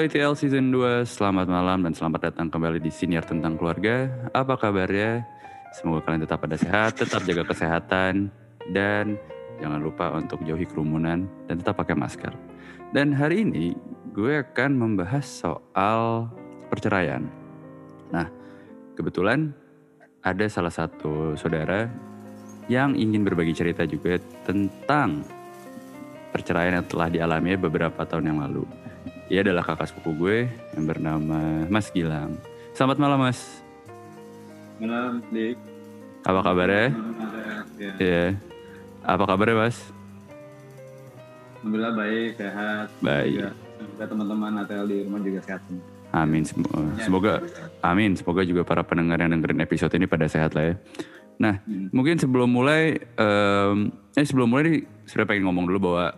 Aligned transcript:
Halo 0.00 0.08
ITL 0.08 0.32
Season 0.32 0.72
2, 0.72 1.04
selamat 1.04 1.44
malam 1.44 1.84
dan 1.84 1.92
selamat 1.92 2.32
datang 2.32 2.48
kembali 2.48 2.80
di 2.80 2.88
Siniar 2.88 3.20
Tentang 3.20 3.60
Keluarga. 3.60 4.08
Apa 4.32 4.56
kabarnya? 4.56 5.28
Semoga 5.76 6.08
kalian 6.08 6.24
tetap 6.24 6.40
pada 6.40 6.56
sehat, 6.56 6.96
tetap 6.96 7.20
jaga 7.28 7.44
kesehatan, 7.44 8.32
dan 8.72 9.20
jangan 9.60 9.76
lupa 9.76 10.08
untuk 10.16 10.40
jauhi 10.48 10.64
kerumunan 10.64 11.28
dan 11.44 11.60
tetap 11.60 11.84
pakai 11.84 11.92
masker. 11.92 12.32
Dan 12.96 13.12
hari 13.12 13.44
ini 13.44 13.76
gue 14.16 14.40
akan 14.40 14.72
membahas 14.72 15.28
soal 15.28 16.32
perceraian. 16.72 17.28
Nah, 18.08 18.24
kebetulan 18.96 19.52
ada 20.24 20.48
salah 20.48 20.72
satu 20.72 21.36
saudara 21.36 21.92
yang 22.72 22.96
ingin 22.96 23.20
berbagi 23.20 23.52
cerita 23.52 23.84
juga 23.84 24.16
tentang 24.48 25.20
perceraian 26.32 26.80
yang 26.80 26.88
telah 26.88 27.12
dialami 27.12 27.52
beberapa 27.60 28.00
tahun 28.08 28.32
yang 28.32 28.40
lalu. 28.48 28.64
Ia 29.30 29.46
adalah 29.46 29.62
kakak 29.62 29.86
sepupu 29.88 30.10
gue 30.18 30.50
yang 30.74 30.84
bernama 30.84 31.38
Mas 31.70 31.86
Gilang. 31.88 32.34
Selamat 32.74 32.98
malam 32.98 33.18
Mas. 33.22 33.62
Malam, 34.82 35.22
Dik. 35.30 35.54
Apa 36.26 36.40
kabarnya? 36.42 36.90
Ya. 37.78 37.92
Iya. 37.96 38.24
Apa 39.06 39.24
kabarnya 39.24 39.56
Mas? 39.56 39.76
Alhamdulillah 41.60 41.94
baik, 41.94 42.30
sehat. 42.36 42.86
Baik. 42.98 43.54
Semoga 43.78 44.04
teman-teman 44.08 44.52
ATL 44.64 44.86
di 44.88 44.96
rumah 45.06 45.20
juga 45.22 45.40
sehat. 45.46 45.62
Amin. 46.10 46.42
Sem- 46.42 46.66
Semoga 46.98 47.38
amin. 47.80 48.18
Semoga 48.18 48.42
juga 48.42 48.66
para 48.66 48.82
pendengar 48.82 49.22
yang 49.22 49.30
dengerin 49.30 49.62
episode 49.62 49.94
ini 49.94 50.10
pada 50.10 50.26
sehat 50.26 50.58
lah 50.58 50.72
ya. 50.72 50.76
Nah, 51.40 51.54
Hmm. 51.64 51.88
mungkin 51.94 52.18
sebelum 52.18 52.50
mulai, 52.50 52.98
em, 52.98 53.76
eh 54.12 54.26
sebelum 54.26 54.50
mulai 54.50 54.62
nih, 54.66 54.78
sudah 55.06 55.24
pengen 55.24 55.46
ngomong 55.46 55.70
dulu 55.70 55.78
bahwa 55.86 56.12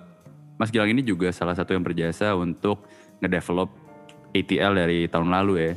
Mas 0.57 0.71
Gilang 0.71 0.91
ini 0.91 1.03
juga 1.03 1.31
salah 1.31 1.55
satu 1.55 1.75
yang 1.75 1.83
berjasa 1.83 2.35
untuk 2.35 2.87
ngedevelop 3.23 3.71
ATL 4.35 4.73
dari 4.75 5.07
tahun 5.07 5.31
lalu 5.31 5.55
ya. 5.63 5.73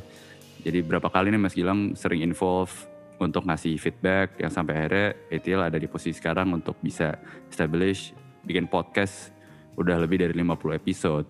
Jadi 0.65 0.81
berapa 0.81 1.07
kali 1.13 1.29
nih 1.29 1.41
Mas 1.41 1.53
Gilang 1.53 1.93
sering 1.93 2.25
involve 2.25 2.73
untuk 3.21 3.47
ngasih 3.47 3.77
feedback 3.79 4.35
yang 4.41 4.51
sampai 4.51 4.73
akhirnya 4.75 5.07
ATL 5.31 5.61
ada 5.71 5.77
di 5.77 5.87
posisi 5.87 6.17
sekarang 6.17 6.51
untuk 6.51 6.75
bisa 6.81 7.15
establish 7.47 8.11
bikin 8.43 8.67
podcast 8.67 9.31
udah 9.77 10.01
lebih 10.01 10.19
dari 10.25 10.33
50 10.33 10.79
episode. 10.81 11.27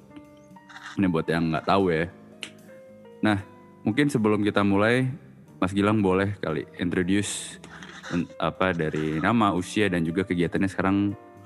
Ini 0.96 1.12
buat 1.12 1.28
yang 1.28 1.52
nggak 1.52 1.68
tahu 1.68 1.92
ya. 1.92 2.08
Nah, 3.20 3.44
mungkin 3.84 4.08
sebelum 4.08 4.42
kita 4.42 4.64
mulai, 4.64 5.10
Mas 5.60 5.76
Gilang 5.76 6.00
boleh 6.00 6.38
kali 6.40 6.64
introduce 6.80 7.60
apa 8.38 8.72
dari 8.72 9.18
nama, 9.20 9.52
usia 9.52 9.90
dan 9.90 10.06
juga 10.06 10.24
kegiatannya 10.24 10.70
sekarang 10.70 10.98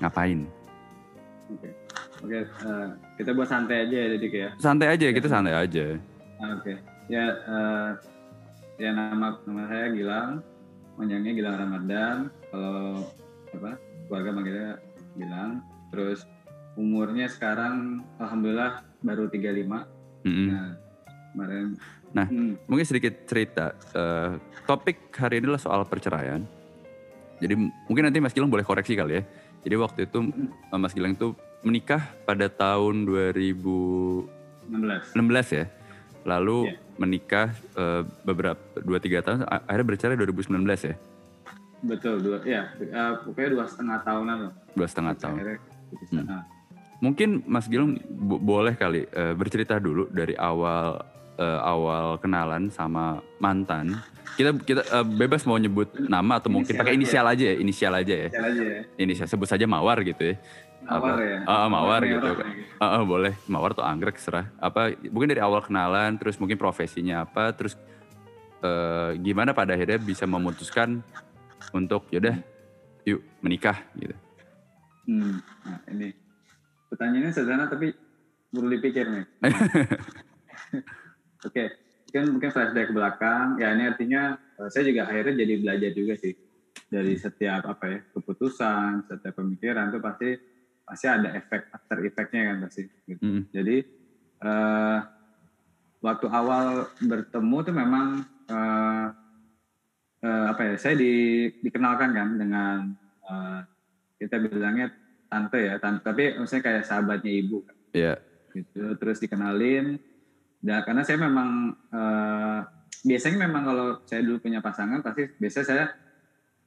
ngapain? 0.04 0.46
Oke, 1.50 1.72
Oke, 2.20 2.40
eh, 2.44 2.88
kita 3.16 3.32
buat 3.32 3.48
santai 3.48 3.88
aja 3.88 3.96
ya, 3.96 4.08
Dik 4.14 4.34
ya. 4.34 4.50
Santai 4.60 4.88
aja, 4.92 5.08
kita 5.08 5.28
santai 5.28 5.56
aja. 5.56 5.86
Ah, 6.40 6.56
Oke, 6.56 6.74
ya, 7.08 7.26
eh, 7.32 7.90
ya 8.78 8.90
nama 8.92 9.40
nama 9.44 9.64
saya 9.68 9.88
Gilang, 9.92 10.44
panjangnya 10.96 11.32
Gilang 11.32 11.56
Ramadan. 11.56 12.16
Kalau 12.52 13.08
apa 13.56 13.72
keluarga 14.08 14.30
manggilnya 14.32 14.72
Gilang. 15.16 15.64
Terus 15.90 16.28
umurnya 16.76 17.28
sekarang 17.28 18.04
alhamdulillah 18.20 18.84
baru 19.00 19.32
35. 19.32 19.88
Mm-mm. 20.28 20.48
Nah, 20.52 20.70
kemarin. 21.32 21.66
Nah. 22.12 22.28
Hmm, 22.28 22.60
Mungkin 22.68 22.86
sedikit 22.86 23.24
cerita. 23.26 23.72
eh, 23.96 24.36
topik 24.68 25.16
hari 25.16 25.40
ini 25.40 25.48
adalah 25.48 25.64
soal 25.64 25.82
perceraian. 25.88 26.44
Jadi 27.40 27.56
mungkin 27.88 28.04
nanti 28.04 28.20
Mas 28.20 28.36
Gilang 28.36 28.52
boleh 28.52 28.68
koreksi 28.68 29.00
kali 29.00 29.18
ya. 29.18 29.24
Jadi 29.64 29.76
waktu 29.76 30.00
itu 30.04 30.20
Mas 30.72 30.92
Gilang 30.92 31.16
itu 31.16 31.32
menikah 31.62 32.02
pada 32.24 32.48
tahun 32.48 33.04
2016 33.04 35.14
16. 35.14 35.54
ya. 35.54 35.66
Lalu 36.22 36.68
Iya. 36.68 36.74
menikah 36.98 37.48
eh, 37.74 38.02
beberapa 38.22 38.60
2-3 38.78 39.20
tahun, 39.20 39.38
a- 39.44 39.64
akhirnya 39.66 39.88
bercerai 39.88 40.16
2019 40.16 40.80
ya. 40.84 40.96
Betul, 41.80 42.20
dua, 42.20 42.38
ya, 42.44 42.70
eh, 42.76 43.12
pokoknya 43.24 43.50
dua 43.50 43.66
setengah 43.66 43.98
tahunan 44.04 44.36
loh. 44.38 44.52
Dua 44.74 44.86
setengah 44.86 45.14
tahun. 45.16 45.38
Hmm. 46.12 46.44
Mungkin 47.00 47.42
Mas 47.46 47.66
Gilang 47.66 47.96
bo- 48.06 48.38
boleh 48.38 48.76
kali 48.76 49.06
eh, 49.06 49.32
bercerita 49.32 49.80
dulu 49.80 50.06
dari 50.10 50.36
awal 50.36 51.00
eh, 51.36 51.60
awal 51.62 52.20
kenalan 52.20 52.68
sama 52.68 53.24
mantan. 53.40 53.96
Kita 54.36 54.52
kita 54.60 54.82
eh, 54.84 55.06
bebas 55.08 55.46
mau 55.46 55.56
nyebut 55.56 55.88
nama 55.98 56.36
atau 56.36 56.52
mungkin 56.52 56.68
Inisial 56.68 56.78
pakai 56.78 56.92
aja. 56.92 57.00
inisial 57.00 57.26
aja 57.26 57.46
ya, 57.46 57.56
inisial 57.58 57.94
aja 57.96 58.14
ya. 58.14 58.28
Jalan 58.30 58.50
aja 58.52 58.64
ya. 58.66 58.82
Inisial 58.98 59.26
sebut 59.26 59.48
saja 59.48 59.64
Mawar 59.64 60.04
gitu 60.04 60.22
ya. 60.22 60.36
Mawar 60.86 61.20
Apa? 61.20 61.24
ya. 61.24 61.40
Ah, 61.46 61.68
Mawar 61.68 62.02
Merah 62.02 62.14
gitu. 62.16 62.30
gitu. 62.40 62.44
Ah, 62.80 63.00
ah, 63.00 63.04
boleh 63.04 63.34
Mawar 63.52 63.76
atau 63.76 63.86
Anggrek 63.86 64.16
serah. 64.16 64.48
Apa 64.58 64.96
mungkin 65.12 65.30
dari 65.30 65.44
awal 65.44 65.60
kenalan 65.62 66.16
terus 66.16 66.40
mungkin 66.40 66.56
profesinya 66.56 67.28
apa 67.28 67.52
terus 67.52 67.76
eh, 68.64 69.20
gimana 69.20 69.52
pada 69.52 69.76
akhirnya 69.76 70.00
bisa 70.00 70.24
memutuskan 70.24 71.04
untuk 71.76 72.08
yaudah 72.10 72.40
yuk 73.04 73.22
menikah 73.44 73.84
gitu. 74.00 74.16
Hmm. 75.10 75.42
Nah, 75.66 75.80
ini 75.92 76.14
pertanyaannya 76.90 77.32
sederhana 77.34 77.66
tapi 77.68 77.92
perlu 78.50 78.70
dipikir 78.72 79.06
nih. 79.10 79.26
Oke, 81.48 81.64
mungkin 82.10 82.24
mungkin 82.36 82.50
flashback 82.52 82.92
ke 82.92 82.94
belakang. 82.94 83.48
Ya 83.62 83.76
ini 83.76 83.84
artinya 83.90 84.40
eh, 84.58 84.70
saya 84.72 84.88
juga 84.88 85.12
akhirnya 85.12 85.44
jadi 85.44 85.54
belajar 85.60 85.92
juga 85.92 86.16
sih 86.16 86.34
dari 86.90 87.14
setiap 87.20 87.70
apa 87.70 87.86
ya 87.86 88.00
keputusan, 88.16 89.06
setiap 89.06 89.38
pemikiran 89.38 89.94
itu 89.94 90.00
pasti 90.02 90.30
pasti 90.90 91.06
ada 91.06 91.30
efek 91.38 91.70
after 91.70 91.98
effectnya 92.02 92.42
kan 92.50 92.58
pasti. 92.66 92.84
Gitu. 93.06 93.22
Mm. 93.22 93.42
Jadi 93.54 93.78
eh, 94.42 94.98
waktu 96.02 96.28
awal 96.34 96.90
bertemu 96.98 97.58
tuh 97.62 97.76
memang 97.78 98.08
eh, 98.50 99.06
eh, 100.26 100.46
apa 100.50 100.62
ya? 100.66 100.74
Saya 100.82 100.96
di, 100.98 101.46
dikenalkan 101.62 102.10
kan 102.12 102.30
dengan 102.42 102.78
eh, 103.30 103.60
kita 104.18 104.42
bilangnya 104.42 104.90
tante 105.30 105.60
ya, 105.62 105.78
tante. 105.78 106.02
Tapi 106.02 106.42
maksudnya 106.42 106.66
kayak 106.66 106.84
sahabatnya 106.90 107.32
ibu 107.32 107.62
kan, 107.62 107.76
Iya. 107.94 108.14
gitu. 108.58 108.98
Terus 108.98 109.22
dikenalin. 109.22 110.02
Dan 110.60 110.84
karena 110.84 111.06
saya 111.06 111.22
memang 111.22 111.78
eh, 111.94 112.60
biasanya 113.06 113.38
memang 113.48 113.64
kalau 113.64 113.88
saya 114.04 114.26
dulu 114.26 114.44
punya 114.44 114.60
pasangan 114.60 115.00
pasti 115.00 115.24
biasa 115.40 115.60
saya 115.64 115.86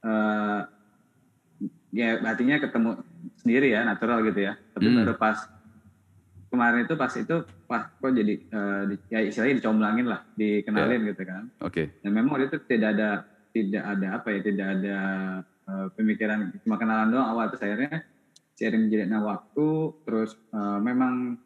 eh, 0.01 0.61
ya 1.93 2.17
artinya 2.25 2.57
ketemu 2.57 2.91
sendiri 3.39 3.71
ya 3.71 3.83
natural 3.83 4.23
gitu 4.27 4.39
ya. 4.43 4.53
Tapi 4.73 4.87
Hmm. 4.89 4.97
baru 5.03 5.13
pas 5.15 5.37
kemarin 6.53 6.85
itu 6.85 6.93
pas 6.93 7.09
itu 7.09 7.35
pas 7.65 7.89
kok 7.89 8.11
jadi 8.13 8.33
di- 8.85 9.01
ya 9.09 9.19
istilahnya 9.25 9.57
dicomblangin 9.57 10.05
lah, 10.05 10.21
dikenalin 10.37 11.01
gitu 11.09 11.23
kan. 11.25 11.43
Oke. 11.65 11.89
Dan 12.03 12.11
memang 12.13 12.37
waktu 12.37 12.51
itu 12.51 12.57
tidak 12.67 12.89
ada 12.97 13.09
tidak 13.53 13.83
ada 13.85 14.07
apa 14.17 14.27
ya 14.33 14.39
tidak 14.41 14.67
ada 14.79 14.97
eh, 15.63 15.87
pemikiran 15.95 16.51
cuma 16.59 16.75
kenalan 16.75 17.07
doang 17.13 17.29
awal 17.31 17.47
terus 17.47 17.63
akhirnya 17.63 18.03
seiring 18.53 18.91
jalannya 18.91 19.19
waktu 19.21 19.67
terus 20.03 20.35
eh, 20.51 20.79
memang 20.83 21.37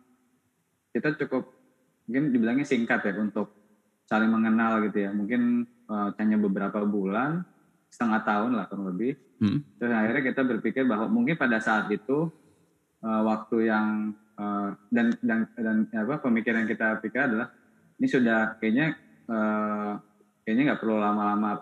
kita 0.90 1.14
cukup 1.20 1.54
mungkin 2.08 2.32
dibilangnya 2.34 2.66
singkat 2.66 3.04
ya 3.06 3.14
untuk 3.20 3.54
saling 4.08 4.32
mengenal 4.32 4.82
gitu 4.88 5.04
ya 5.06 5.12
mungkin 5.12 5.62
eh, 5.68 6.10
hanya 6.18 6.38
beberapa 6.40 6.82
bulan 6.84 7.44
setengah 7.88 8.22
tahun 8.22 8.52
lah 8.54 8.66
kurang 8.68 8.94
lebih 8.94 9.16
Hmm. 9.38 9.62
terus 9.78 9.94
akhirnya 9.94 10.24
kita 10.26 10.42
berpikir 10.42 10.82
bahwa 10.90 11.06
mungkin 11.06 11.38
pada 11.38 11.62
saat 11.62 11.94
itu 11.94 12.26
eh, 13.06 13.22
waktu 13.22 13.70
yang 13.70 13.88
eh, 14.34 14.70
dan 14.90 15.14
dan 15.22 15.40
dan 15.54 15.78
apa 15.94 16.18
pemikiran 16.18 16.66
kita 16.66 16.98
pikir 16.98 17.30
adalah 17.30 17.46
ini 18.02 18.08
sudah 18.10 18.58
kayaknya 18.58 18.98
eh, 19.30 19.92
kayaknya 20.42 20.64
nggak 20.74 20.82
perlu 20.82 20.98
lama-lama 20.98 21.62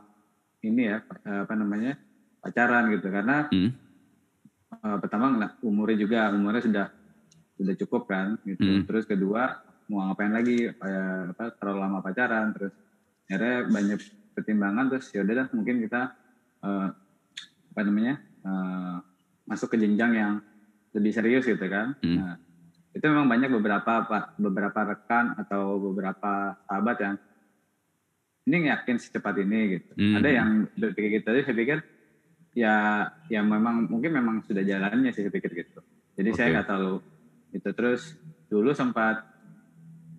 ini 0.63 0.88
ya 0.88 1.03
apa 1.44 1.53
namanya 1.53 2.00
pacaran 2.39 2.88
gitu 2.95 3.11
karena 3.11 3.51
Hmm. 3.51 3.75
eh, 4.71 4.97
pertama 5.03 5.25
nggak- 5.35 5.55
umurnya 5.61 5.97
juga 6.00 6.19
umurnya 6.31 6.63
sudah 6.63 6.85
sudah 7.55 7.75
cukup 7.75 8.07
kan 8.07 8.39
gitu 8.44 8.63
Hmm. 8.63 8.83
terus 8.88 9.03
kedua 9.03 9.51
mau 9.91 10.07
ngapain 10.07 10.31
lagi 10.31 10.71
kayak 10.75 11.35
apa 11.35 11.44
terlalu 11.59 11.79
lama 11.83 12.00
pacaran 12.00 12.55
terus 12.55 12.71
akhirnya 13.27 13.67
banyak 13.67 14.00
pertimbangan 14.35 14.91
terus 14.91 15.07
ya 15.15 15.23
udah 15.23 15.35
dah, 15.39 15.47
mungkin 15.55 15.79
kita 15.87 16.11
eh, 16.67 16.87
apa 17.71 17.81
namanya 17.87 18.15
eh, 18.19 18.95
masuk 19.47 19.71
ke 19.71 19.77
jenjang 19.79 20.11
yang 20.13 20.33
lebih 20.91 21.11
serius 21.15 21.47
gitu 21.47 21.65
kan 21.71 21.95
Hmm. 22.03 22.19
nah, 22.19 22.35
itu 22.95 23.03
memang 23.11 23.27
banyak 23.27 23.51
beberapa 23.51 24.07
pak 24.07 24.35
beberapa 24.39 24.79
rekan 24.95 25.35
atau 25.35 25.79
beberapa 25.79 26.55
sahabat 26.63 26.97
yang 27.03 27.15
ini 28.45 28.69
yakin 28.71 28.95
secepat 29.01 29.35
ini 29.41 29.79
gitu 29.79 29.91
Hmm. 29.97 30.15
ada 30.19 30.29
yang 30.31 30.49
berpikir 30.77 31.19
gitu 31.19 31.27
jadi 31.31 31.43
saya 31.43 31.57
pikir 31.57 31.77
ya 32.55 32.75
ya 33.27 33.41
memang 33.43 33.91
mungkin 33.91 34.15
memang 34.15 34.35
sudah 34.47 34.63
jalannya 34.63 35.11
sih 35.11 35.27
saya 35.27 35.33
pikir 35.33 35.51
gitu 35.65 35.79
jadi 36.15 36.29
saya 36.31 36.47
Oke. 36.47 36.53
nggak 36.55 36.67
terlalu 36.71 36.95
itu 37.51 37.69
terus 37.75 38.01
dulu 38.47 38.71
sempat 38.71 39.27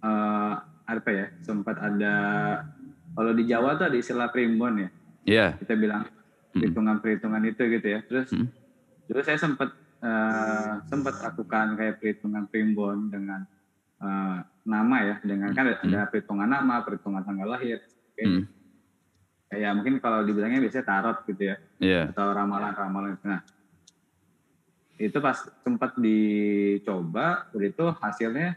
eh 0.05 0.55
apa 0.87 1.11
ya 1.11 1.27
sempat 1.43 1.81
ada 1.83 2.15
kalau 3.17 3.33
di 3.33 3.49
Jawa 3.49 3.75
tuh 3.75 3.89
ada 3.89 3.97
istilah 3.97 4.29
primbon 4.29 4.85
ya 4.85 4.89
Iya. 5.27 5.47
kita 5.59 5.75
bilang 5.75 6.05
perhitungan-perhitungan 6.53 7.43
itu 7.49 7.63
gitu 7.67 7.87
ya 7.89 8.01
terus 8.05 8.29
Hmm. 8.31 8.47
dulu 9.09 9.21
saya 9.21 9.41
sempat 9.41 9.73
eh, 9.97 10.73
sempat 10.87 11.19
lakukan 11.19 11.75
kayak 11.75 11.99
perhitungan 11.99 12.45
primbon 12.47 13.09
dengan 13.09 13.49
uh, 13.97 14.45
nama 14.63 14.97
ya 15.03 15.17
dengan 15.25 15.51
kan 15.51 15.73
ada, 15.73 15.81
ada 15.81 16.05
perhitungan 16.07 16.45
nama, 16.45 16.85
perhitungan 16.85 17.25
tanggal 17.25 17.57
lahir. 17.57 17.81
Oke. 18.13 18.23
Hmm. 18.23 18.45
Kayak 19.49 19.73
mungkin 19.73 19.95
kalau 19.99 20.21
dibilangnya 20.21 20.61
biasanya 20.61 20.85
tarot 20.85 21.19
gitu 21.25 21.43
ya 21.49 21.57
Iya. 21.81 22.13
atau 22.13 22.29
ramalan-ramalan. 22.29 23.17
Nah, 23.25 23.41
itu 24.97 25.17
pas 25.17 25.39
sempat 25.65 25.97
dicoba, 25.97 27.49
udah 27.53 27.69
itu 27.69 27.87
hasilnya 27.97 28.57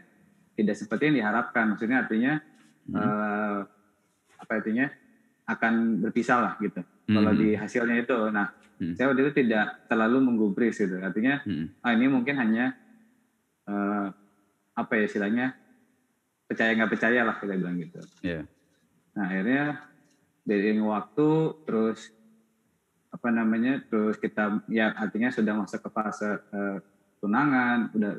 tidak 0.56 0.76
seperti 0.76 1.08
yang 1.08 1.16
diharapkan. 1.24 1.72
Maksudnya 1.72 2.04
artinya 2.04 2.32
Hmm. 2.84 2.96
eh, 3.00 3.58
apa 4.40 4.52
artinya 4.56 4.88
akan 5.44 6.00
berpisah 6.00 6.38
lah 6.40 6.52
gitu. 6.58 6.80
Kalau 7.10 7.32
Hmm. 7.34 7.40
di 7.40 7.48
hasilnya 7.52 7.96
itu, 8.00 8.18
nah 8.30 8.48
Hmm. 8.80 8.94
saya 8.96 9.10
waktu 9.12 9.28
itu 9.28 9.32
tidak 9.44 9.84
terlalu 9.86 10.18
menggubris 10.24 10.78
gitu. 10.78 10.96
Artinya 10.98 11.42
Hmm. 11.44 11.68
ah 11.82 11.92
ini 11.92 12.06
mungkin 12.08 12.34
hanya 12.40 12.72
eh, 13.68 14.06
apa 14.74 14.92
ya 14.96 15.04
istilahnya 15.06 15.46
percaya 16.48 16.74
nggak 16.74 16.90
percaya 16.90 17.20
lah 17.22 17.36
kita 17.38 17.54
bilang 17.54 17.78
gitu. 17.78 18.00
Iya. 18.24 18.42
Nah 19.14 19.22
akhirnya 19.28 19.64
dari 20.42 20.74
waktu 20.80 21.28
terus 21.62 22.10
apa 23.10 23.28
namanya 23.30 23.82
terus 23.86 24.18
kita 24.18 24.62
ya 24.66 24.90
artinya 24.94 25.30
sudah 25.30 25.54
masuk 25.54 25.82
ke 25.82 25.90
fase 25.90 26.30
eh, 26.50 26.78
tunangan 27.20 27.90
udah 27.94 28.12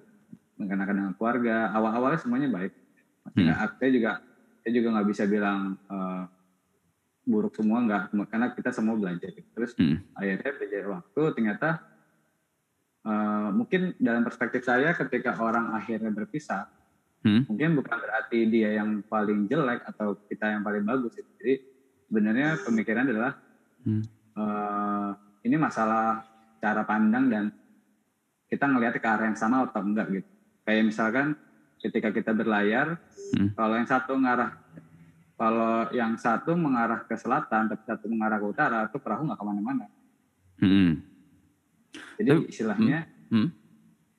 mengenakan 0.62 0.96
dengan 0.96 1.14
keluarga 1.18 1.74
awal-awalnya 1.74 2.20
semuanya 2.22 2.48
baik 2.48 2.72
Hmm. 3.22 3.46
Nggak, 3.46 3.78
saya 3.78 3.92
juga 3.94 4.12
saya 4.62 4.72
juga 4.72 4.88
nggak 4.94 5.08
bisa 5.10 5.24
bilang 5.26 5.76
eh, 5.76 6.24
buruk 7.22 7.54
semua 7.54 7.86
nggak 7.86 8.04
karena 8.30 8.48
kita 8.54 8.70
semua 8.74 8.98
belajar 8.98 9.30
terus 9.54 9.78
Hmm. 9.78 10.02
akhirnya 10.18 10.52
belajar 10.58 10.84
waktu 10.90 11.22
ternyata 11.38 11.70
eh, 13.02 13.50
mungkin 13.54 13.82
dalam 13.98 14.22
perspektif 14.22 14.62
saya 14.62 14.94
ketika 14.94 15.38
orang 15.38 15.74
akhirnya 15.74 16.14
berpisah 16.14 16.70
Hmm. 17.22 17.46
mungkin 17.46 17.78
bukan 17.78 18.02
berarti 18.02 18.50
dia 18.50 18.82
yang 18.82 19.06
paling 19.06 19.46
jelek 19.46 19.86
atau 19.86 20.18
kita 20.26 20.58
yang 20.58 20.66
paling 20.66 20.82
bagus 20.82 21.14
jadi 21.38 21.62
sebenarnya 22.10 22.58
pemikiran 22.66 23.06
adalah 23.06 23.38
Hmm. 23.86 24.02
eh, 24.38 25.10
ini 25.46 25.56
masalah 25.58 26.26
cara 26.62 26.82
pandang 26.86 27.26
dan 27.30 27.46
kita 28.46 28.66
ngelihat 28.66 28.98
ke 28.98 29.06
arah 29.06 29.26
yang 29.30 29.38
sama 29.38 29.66
atau 29.66 29.82
enggak 29.82 30.10
gitu 30.10 30.30
kayak 30.66 30.84
misalkan 30.86 31.38
ketika 31.82 32.14
kita 32.14 32.32
berlayar 32.32 32.98
Hmm. 33.32 33.56
kalau 33.56 33.80
yang 33.80 33.88
satu 33.88 34.12
mengarah 34.20 34.52
kalau 35.40 35.88
yang 35.96 36.14
satu 36.20 36.52
mengarah 36.54 37.08
ke 37.08 37.16
selatan 37.16 37.72
tapi 37.72 37.84
satu 37.88 38.06
mengarah 38.12 38.38
ke 38.38 38.46
utara 38.46 38.80
itu 38.86 39.00
perahu 39.00 39.26
nggak 39.26 39.40
ke 39.40 39.46
mana-mana 39.48 39.86
Hmm. 40.60 41.02
jadi 42.20 42.46
istilahnya 42.46 43.08
Hmm. 43.32 43.50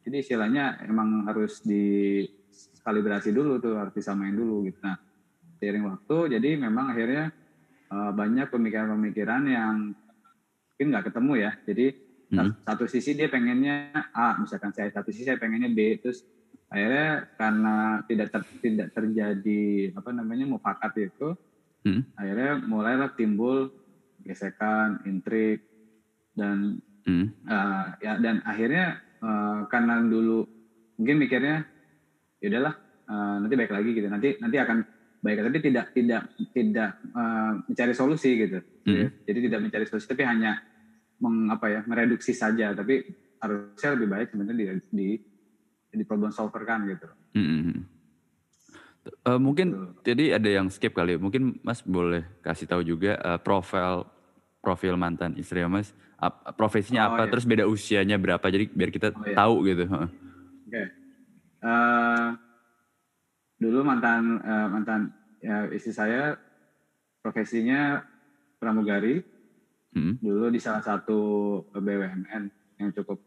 jadi 0.03 0.17
istilahnya 0.19 0.83
emang 0.89 1.29
harus 1.29 1.61
dikalibrasi 1.63 3.31
dulu 3.31 3.61
tuh 3.61 3.79
harus 3.79 3.95
disamain 3.95 4.33
dulu 4.33 4.67
gitu 4.67 4.81
nah 4.83 4.97
seiring 5.61 5.87
waktu 5.87 6.41
jadi 6.41 6.59
memang 6.59 6.91
akhirnya 6.91 7.31
eh, 7.93 8.13
banyak 8.17 8.49
pemikiran-pemikiran 8.49 9.43
yang 9.47 9.93
mungkin 10.73 10.87
nggak 10.89 11.13
ketemu 11.13 11.33
ya 11.39 11.53
jadi 11.63 11.87
Hmm. 12.33 12.57
satu 12.65 12.89
sisi 12.89 13.13
dia 13.13 13.29
pengennya 13.29 13.93
A 14.17 14.41
misalkan 14.41 14.73
saya 14.73 14.89
satu 14.89 15.13
sisi 15.13 15.29
saya 15.29 15.37
pengennya 15.37 15.69
B 15.69 16.01
terus 16.01 16.25
akhirnya 16.73 17.09
karena 17.37 17.75
tidak 18.09 18.29
ter- 18.33 18.59
tidak 18.65 18.89
terjadi 18.97 19.65
apa 19.93 20.11
namanya 20.17 20.49
mufakat 20.49 20.93
itu 20.97 21.37
Hmm. 21.83 22.07
akhirnya 22.15 22.63
mulailah 22.63 23.11
timbul 23.19 23.67
gesekan 24.23 25.03
intrik 25.05 25.67
dan 26.39 26.79
Hmm. 27.03 27.35
Eh, 27.43 27.85
ya 27.99 28.23
dan 28.23 28.39
akhirnya 28.47 28.95
eh, 29.19 29.61
karena 29.67 29.99
dulu 30.07 30.47
mungkin 30.95 31.19
mikirnya 31.19 31.67
ya 32.39 32.47
udahlah 32.47 32.75
eh, 33.11 33.37
nanti 33.43 33.55
baik 33.59 33.73
lagi 33.75 33.91
gitu 33.91 34.07
nanti 34.07 34.29
nanti 34.39 34.57
akan 34.63 34.87
baik 35.19 35.39
tapi 35.43 35.59
tidak 35.59 35.87
tidak 35.91 36.23
tidak 36.55 36.91
eh, 37.03 37.53
mencari 37.67 37.95
solusi 37.95 38.31
gitu 38.39 38.59
Hmm. 38.87 39.11
jadi 39.27 39.39
tidak 39.51 39.61
mencari 39.67 39.85
solusi 39.87 40.07
tapi 40.07 40.23
hanya 40.23 40.59
meng, 41.23 41.51
apa 41.51 41.67
ya 41.71 41.81
mereduksi 41.87 42.35
saja 42.35 42.71
tapi 42.75 43.03
harusnya 43.43 43.91
lebih 43.99 44.09
baik 44.11 44.27
sebenarnya 44.31 44.55
di 44.55 44.65
di, 44.91 45.09
di 45.93 46.05
problem 46.05 46.33
solver 46.33 46.65
kan 46.65 46.85
gitu 46.85 47.07
Hmm. 47.33 47.89
Eh, 49.03 49.35
mungkin 49.35 49.67
Tuh. 49.73 49.99
jadi 50.05 50.37
ada 50.37 50.47
yang 50.47 50.71
skip 50.71 50.93
kali. 50.93 51.17
Mungkin 51.17 51.59
Mas 51.61 51.83
boleh 51.83 52.23
kasih 52.39 52.69
tahu 52.69 52.85
juga 52.85 53.17
eh, 53.17 53.41
profil 53.41 54.07
profil 54.61 54.95
mantan 54.95 55.35
istri 55.35 55.59
Mas. 55.65 55.91
ap- 56.15 56.55
profesinya 56.55 57.09
Oh, 57.09 57.09
apa? 57.11 57.27
iya. 57.27 57.31
Terus 57.33 57.43
beda 57.43 57.65
usianya 57.67 58.15
berapa? 58.15 58.47
Jadi 58.47 58.71
biar 58.71 58.95
kita 58.95 59.11
Oh, 59.11 59.27
iya. 59.27 59.35
tahu 59.35 59.55
gitu. 59.67 59.85
Oke. 59.91 60.83
Eh, 61.63 62.27
dulu 63.59 63.83
mantan 63.83 64.39
eh, 64.39 64.67
mantan 64.69 65.01
ya, 65.41 65.67
istri 65.69 65.91
saya 65.91 66.39
profesinya 67.19 68.07
pramugari. 68.57 69.19
Hmm. 69.91 70.15
Dulu 70.17 70.47
di 70.49 70.61
salah 70.61 70.79
satu 70.81 71.19
BUMN 71.67 72.43
yang 72.77 72.91
cukup 72.93 73.19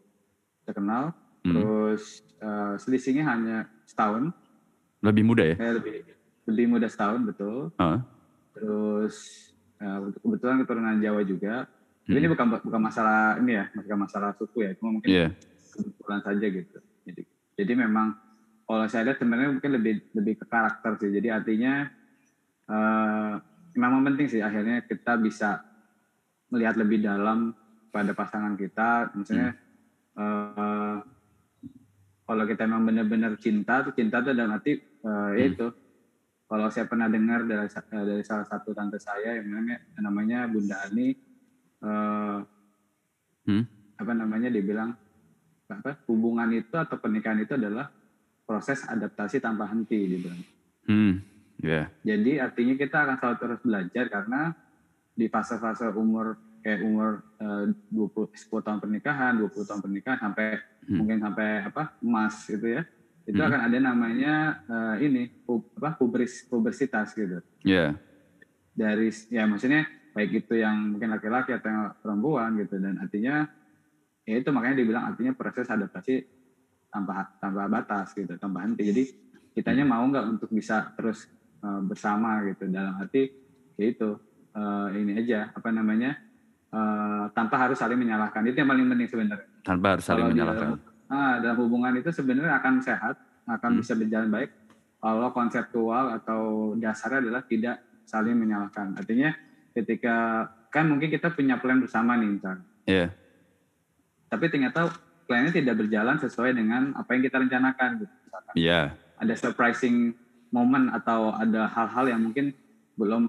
terkenal. 0.64 1.12
Hmm. 1.46 1.54
Terus 1.54 2.02
eh, 2.42 2.74
selisihnya 2.82 3.24
hanya 3.24 3.56
setahun. 3.86 4.34
Lebih 4.98 5.22
muda 5.22 5.46
ya? 5.46 5.54
Saya 5.54 5.78
lebih 5.78 6.02
lebih 6.46 6.66
muda 6.66 6.86
setahun 6.90 7.22
betul. 7.22 7.70
Heeh. 7.78 8.00
Terus 8.58 9.16
eh, 9.78 9.98
kebetulan 10.18 10.56
keturunan 10.66 10.98
Jawa 10.98 11.22
juga. 11.22 11.70
Tapi 12.06 12.18
ini 12.18 12.26
Hmm. 12.26 12.34
bukan 12.34 12.46
bukan 12.62 12.80
masalah 12.82 13.38
ini 13.38 13.52
ya, 13.58 13.64
bukan 13.70 13.98
masalah 13.98 14.30
suku 14.34 14.62
ya. 14.62 14.70
Cuma 14.78 14.98
mungkin 14.98 15.10
Iya. 15.10 15.28
kebetulan 15.74 16.20
saja 16.22 16.46
gitu. 16.50 16.76
Jadi, 17.06 17.22
jadi 17.54 17.72
memang 17.78 18.14
kalau 18.66 18.86
saya 18.90 19.06
lihat 19.06 19.18
sebenarnya 19.22 19.54
mungkin 19.54 19.70
lebih 19.74 19.94
lebih 20.14 20.34
ke 20.38 20.44
karakter 20.50 20.98
sih. 20.98 21.10
Jadi 21.14 21.28
artinya 21.30 21.86
eh, 22.66 23.34
memang 23.76 24.02
penting 24.02 24.26
sih 24.26 24.42
akhirnya 24.42 24.82
kita 24.82 25.14
bisa 25.20 25.62
melihat 26.50 26.78
lebih 26.78 27.02
dalam 27.02 27.54
pada 27.90 28.10
pasangan 28.14 28.54
kita. 28.54 29.10
Misalnya 29.14 29.54
eh, 30.16 30.98
kalau 32.26 32.44
kita 32.44 32.66
memang 32.66 32.90
benar-benar 32.90 33.38
cinta, 33.38 33.86
tuh 33.86 33.94
cinta 33.94 34.18
tuh 34.20 34.34
dalam 34.34 34.58
arti 34.58 34.74
eh, 34.82 35.30
ya 35.38 35.44
itu. 35.46 35.68
Kalau 36.46 36.70
saya 36.70 36.86
pernah 36.86 37.10
dengar 37.10 37.42
dari 37.46 37.66
eh, 37.70 38.04
dari 38.06 38.22
salah 38.26 38.46
satu 38.46 38.74
tante 38.74 38.98
saya 38.98 39.38
yang 39.38 39.46
namanya 39.50 39.76
namanya 39.98 40.38
Bunda 40.50 40.76
Ani 40.86 41.14
eh, 41.82 42.38
Hmm. 43.46 43.62
apa 43.94 44.12
namanya 44.12 44.50
dibilang 44.50 44.90
apa 45.70 46.02
hubungan 46.10 46.50
itu 46.50 46.74
atau 46.74 46.98
pernikahan 46.98 47.38
itu 47.46 47.54
adalah 47.54 47.94
proses 48.42 48.82
adaptasi 48.86 49.38
tanpa 49.38 49.70
henti 49.70 49.98
dibilang. 50.06 50.42
Hmm. 50.86 51.22
Ya. 51.62 51.90
Jadi 52.02 52.42
artinya 52.42 52.74
kita 52.74 53.06
akan 53.06 53.16
selalu 53.18 53.36
terus 53.38 53.60
belajar 53.62 54.04
karena 54.10 54.40
di 55.16 55.26
fase-fase 55.30 55.88
umur 55.94 56.36
kayak 56.66 56.82
umur 56.82 57.22
eh, 57.38 57.70
20 57.94 58.26
10 58.34 58.66
tahun 58.66 58.78
pernikahan, 58.82 59.38
20 59.38 59.62
tahun 59.62 59.80
pernikahan 59.86 60.18
sampai 60.18 60.58
Hmm. 60.86 61.02
mungkin 61.02 61.18
sampai 61.18 61.66
apa 61.66 61.82
emas 61.98 62.34
gitu 62.46 62.66
ya. 62.66 62.82
Itu 63.26 63.38
Hmm. 63.38 63.46
akan 63.50 63.60
ada 63.70 63.78
namanya 63.78 64.34
eh, 64.66 64.94
ini 65.06 65.22
apa 65.78 65.94
pubris 65.94 66.42
pubersitas 66.50 67.14
gitu. 67.14 67.38
Ya. 67.62 67.94
Dari 68.74 69.10
ya 69.30 69.46
maksudnya 69.46 69.86
baik 70.10 70.42
itu 70.42 70.58
yang 70.58 70.94
mungkin 70.94 71.14
laki-laki 71.14 71.54
atau 71.54 71.68
yang 71.70 71.84
perempuan 72.02 72.54
gitu 72.58 72.82
dan 72.82 72.98
artinya 72.98 73.46
ya 74.26 74.34
itu 74.42 74.48
makanya 74.50 74.76
dibilang 74.82 75.04
artinya 75.12 75.36
proses 75.36 75.68
adaptasi 75.70 76.24
tanpa 76.88 77.28
tanpa 77.36 77.68
batas 77.68 78.16
gitu 78.16 78.32
tanpa 78.40 78.64
henti 78.64 78.90
jadi 78.90 79.02
kitanya 79.52 79.84
mau 79.84 80.02
nggak 80.08 80.24
untuk 80.24 80.50
bisa 80.50 80.88
terus 80.96 81.28
uh, 81.60 81.84
bersama 81.84 82.40
gitu 82.48 82.64
dalam 82.72 82.96
arti 82.96 83.28
ya 83.76 83.84
itu 83.92 84.16
uh, 84.56 84.88
ini 84.96 85.20
aja 85.20 85.52
apa 85.52 85.68
namanya 85.68 86.16
uh, 86.76 87.24
tanpa 87.32 87.56
harus 87.58 87.80
saling 87.80 87.96
menyalahkan 87.96 88.44
itu 88.44 88.56
yang 88.56 88.68
paling 88.68 88.84
penting 88.86 89.08
sebenarnya 89.08 89.48
Tanpa 89.64 89.96
harus 89.96 90.04
saling 90.04 90.22
Kalau 90.22 90.32
menyalahkan. 90.32 90.68
dalam, 90.76 90.80
ah, 91.08 91.34
dalam 91.40 91.56
hubungan 91.58 91.92
itu 91.96 92.10
sebenarnya 92.10 92.60
akan 92.60 92.74
sehat 92.78 93.16
akan 93.46 93.70
Hmm. 93.72 93.78
bisa 93.80 93.92
berjalan 93.94 94.28
baik 94.28 94.50
kalau 94.96 95.28
konseptual 95.30 96.04
atau 96.12 96.40
dasarnya 96.76 97.22
adalah 97.22 97.42
tidak 97.42 97.76
saling 98.04 98.36
menyalahkan 98.36 98.92
artinya 98.94 99.32
ketika 99.72 100.46
kan 100.68 100.84
mungkin 100.84 101.08
kita 101.08 101.30
punya 101.30 101.56
plan 101.56 101.78
bersama 101.78 102.14
nih 102.14 102.30
misalnya 102.32 102.64
Iya. 102.84 103.06
tapi 104.26 104.44
ternyata 104.46 104.90
plannya 105.24 105.50
tidak 105.50 105.74
berjalan 105.76 106.16
sesuai 106.16 106.52
dengan 106.52 106.94
apa 106.94 107.10
yang 107.12 107.22
kita 107.24 107.36
rencanakan 107.40 107.90
gitu. 107.98 108.14
Iya. 108.54 108.94
ada 109.16 109.34
surprising 109.34 110.12
moment 110.48 110.92
atau 110.92 111.32
ada 111.32 111.66
hal-hal 111.66 112.04
yang 112.08 112.20
mungkin 112.22 112.52
belum 112.94 113.26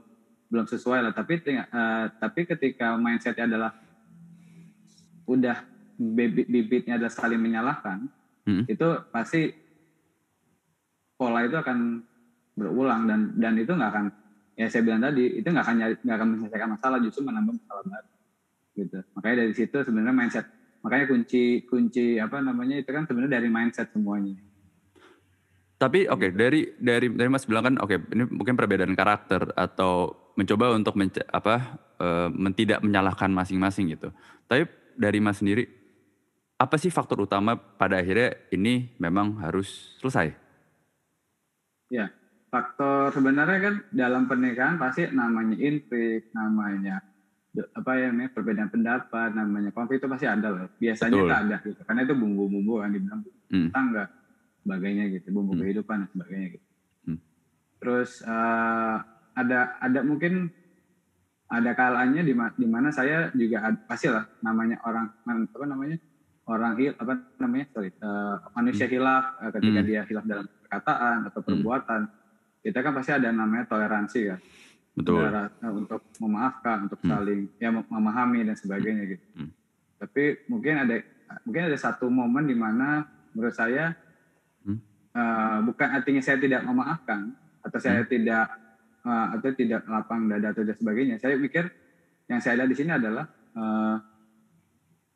belum 0.47 0.65
sesuai 0.65 0.99
lah. 1.07 1.13
Tapi 1.13 1.43
eh, 1.47 2.05
tapi 2.17 2.41
ketika 2.47 2.95
mindsetnya 2.95 3.45
adalah 3.47 3.71
udah 5.27 5.57
bibit 5.97 6.47
bibitnya 6.47 6.95
adalah 6.95 7.11
saling 7.11 7.41
menyalahkan 7.41 8.07
Hmm. 8.47 8.63
itu 8.63 8.87
pasti 9.11 9.51
pola 11.19 11.43
itu 11.43 11.59
akan 11.59 11.99
berulang 12.55 13.03
dan 13.03 13.35
dan 13.35 13.59
itu 13.59 13.75
nggak 13.75 13.91
akan 13.91 14.05
ya 14.55 14.71
saya 14.71 14.87
bilang 14.87 15.03
tadi 15.03 15.43
itu 15.43 15.47
nggak 15.51 15.65
akan 15.67 15.75
nyari- 15.75 15.99
nggak 15.99 16.15
akan 16.15 16.29
menyelesaikan 16.31 16.69
masalah 16.79 16.97
justru 17.03 17.27
menambah 17.27 17.59
masalah 17.59 17.83
baru 17.83 18.09
gitu. 18.77 18.99
Makanya 19.19 19.35
dari 19.43 19.53
situ 19.53 19.77
sebenarnya 19.83 20.15
mindset 20.15 20.45
makanya 20.79 21.05
kunci 21.11 21.67
kunci 21.67 22.23
apa 22.23 22.39
namanya 22.39 22.79
itu 22.79 22.87
kan 22.87 23.03
sebenarnya 23.03 23.43
dari 23.43 23.49
mindset 23.51 23.91
semuanya. 23.91 24.39
Tapi 25.75 26.07
oke 26.07 26.31
dari 26.31 26.71
dari 26.79 27.11
dari 27.11 27.29
Mas 27.29 27.43
bilang 27.43 27.67
kan 27.67 27.75
oke 27.83 27.99
ini 28.15 28.23
mungkin 28.31 28.55
perbedaan 28.55 28.95
karakter 28.95 29.53
atau 29.59 30.15
mencoba 30.37 30.73
untuk 30.77 30.95
menca 30.95 31.23
apa, 31.33 31.81
eee, 31.99 32.27
men 32.33 32.53
tidak 32.53 32.79
menyalahkan 32.85 33.29
masing-masing 33.33 33.91
gitu. 33.97 34.13
Tapi 34.47 34.69
dari 34.97 35.19
Mas 35.21 35.41
sendiri, 35.41 35.65
apa 36.61 36.77
sih 36.81 36.89
faktor 36.93 37.25
utama 37.25 37.57
pada 37.57 37.99
akhirnya 38.01 38.37
ini 38.53 38.95
memang 39.01 39.37
harus 39.43 39.97
selesai? 40.01 40.37
Ya, 41.91 42.11
faktor 42.51 43.15
sebenarnya 43.15 43.59
kan 43.63 43.75
dalam 43.87 44.27
pernikahan 44.27 44.75
pasti 44.75 45.07
namanya 45.07 45.55
intrik, 45.55 46.27
namanya 46.35 46.99
apa 47.75 47.91
ya 47.99 48.07
namanya, 48.13 48.31
perbedaan 48.35 48.71
pendapat, 48.71 49.29
namanya 49.35 49.71
konflik 49.75 49.99
itu 50.01 50.07
pasti 50.11 50.27
ada 50.29 50.49
lah. 50.53 50.65
Biasanya 50.79 51.17
Betul. 51.17 51.27
itu 51.27 51.33
ada 51.35 51.55
gitu, 51.65 51.81
karena 51.87 52.01
itu 52.07 52.15
bumbu-bumbu 52.15 52.73
kan 52.83 52.91
dibilang 52.95 53.21
Mhm. 53.51 53.75
tangga, 53.75 54.05
sebagainya 54.65 55.03
gitu, 55.15 55.27
bumbu 55.35 55.53
Hmm. 55.53 55.61
kehidupan 55.61 56.05
dan 56.05 56.09
sebagainya 56.13 56.47
gitu. 56.59 56.65
Hmm. 57.05 57.17
Terus, 57.81 58.21
eee, 58.25 58.97
ada 59.37 59.77
ada 59.79 60.01
mungkin 60.01 60.49
ada 61.51 61.71
kalanya 61.77 62.21
di 62.25 62.33
di 62.59 62.67
mana 62.67 62.89
saya 62.91 63.31
juga 63.35 63.71
ad 63.71 63.75
pastilah 63.87 64.25
namanya 64.43 64.77
orang 64.83 65.07
apa 65.27 65.65
namanya, 65.67 65.97
orang 66.49 66.73
hil 66.79 66.93
apa 66.99 67.13
namanya, 67.39 67.65
sorry, 67.71 67.91
eee, 67.95 68.35
manusia 68.57 68.87
hilaf, 68.91 69.25
eee, 69.43 69.51
ketika 69.61 69.79
Hmm. 69.79 69.87
dia 69.87 70.01
hilaf 70.07 70.25
dalam 70.27 70.45
perkataan 70.63 71.27
atau 71.31 71.41
Hmm. 71.47 71.67
perbuatan, 71.67 72.01
kita 72.65 72.79
kan 72.85 72.93
pasti 72.97 73.11
ada 73.15 73.29
namanya 73.33 73.65
toleransi 73.69 74.21
kan. 74.33 74.39
Betul. 74.95 75.15
Ada 75.15 75.49
ra 75.63 75.69
untuk 75.73 76.01
memaafkan, 76.23 76.77
untuk 76.89 76.99
Hmm. 77.03 77.17
saling 77.17 77.49
ya 77.61 77.71
mem 77.73 77.85
memahami 77.89 78.45
dan 78.47 78.55
sebagainya 78.59 79.03
gitu. 79.17 79.23
Hmm. 79.35 79.49
Tapi 80.01 80.43
mungkin 80.51 80.75
ada 80.87 80.95
mungkin 81.47 81.63
ada 81.73 81.77
satu 81.79 82.07
momen 82.11 82.45
di 82.49 82.55
mana 82.57 83.03
menurut 83.35 83.55
saya, 83.55 83.93
Hmm. 84.65 84.77
eee, 85.15 85.57
bukan 85.67 85.89
artinya 85.99 86.21
saya 86.23 86.37
tidak 86.41 86.63
memaafkan 86.67 87.31
atau 87.65 87.79
saya 87.81 88.01
Hmm. 88.01 88.07
tidak, 88.07 88.47
atau 89.09 89.51
tidak 89.55 89.83
lapang 89.87 90.27
dada 90.27 90.51
atau 90.53 90.63
dan 90.67 90.75
sebagainya. 90.77 91.15
Saya 91.21 91.39
pikir 91.39 91.67
yang 92.31 92.39
saya 92.43 92.59
lihat 92.63 92.69
di 92.71 92.77
sini 92.77 92.91
adalah, 92.93 93.25
eee, 93.55 93.95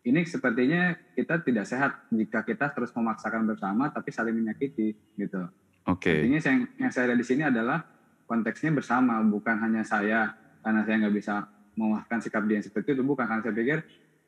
ini 0.02 0.26
sepertinya 0.26 0.98
kita 1.14 1.46
tidak 1.46 1.66
sehat 1.70 1.92
jika 2.10 2.42
kita 2.42 2.74
terus 2.74 2.90
memaksakan 2.98 3.46
bersama 3.46 3.94
tapi 3.94 4.10
saling 4.10 4.34
menyakiti 4.34 4.98
gitu. 5.14 5.46
Oke. 5.86 6.26
Intinya 6.26 6.40
yang 6.42 6.60
yang 6.78 6.92
saya 6.94 7.14
lihat 7.14 7.20
di 7.22 7.28
sini 7.28 7.44
adalah 7.46 7.86
konteksnya 8.26 8.74
bersama, 8.74 9.22
bukan 9.22 9.62
hanya 9.62 9.86
saya 9.86 10.34
karena 10.66 10.82
saya 10.86 10.96
nggak 11.06 11.16
bisa 11.16 11.46
memaafkan 11.78 12.20
sikap 12.22 12.44
dia 12.50 12.58
yang 12.62 12.66
seperti 12.66 12.98
itu, 12.98 13.04
bukan 13.06 13.26
karena 13.30 13.42
saya 13.46 13.56
pikir 13.56 13.80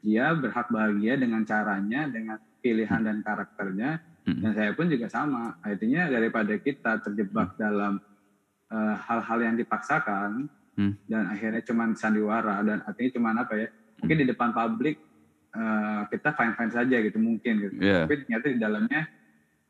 dia 0.03 0.25
berhak 0.38 0.67
bahagia 0.70 1.13
dengan 1.17 1.41
caranya, 1.48 2.05
dengan 2.12 2.38
pilihan 2.62 3.01
dan 3.03 3.17
karakternya, 3.24 3.98
Mhm. 4.27 4.39
dan 4.43 4.51
saya 4.55 4.72
pun 4.75 4.88
juga 4.88 5.08
sama. 5.12 5.55
Artinya 5.60 6.08
daripada 6.08 6.53
kita 6.60 7.00
terjebak 7.03 7.55
dalam 7.60 8.00
eh, 8.74 8.96
hal-hal 8.98 9.39
yang 9.39 9.56
dipaksakan 9.56 10.50
Hmm. 10.74 10.98
dan 11.06 11.30
akhirnya 11.30 11.62
cuman 11.62 11.94
sandiwara 11.94 12.65
dan 12.65 12.82
artinya 12.82 13.12
cuman 13.13 13.36
apa 13.46 13.53
ya? 13.56 13.68
Mungkin 14.01 14.18
di 14.18 14.25
depan 14.25 14.50
publik 14.51 14.98
eh, 15.53 16.01
kita 16.10 16.34
fine 16.34 16.58
fine 16.58 16.74
saja 16.74 16.98
gitu 16.98 17.22
mungkin 17.22 17.53
gitu. 17.62 17.77
Iya. 17.77 18.10
Tapi 18.10 18.25
ternyata 18.25 18.46
di 18.50 18.58
dalamnya 18.58 19.01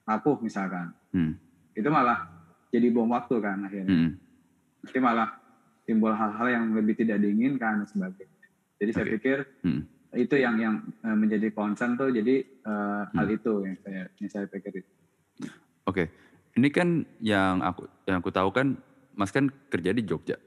rapuh 0.04 0.40
misalkan 0.40 0.96
Hmm. 1.12 1.36
itu 1.76 1.90
malah 1.92 2.24
jadi 2.72 2.88
bom 2.88 3.12
waktu 3.12 3.36
kan 3.38 3.60
akhirnya. 3.62 3.92
Mhm. 3.92 4.10
Nanti 4.80 5.00
malah 5.00 5.28
timbul 5.84 6.16
hal-hal 6.16 6.48
yang 6.48 6.66
lebih 6.72 6.96
tidak 6.96 7.20
diinginkan 7.20 7.84
dan 7.84 7.88
sebagainya. 7.88 8.48
Jadi 8.80 8.90
saya 8.96 9.06
Oke. 9.06 9.14
pikir 9.20 9.38
Mhm. 9.60 9.82
itu 10.16 10.36
yang 10.40 10.56
yang 10.56 10.76
eh, 11.04 11.18
menjadi 11.20 11.52
concern 11.52 12.00
tuh 12.00 12.16
jadi 12.16 12.48
hal 13.12 13.28
Hmm. 13.28 13.36
itu 13.36 13.52
yang 13.68 13.76
saya 13.84 14.08
yang 14.18 14.30
saya 14.32 14.46
pikir 14.48 14.72
itu. 14.80 14.92
Oke. 15.84 16.08
Ini 16.56 16.68
kan 16.72 17.04
yang 17.20 17.60
aku 17.60 17.92
yang 18.08 18.24
aku 18.24 18.32
tahu 18.32 18.56
kan 18.56 18.80
Mas 19.18 19.32
kan 19.34 19.50
kerja 19.70 19.92
di 19.96 20.04
Jogja. 20.06 20.38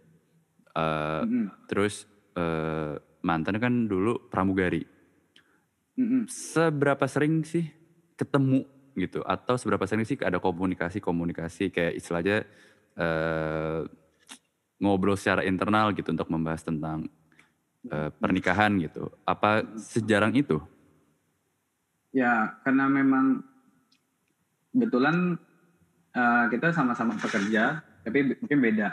Eee, 0.77 1.23
Mm-mm. 1.25 1.47
terus, 1.71 2.07
eee, 2.37 2.99
mantan 3.25 3.57
kan 3.63 3.75
dulu 3.91 4.19
pramugari. 4.31 4.85
Mm-mm. 5.99 6.27
Seberapa 6.29 7.07
sering 7.07 7.43
sih 7.47 7.71
ketemu 8.19 8.67
gitu? 8.99 9.23
Atau 9.23 9.55
seberapa 9.61 9.87
sering 9.87 10.05
sih 10.09 10.19
ada 10.21 10.43
komunikasi-komunikasi 10.43 11.71
kayak 11.71 11.95
istilahnya, 11.99 12.43
eee, 12.99 13.83
ngobrol 14.83 15.17
secara 15.17 15.43
internal 15.47 15.93
gitu 15.97 16.13
untuk 16.13 16.29
membahas 16.29 16.63
tentang, 16.67 17.09
eee, 17.91 18.11
pernikahan 18.21 18.77
gitu. 18.83 19.11
Apa 19.27 19.65
sejarang 19.79 20.35
itu? 20.37 20.61
Ya 22.15 22.57
karena 22.65 22.89
memang 22.91 23.45
kebetulan 24.73 25.37
eh, 26.17 26.45
kita 26.53 26.73
sama-sama 26.75 27.17
pekerja, 27.21 27.86
tapi 28.07 28.39
mungkin 28.39 28.59
beda 28.63 28.89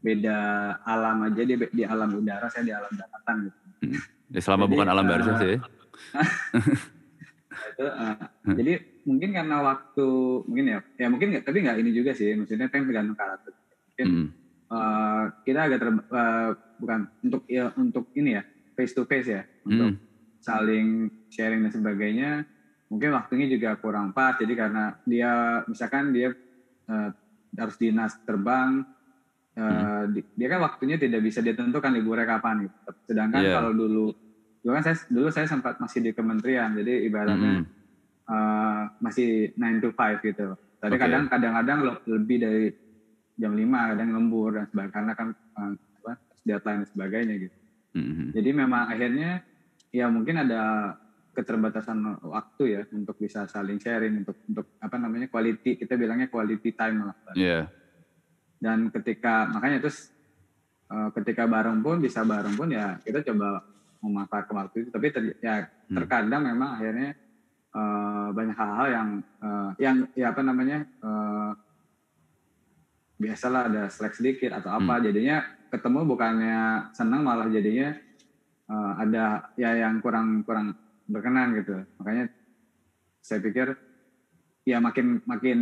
beda 0.00 0.36
alam 0.80 1.28
aja 1.28 1.42
dia 1.44 1.56
di 1.68 1.82
alam 1.84 2.08
udara, 2.16 2.48
saya 2.48 2.64
di 2.64 2.72
alam 2.72 2.88
daratan 2.88 3.36
gitu. 3.50 3.58
Mhm. 3.84 4.00
Ya 4.32 4.40
selama 4.40 4.64
Jadi, 4.64 4.72
bukan 4.72 4.88
alam 4.88 5.04
eh, 5.04 5.10
barzah 5.12 5.36
sih. 5.36 5.54
Nah, 5.56 5.70
itu 7.76 7.84
eh, 7.84 8.16
jadi 8.56 8.72
mungkin 9.06 9.30
karena 9.32 9.56
waktu 9.62 10.06
mungkin 10.48 10.66
ya 10.66 10.78
ya 10.98 11.06
mungkin 11.08 11.28
nggak 11.36 11.44
tapi 11.46 11.58
nggak 11.62 11.78
ini 11.78 11.90
juga 11.92 12.10
sih 12.12 12.34
maksudnya 12.34 12.66
kan 12.72 12.84
tergantung 12.84 13.16
karakter 13.16 13.52
mungkin 13.92 14.06
Mhm. 14.08 14.26
eh, 14.72 15.22
kita 15.44 15.60
agak 15.68 15.78
ter 15.78 15.88
eh, 15.92 16.50
bukan 16.76 17.00
untuk 17.22 17.42
ya 17.48 17.64
untuk 17.76 18.04
ini 18.12 18.40
ya 18.40 18.42
face 18.76 18.92
to 18.92 19.04
face 19.04 19.28
ya 19.30 19.42
untuk 19.64 19.96
Mhm. 19.96 19.98
saling 20.40 20.88
sharing 21.32 21.60
dan 21.64 21.72
sebagainya 21.72 22.30
mungkin 22.86 23.10
waktunya 23.16 23.46
juga 23.50 23.74
kurang 23.80 24.14
pas 24.14 24.38
jadi 24.38 24.52
karena 24.54 24.94
dia 25.02 25.62
misalkan 25.66 26.12
dia 26.12 26.30
eh, 26.86 27.10
harus 27.56 27.76
dinas 27.76 28.12
terbang 28.22 28.84
eh, 29.56 30.04
di- 30.12 30.28
dia 30.32 30.48
kan 30.48 30.60
waktunya 30.62 30.96
tidak 30.96 31.20
bisa 31.20 31.40
ditentukan 31.40 31.92
liburnya 31.92 32.28
kapan 32.28 32.68
gitu 32.68 32.76
sedangkan 33.04 33.40
Iya. 33.40 33.52
kalau 33.56 33.72
dulu 33.72 34.12
dulu 34.60 34.70
kan 34.72 34.84
saya 34.84 34.96
dulu 35.08 35.28
saya 35.30 35.46
sempat 35.46 35.80
masih 35.80 36.00
di 36.00 36.10
kementerian 36.12 36.76
jadi 36.76 37.06
ibaratnya 37.06 37.52
Mhm. 37.60 37.64
eh, 38.26 38.82
masih 38.98 39.28
9 39.54 39.80
to 39.80 39.88
5 39.90 40.20
gitu 40.20 40.46
tapi 40.76 40.92
Oke. 40.92 41.02
kadang 41.02 41.24
kadang-kadang 41.26 41.78
le- 41.82 42.02
lebih 42.06 42.36
dari 42.36 42.66
jam 43.36 43.52
5 43.52 43.92
kadang 43.92 44.12
lembur 44.12 44.56
dan 44.56 44.64
sebagainya 44.68 44.92
karena 44.92 45.12
kan 45.12 45.28
apa, 45.56 46.12
deadline 46.42 46.80
dan 46.84 46.88
sebagainya 46.88 47.34
gitu 47.38 47.56
Mhm. 47.96 48.26
jadi 48.34 48.50
memang 48.52 48.82
akhirnya 48.88 49.30
ya 49.88 50.12
mungkin 50.12 50.36
ada 50.36 50.92
keterbatasan 51.36 52.24
waktu 52.24 52.62
ya 52.72 52.80
untuk 52.96 53.20
bisa 53.20 53.44
saling 53.44 53.76
sharing 53.76 54.24
untuk 54.24 54.40
untuk 54.48 54.66
apa 54.80 54.96
namanya 54.96 55.28
quality 55.28 55.76
kita 55.76 56.00
bilangnya 56.00 56.32
quality 56.32 56.72
time 56.72 57.12
lah. 57.12 57.16
Iya. 57.36 57.68
Dan 58.56 58.88
ketika 58.88 59.44
makanya 59.52 59.84
terus 59.84 60.08
eh, 60.88 61.08
ketika 61.20 61.44
bareng 61.44 61.84
pun 61.84 62.00
bisa 62.00 62.24
bareng 62.24 62.56
pun 62.56 62.72
ya 62.72 62.96
kita 63.04 63.20
coba 63.20 63.60
memanfaatkan 64.00 64.54
waktu 64.56 64.76
itu 64.86 64.90
tapi 64.90 65.12
ter- 65.12 65.36
ya 65.44 65.68
Hmm. 65.86 66.02
terkadang 66.02 66.42
memang 66.42 66.80
akhirnya 66.80 67.14
eh, 67.70 68.28
banyak 68.34 68.56
hal-hal 68.58 68.86
yang 68.90 69.08
eh, 69.38 69.70
yang 69.78 69.96
ya 70.18 70.34
apa 70.34 70.42
namanya 70.42 70.82
eh, 70.82 71.50
biasalah 73.16 73.70
ada 73.72 73.82
slack 73.88 74.18
sedikit 74.18 74.50
atau 74.52 74.74
apa 74.76 75.00
jadinya 75.00 75.40
ketemu 75.72 76.04
bukannya 76.04 76.90
senang 76.90 77.22
malah 77.22 77.46
jadinya 77.46 77.94
eh, 78.66 78.92
ada 78.98 79.46
ya 79.54 79.78
yang 79.78 80.02
kurang 80.02 80.42
kurang 80.42 80.74
berkenan 81.06 81.54
gitu 81.58 81.86
makanya 81.98 82.30
saya 83.22 83.42
pikir 83.42 83.74
ya 84.66 84.82
makin 84.82 85.22
makin 85.26 85.58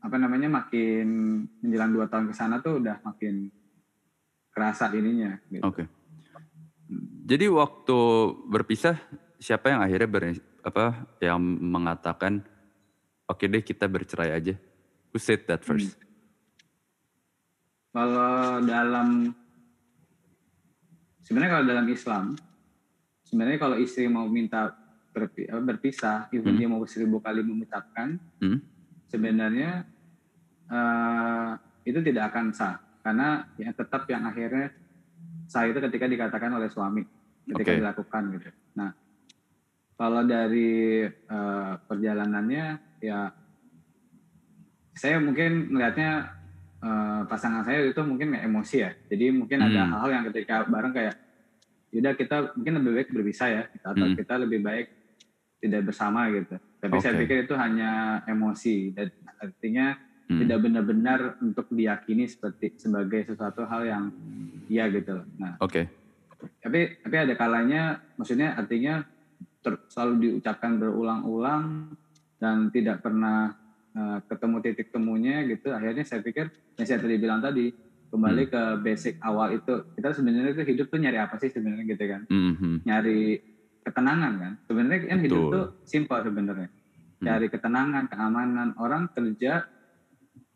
apa 0.00 0.16
namanya 0.16 0.48
makin 0.48 1.08
menjelang 1.60 1.92
dua 1.92 2.08
tahun 2.08 2.32
ke 2.32 2.34
sana 2.36 2.64
tuh 2.64 2.80
udah 2.80 3.04
makin 3.04 3.52
kerasa 4.50 4.88
ininya 4.92 5.36
gitu. 5.52 5.64
Oke. 5.64 5.84
Jadi 7.28 7.46
waktu 7.46 7.98
berpisah 8.50 8.98
siapa 9.38 9.70
yang 9.70 9.80
akhirnya 9.84 10.08
ber, 10.10 10.34
apa 10.64 11.06
yang 11.22 11.38
mengatakan 11.40 12.42
oke 13.28 13.44
deh 13.44 13.62
kita 13.62 13.86
bercerai 13.86 14.34
aja? 14.34 14.54
Who 15.12 15.20
said 15.20 15.46
that 15.46 15.62
first? 15.62 15.94
Kalau 17.90 18.62
dalam 18.64 19.36
sebenarnya 21.22 21.50
kalau 21.60 21.66
dalam 21.66 21.86
Islam 21.90 22.24
sebenarnya 23.30 23.62
kalau 23.62 23.78
istri 23.78 24.10
mau 24.10 24.26
minta 24.26 24.74
berpi- 25.14 25.46
apa, 25.46 25.62
berpisah, 25.62 26.26
even 26.34 26.54
Hmm. 26.54 26.58
dia 26.58 26.66
mau 26.66 26.82
seribu 26.82 27.22
kali 27.22 27.46
mengucapkan, 27.46 28.18
Hmm? 28.42 28.58
sebenarnya 29.06 29.86
eh, 30.70 31.50
itu 31.82 31.98
tidak 31.98 32.30
akan 32.30 32.54
sah 32.54 32.78
karena 33.02 33.42
yang 33.58 33.74
tetap 33.74 34.06
yang 34.06 34.22
akhirnya 34.22 34.70
sah 35.50 35.66
itu 35.66 35.82
ketika 35.82 36.06
dikatakan 36.06 36.46
oleh 36.54 36.70
suami 36.70 37.02
ketika 37.42 37.74
Oke. 37.74 37.78
dilakukan 37.82 38.22
gitu. 38.38 38.50
Nah 38.78 38.94
kalau 39.98 40.22
dari 40.22 41.02
eh, 41.10 41.72
perjalanannya 41.90 42.64
ya 43.02 43.34
saya 44.94 45.18
mungkin 45.18 45.74
melihatnya 45.74 46.30
eh, 46.86 47.20
pasangan 47.26 47.66
saya 47.66 47.82
itu 47.82 47.98
mungkin 48.06 48.30
emosi 48.38 48.76
ya. 48.78 48.94
Jadi 49.10 49.26
mungkin 49.34 49.58
ada 49.58 49.84
Hmm. 49.84 49.90
hal-hal 49.90 50.10
yang 50.22 50.24
ketika 50.30 50.70
bareng 50.70 50.94
kayak 50.94 51.18
yaudah 51.90 52.14
kita 52.14 52.54
mungkin 52.54 52.72
lebih 52.80 52.92
baik 52.96 53.08
berpisah 53.10 53.48
ya 53.50 53.62
atau 53.82 54.06
Hmm. 54.06 54.16
kita 54.16 54.34
lebih 54.38 54.60
baik 54.62 54.86
tidak 55.60 55.82
bersama 55.84 56.30
gitu. 56.30 56.56
Tapi 56.80 56.94
saya 56.98 57.12
Oke. 57.14 57.20
pikir 57.26 57.36
itu 57.44 57.54
hanya 57.54 58.22
emosi 58.24 58.96
dan 58.96 59.12
artinya 59.36 59.86
Hmm. 60.30 60.38
tidak 60.40 60.58
benar-benar 60.62 61.20
untuk 61.42 61.66
diyakini 61.68 62.24
seperti 62.24 62.78
sebagai 62.78 63.26
sesuatu 63.26 63.66
hal 63.66 63.82
yang 63.82 64.04
iya 64.70 64.86
gitu. 64.88 65.26
Nah, 65.36 65.58
Oke. 65.58 65.90
tapi 66.62 67.02
tapi 67.02 67.16
ada 67.18 67.34
kalanya 67.34 67.98
maksudnya 68.14 68.54
artinya 68.54 69.02
ter- 69.60 69.82
selalu 69.90 70.14
diucapkan 70.30 70.78
berulang-ulang 70.78 71.92
dan 72.38 72.70
tidak 72.70 73.02
pernah 73.02 73.52
eh, 73.90 74.18
ketemu 74.30 74.56
titik 74.62 74.88
temunya 74.94 75.42
gitu 75.50 75.74
akhirnya 75.74 76.06
saya 76.06 76.22
pikir 76.22 76.46
yang 76.78 76.86
saya 76.86 77.02
tadi 77.02 77.18
bilang 77.18 77.42
tadi 77.42 77.74
kembali 78.10 78.42
ke 78.50 78.62
basic 78.82 79.14
awal 79.22 79.54
itu 79.54 79.86
kita 79.94 80.10
sebenarnya 80.10 80.52
tuh 80.52 80.66
hidup 80.66 80.86
tuh 80.90 80.98
nyari 80.98 81.18
apa 81.22 81.38
sih 81.38 81.48
sebenarnya 81.48 81.84
gitu 81.86 82.04
kan? 82.04 82.22
Mhm. 82.26 82.82
nyari 82.82 83.38
ketenangan 83.80 84.32
kan? 84.36 84.52
Sebenarnya 84.66 84.98
kan 85.08 85.18
hidup 85.22 85.42
tuh 85.48 85.66
simpel 85.82 86.18
sebenarnya. 86.20 86.68
Cari 87.20 87.46
ketenangan 87.48 88.04
keamanan. 88.08 88.68
Orang 88.76 89.08
kerja 89.12 89.64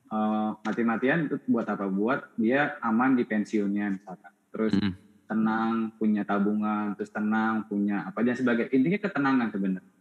eh, 0.04 0.50
mati-matian 0.60 1.26
itu 1.26 1.40
buat 1.48 1.64
apa? 1.66 1.88
Buat 1.88 2.28
dia 2.36 2.76
aman 2.80 3.16
di 3.16 3.24
pensiunnya 3.24 3.88
misalkan. 3.96 4.32
Terus 4.52 4.74
Mhm. 4.76 4.92
tenang 5.24 5.72
punya 5.96 6.22
tabungan 6.22 6.92
terus 6.94 7.08
tenang 7.08 7.64
punya 7.64 8.04
apa 8.04 8.20
dan 8.20 8.36
sebagai 8.36 8.68
intinya 8.68 9.00
ketenangan 9.00 9.48
sebenarnya. 9.50 9.92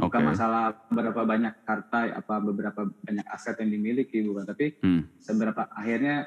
Oke. 0.00 0.06
bukan 0.06 0.22
masalah 0.32 0.72
berapa 0.88 1.26
banyak 1.28 1.52
harta 1.66 2.00
apa 2.14 2.34
beberapa 2.40 2.88
banyak 2.88 3.26
aset 3.26 3.58
yang 3.60 3.70
dimiliki 3.74 4.24
bukan. 4.24 4.48
Tapi 4.48 4.72
Hmm. 4.80 5.04
seberapa 5.20 5.68
akhirnya 5.68 6.24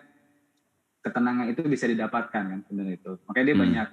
ketenangan 1.04 1.46
itu 1.46 1.62
bisa 1.64 1.86
didapatkan 1.86 2.44
kan 2.48 2.60
sebenarnya 2.64 2.96
itu 2.96 3.12
makanya 3.28 3.46
dia 3.46 3.56
Hmm. 3.56 3.64
banyak 3.64 3.88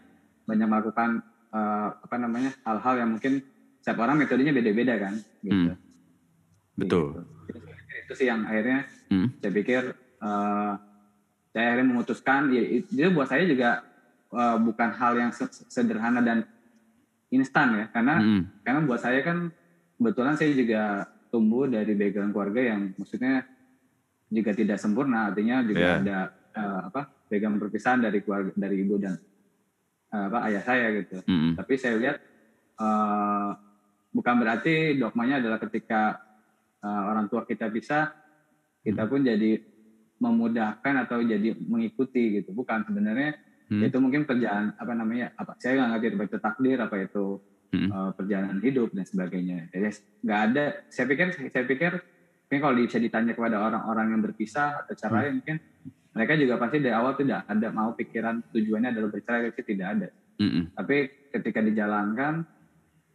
banyak 0.46 0.66
melakukan 0.70 1.10
eh, 1.50 1.88
apa 1.98 2.16
namanya 2.16 2.50
hal-hal 2.62 2.94
yang 2.96 3.10
mungkin 3.10 3.42
setiap 3.82 3.98
orang 3.98 4.16
metodenya 4.16 4.54
beda-beda 4.54 4.94
kan 4.96 5.14
gitu. 5.42 5.74
Hmm. 5.74 5.78
Betul. 6.78 7.26
Gitu. 7.50 7.58
Itu 8.06 8.12
sih 8.14 8.26
yang 8.30 8.46
akhirnya 8.46 8.86
Hmm. 9.10 9.34
saya 9.36 9.52
pikir 9.52 9.82
eh, 10.20 10.72
saya 11.50 11.64
akhirnya 11.66 11.86
memutuskan 11.88 12.54
ya 12.54 12.62
itu 12.62 12.86
buat 13.10 13.26
saya 13.26 13.42
juga 13.44 13.82
eh, 14.30 14.56
bukan 14.62 14.90
hal 14.94 15.12
yang 15.18 15.30
se- 15.34 15.66
sederhana 15.66 16.22
dan 16.22 16.46
instan 17.30 17.74
ya 17.74 17.84
karena 17.90 18.14
Mhm. 18.18 18.42
karena 18.62 18.80
buat 18.86 19.00
saya 19.00 19.18
kan 19.22 19.50
kebetulan 19.98 20.34
saya 20.34 20.50
juga 20.54 20.82
tumbuh 21.30 21.66
dari 21.66 21.94
background 21.94 22.30
keluarga 22.30 22.74
yang 22.74 22.90
maksudnya 22.94 23.42
juga 24.26 24.50
tidak 24.50 24.78
sempurna 24.78 25.30
artinya 25.30 25.62
juga 25.62 25.82
Iya. 25.82 25.98
ada 25.98 26.18
eh, 26.50 26.80
apa 26.86 27.00
background 27.26 27.58
perpisahan 27.58 28.00
dari 28.00 28.18
keluarga 28.20 28.50
dari 28.54 28.76
ibu 28.80 28.94
dan 28.96 29.14
eh, 30.10 30.24
apa 30.26 30.38
ayah 30.50 30.62
saya 30.62 30.86
gitu 30.98 31.22
Mhm. 31.22 31.54
tapi 31.54 31.72
saya 31.74 31.94
lihat 31.96 32.16
eh, 32.76 33.50
bukan 34.10 34.34
berarti 34.36 34.96
dogmanya 34.96 35.38
adalah 35.38 35.58
ketika 35.60 36.18
eh, 36.80 37.02
orang 37.06 37.28
tua 37.28 37.44
kita 37.44 37.68
bisa 37.68 38.10
kita 38.80 39.04
pun 39.04 39.20
jadi 39.20 39.60
memudahkan 40.16 40.94
atau 41.04 41.20
jadi 41.20 41.56
mengikuti 41.56 42.40
gitu 42.40 42.52
bukan 42.52 42.84
sebenarnya 42.84 43.36
Hmm. 43.70 43.86
itu 43.86 44.02
mungkin 44.02 44.26
kerjaan 44.26 44.74
apa 44.74 44.98
namanya 44.98 45.30
apa 45.38 45.54
saya 45.54 45.78
nggak 45.78 45.88
ngerti 45.94 46.06
apa 46.10 46.24
itu 46.26 46.38
takdir 46.42 46.78
apa 46.82 46.96
itu 46.98 47.24
Mhm. 47.70 47.86
eh, 47.86 48.10
perjalanan 48.18 48.58
hidup 48.58 48.90
dan 48.90 49.06
sebagainya 49.06 49.70
jadi 49.70 49.94
nggak 50.26 50.40
ada 50.50 50.64
saya 50.90 51.06
pikir 51.06 51.26
saya 51.54 51.64
pikir 51.64 51.92
mungkin 52.50 52.58
kalau 52.58 52.74
bisa 52.74 52.98
ditanya 52.98 53.30
kepada 53.30 53.62
orang-orang 53.62 54.10
yang 54.10 54.22
berpisah 54.26 54.82
atau 54.82 54.98
cara 54.98 55.22
lain 55.22 55.38
mungkin 55.38 55.56
mereka 56.10 56.32
juga 56.34 56.54
pasti 56.56 56.78
dari 56.78 56.92
awal 56.92 57.14
tidak 57.14 57.46
ada 57.46 57.68
mau 57.70 57.94
pikiran 57.94 58.42
tujuannya 58.50 58.90
adalah 58.90 59.10
bercerai 59.10 59.50
tapi 59.50 59.62
tidak 59.64 59.88
ada 59.94 60.08
Mhm. 60.36 60.62
tapi 60.74 60.96
ketika 61.30 61.60
dijalankan 61.60 62.34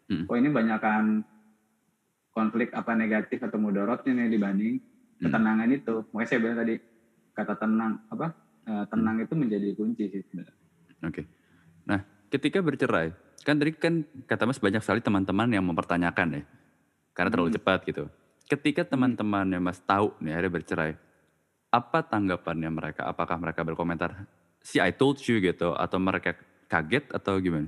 Hmm. 0.06 0.30
oh 0.30 0.38
ini 0.38 0.50
banyakkan 0.50 1.26
konflik 2.30 2.70
apa 2.72 2.94
negatif 2.94 3.42
atau 3.42 3.58
mudorotnya 3.58 4.14
nih 4.14 4.30
dibanding 4.30 4.76
Hmm. 5.16 5.32
ketenangan 5.32 5.70
itu 5.72 5.96
makanya 6.12 6.28
saya 6.28 6.40
bilang 6.40 6.60
tadi 6.60 6.76
kata 7.32 7.54
tenang 7.56 7.94
apa 8.10 8.28
eh, 8.66 8.86
tenang 8.86 9.18
itu 9.20 9.34
menjadi 9.34 9.68
kunci 9.74 10.04
sih 10.10 10.22
sebenarnya 10.22 10.56
Oke. 11.04 11.22
Nah, 11.86 12.02
ketika 12.28 12.60
bercerai, 12.60 13.14
kan 13.46 13.56
tadi 13.56 13.78
kan 13.78 14.02
kata 14.26 14.44
Mas 14.44 14.58
banyak 14.58 14.82
sekali 14.82 15.00
teman-teman 15.00 15.54
yang 15.54 15.62
mempertanyakan 15.62 16.28
ya, 16.34 16.44
karena 17.14 17.30
terlalu 17.30 17.54
Hmm. 17.54 17.58
cepat 17.62 17.80
gitu. 17.86 18.04
Ketika 18.46 18.82
teman-temannya 18.84 19.62
Mas 19.62 19.78
tahu 19.80 20.18
nih 20.18 20.34
akhirnya 20.34 20.54
bercerai, 20.56 20.92
apa 21.76 22.00
tanggapannya 22.02 22.72
mereka? 22.72 23.04
Apakah 23.04 23.36
mereka 23.36 23.62
berkomentar, 23.62 24.16
si 24.64 24.80
I 24.80 24.96
told 24.96 25.20
you 25.28 25.44
gitu, 25.44 25.76
atau 25.76 26.00
mereka 26.00 26.40
kaget 26.66 27.12
atau 27.12 27.36
gimana? 27.38 27.68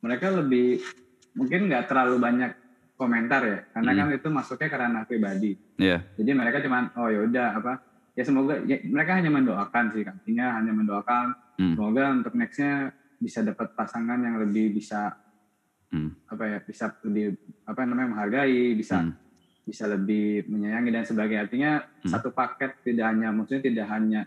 mereka 0.00 0.28
lebih 0.36 0.84
mungkin 1.32 1.64
nggak 1.64 1.88
terlalu 1.88 2.20
banyak 2.20 2.52
komentar 2.94 3.40
ya 3.40 3.58
karena 3.72 3.90
Hmm. 3.90 3.98
kan 4.04 4.06
itu 4.12 4.28
masuknya 4.28 4.68
ke 4.68 4.76
ranah 4.76 5.02
pribadi 5.08 5.56
Iya. 5.80 6.04
jadi 6.14 6.30
mereka 6.36 6.60
cuman 6.60 6.92
oh 6.94 7.08
ya 7.08 7.24
udah 7.24 7.48
apa 7.56 7.72
ya 8.12 8.22
semoga 8.22 8.60
ya, 8.68 8.84
mereka 8.84 9.16
hanya 9.16 9.32
mendoakan 9.32 9.96
sih 9.96 10.04
artinya 10.04 10.60
hanya 10.60 10.76
mendoakan 10.76 11.26
Hmm. 11.56 11.72
semoga 11.72 12.04
untuk 12.12 12.36
nextnya 12.36 12.92
bisa 13.16 13.40
dapat 13.40 13.72
pasangan 13.72 14.20
yang 14.20 14.36
lebih 14.38 14.76
bisa 14.76 15.16
Hmm. 15.88 16.12
apa 16.28 16.52
ya 16.52 16.58
bisa 16.60 16.92
lebih 17.00 17.32
apa 17.64 17.80
namanya 17.88 18.08
menghargai 18.12 18.76
bisa 18.76 19.00
Hmm. 19.00 19.16
Bisa 19.64 19.88
lebih 19.88 20.44
menyayangi 20.46 20.90
dan 20.92 21.04
sebagainya 21.04 21.42
artinya 21.42 21.72
Hmm. 22.04 22.10
satu 22.10 22.28
paket 22.30 22.76
tidak 22.84 23.08
hanya 23.08 23.32
maksudnya 23.32 23.64
tidak 23.64 23.86
hanya 23.88 24.20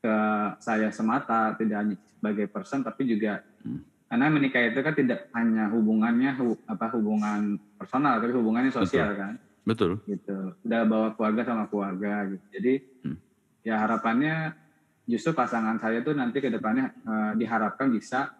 ke 0.00 0.14
saya 0.58 0.88
semata 0.88 1.52
tidak 1.54 1.76
hanya 1.78 1.94
sebagai 1.94 2.46
person 2.48 2.80
tapi 2.80 3.04
juga 3.06 3.44
Hmm. 3.60 3.84
karena 4.08 4.26
menikah 4.28 4.62
itu 4.64 4.80
kan 4.80 4.94
tidak 4.94 5.28
hanya 5.30 5.68
hubungannya 5.68 6.30
hu- 6.34 6.60
apa 6.64 6.88
hubungan 6.90 7.60
personal 7.76 8.16
tapi 8.16 8.32
hubungannya 8.32 8.72
sosial 8.72 9.12
kan 9.12 9.36
Betul. 9.62 10.00
gitu 10.04 10.56
udah 10.58 10.80
bawa 10.82 11.08
keluarga 11.12 11.42
sama 11.44 11.64
keluarga 11.68 12.26
gitu 12.26 12.44
jadi 12.50 12.72
Hmm. 13.04 13.16
ya 13.62 13.76
harapannya 13.76 14.56
justru 15.04 15.30
pasangan 15.32 15.76
saya 15.76 16.00
tuh 16.00 16.16
nanti 16.16 16.40
ke 16.40 16.48
depannya 16.48 16.96
eh, 16.96 17.32
diharapkan 17.36 17.92
bisa 17.92 18.32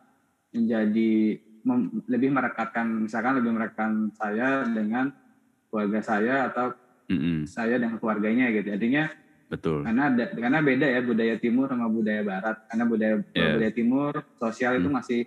menjadi 0.50 1.12
mem- 1.62 2.02
lebih 2.06 2.30
merekatkan 2.30 3.06
misalkan 3.06 3.38
lebih 3.38 3.52
merekatkan 3.52 4.10
saya 4.12 4.64
dengan 4.66 5.12
keluarga 5.72 6.04
saya 6.04 6.52
atau 6.52 6.76
Mm-mm. 7.08 7.48
saya 7.48 7.80
dengan 7.80 7.96
keluarganya 7.96 8.52
gitu 8.52 8.68
artinya 8.68 9.08
Betul. 9.48 9.85
karena 9.85 10.02
ada, 10.12 10.24
karena 10.32 10.58
beda 10.61 10.87
ya 10.87 11.00
budaya 11.00 11.35
timur 11.37 11.66
sama 11.66 11.88
budaya 11.88 12.20
barat 12.20 12.56
karena 12.68 12.85
budaya 12.85 13.14
Yes. 13.32 13.52
budaya 13.56 13.72
timur 13.72 14.12
sosial 14.37 14.72
itu 14.76 14.88
Hmm. 14.88 14.96
masih 15.00 15.20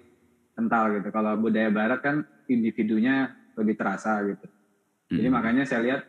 kental 0.54 0.84
gitu 0.96 1.10
kalau 1.10 1.34
budaya 1.36 1.70
barat 1.70 2.00
kan 2.00 2.16
individunya 2.46 3.34
lebih 3.58 3.74
terasa 3.74 4.22
gitu 4.24 4.46
jadi 5.10 5.28
Mm-mm. 5.28 5.34
makanya 5.34 5.64
saya 5.66 5.82
lihat 5.82 6.02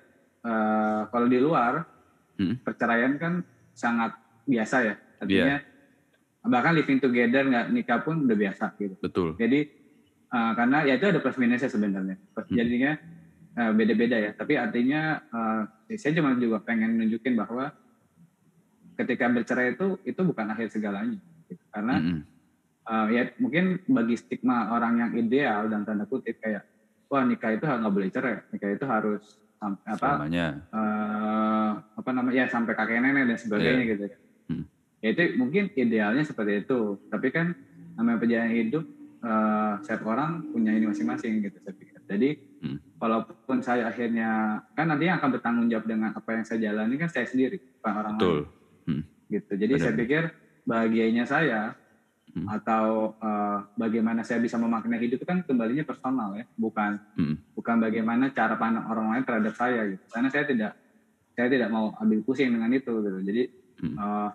eh, 0.45 1.01
kalau 1.09 1.27
di 1.27 1.41
luar 1.41 1.89
Mm. 2.37 2.61
perceraian 2.61 3.17
kan 3.17 3.41
sangat 3.73 4.13
biasa 4.45 4.77
ya 4.85 4.95
artinya 5.17 5.57
bahkan 6.45 6.77
living 6.77 7.01
together 7.01 7.49
nggak 7.49 7.67
nikah 7.73 8.05
pun 8.05 8.29
udah 8.29 8.37
biasa 8.37 8.77
gitu 8.77 8.93
Betul. 9.01 9.35
jadi 9.35 9.65
eh, 10.29 10.53
karena 10.55 10.85
ya 10.85 10.95
itu 10.95 11.07
ada 11.09 11.19
plus 11.19 11.41
minusnya 11.41 11.67
sebenarnya 11.67 12.17
Hmm. 12.37 12.53
jadinya 12.53 12.93
beda-beda 13.57 14.17
ya 14.21 14.31
tapi 14.37 14.61
artinya 14.61 15.21
eh, 15.89 15.97
saya 15.97 16.21
cuma 16.21 16.37
juga 16.37 16.61
pengen 16.61 17.01
nunjukin 17.01 17.35
bahwa 17.35 17.73
ketika 19.01 19.29
bercerai 19.33 19.77
itu 19.77 19.97
itu 20.05 20.21
bukan 20.21 20.53
akhir 20.53 20.73
segalanya 20.73 21.21
gitu. 21.49 21.65
karena 21.73 21.95
Mm-mm. 22.01 22.21
eh, 22.89 23.07
ya 23.17 23.23
mungkin 23.41 23.81
bagi 23.89 24.17
stigma 24.21 24.73
orang 24.77 25.01
yang 25.01 25.11
ideal 25.17 25.69
dan 25.73 25.89
tanda 25.89 26.05
kutip 26.05 26.37
kayak 26.41 26.65
wah 27.09 27.23
nikah 27.25 27.55
itu 27.55 27.65
nggak 27.65 27.93
boleh 27.93 28.09
cerai 28.13 28.45
nikah 28.53 28.71
itu 28.73 28.85
harus 28.85 29.25
apa 29.65 30.21
Selamanya. 30.21 30.49
eh, 30.69 31.71
apa 31.81 32.11
namanya 32.13 32.45
ya 32.45 32.47
sampai 32.47 32.77
kakek 32.77 33.01
nenek 33.01 33.25
dan 33.35 33.39
sebagainya 33.41 33.85
gitu 33.89 34.05
kan. 34.13 34.21
Hmm. 34.53 34.65
Ya 35.01 35.09
itu 35.17 35.23
mungkin 35.41 35.73
idealnya 35.73 36.23
seperti 36.23 36.67
itu. 36.67 37.01
Tapi 37.09 37.29
kan 37.33 37.57
namanya 37.97 38.19
perjalanan 38.21 38.53
hidup 38.53 38.85
eh, 39.25 39.73
setiap 39.83 40.03
orang 40.07 40.45
punya 40.53 40.77
ini 40.77 40.87
masing-masing 40.93 41.41
gitu 41.41 41.57
saya 41.65 41.75
pikir. 41.75 41.99
Jadi 42.07 42.29
Hmm. 42.67 42.79
walaupun 42.99 43.63
saya 43.63 43.87
akhirnya 43.87 44.59
kan 44.75 44.91
nantinya 44.91 45.23
akan 45.23 45.29
bertanggung 45.39 45.67
jawab 45.71 45.87
dengan 45.87 46.11
apa 46.11 46.35
yang 46.35 46.43
saya 46.43 46.59
jalani 46.67 46.99
kan 46.99 47.07
saya 47.07 47.23
sendiri 47.31 47.63
bukan 47.79 47.93
orang 47.95 48.15
Betul. 48.19 48.39
lain 48.43 49.01
gitu. 49.31 49.53
Jadi 49.55 49.73
Benar. 49.79 49.83
saya 49.83 49.93
pikir 49.95 50.23
bahagianya 50.67 51.25
saya 51.27 51.61
Hmm. 52.37 52.45
atau 52.53 53.17
eh, 53.17 53.59
bagaimana 53.81 54.21
saya 54.21 54.45
bisa 54.45 54.61
memaknai 54.61 55.01
hidup 55.01 55.25
itu 55.25 55.25
kan 55.25 55.41
kembalinya 55.49 55.89
personal 55.89 56.37
ya, 56.37 56.45
bukan 56.61 57.01
Mm. 57.17 57.37
bukan 57.57 57.77
bagaimana 57.81 58.29
cara 58.29 58.61
pandang 58.61 58.85
orang 58.93 59.09
lain 59.09 59.25
terhadap 59.25 59.57
saya 59.57 59.89
gitu. 59.89 60.05
Karena 60.13 60.29
saya 60.29 60.45
tidak 60.45 60.73
saya 61.33 61.49
tidak 61.49 61.73
mau 61.73 61.97
ambil 61.97 62.21
pusing 62.29 62.53
dengan 62.53 62.69
itu 62.77 62.93
gitu. 62.93 63.19
Jadi 63.25 63.43
Hmm. 63.81 63.97
eh, 63.97 64.29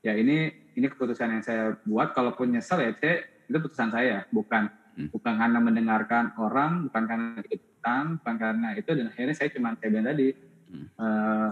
ya 0.00 0.12
ini 0.16 0.36
ini 0.72 0.86
keputusan 0.88 1.28
yang 1.28 1.44
saya 1.44 1.76
buat. 1.84 2.16
Kalaupun 2.16 2.56
nyesel 2.56 2.88
ya 2.88 2.96
saya, 2.96 3.20
itu 3.44 3.56
keputusan 3.60 3.90
saya, 3.92 4.24
bukan 4.32 4.72
Hmm. 4.96 5.08
bukan 5.12 5.34
karena 5.36 5.58
mendengarkan 5.60 6.24
orang, 6.40 6.88
bukan 6.88 7.02
karena 7.04 7.36
bukan 7.82 8.36
karena 8.38 8.68
itu. 8.78 8.90
Dan 8.94 9.10
akhirnya 9.10 9.34
saya 9.34 9.50
cuma 9.50 9.74
kayak 9.76 9.90
bilang 9.90 10.08
tadi, 10.14 10.28
Hmm. 10.72 10.88
eh, 10.88 11.50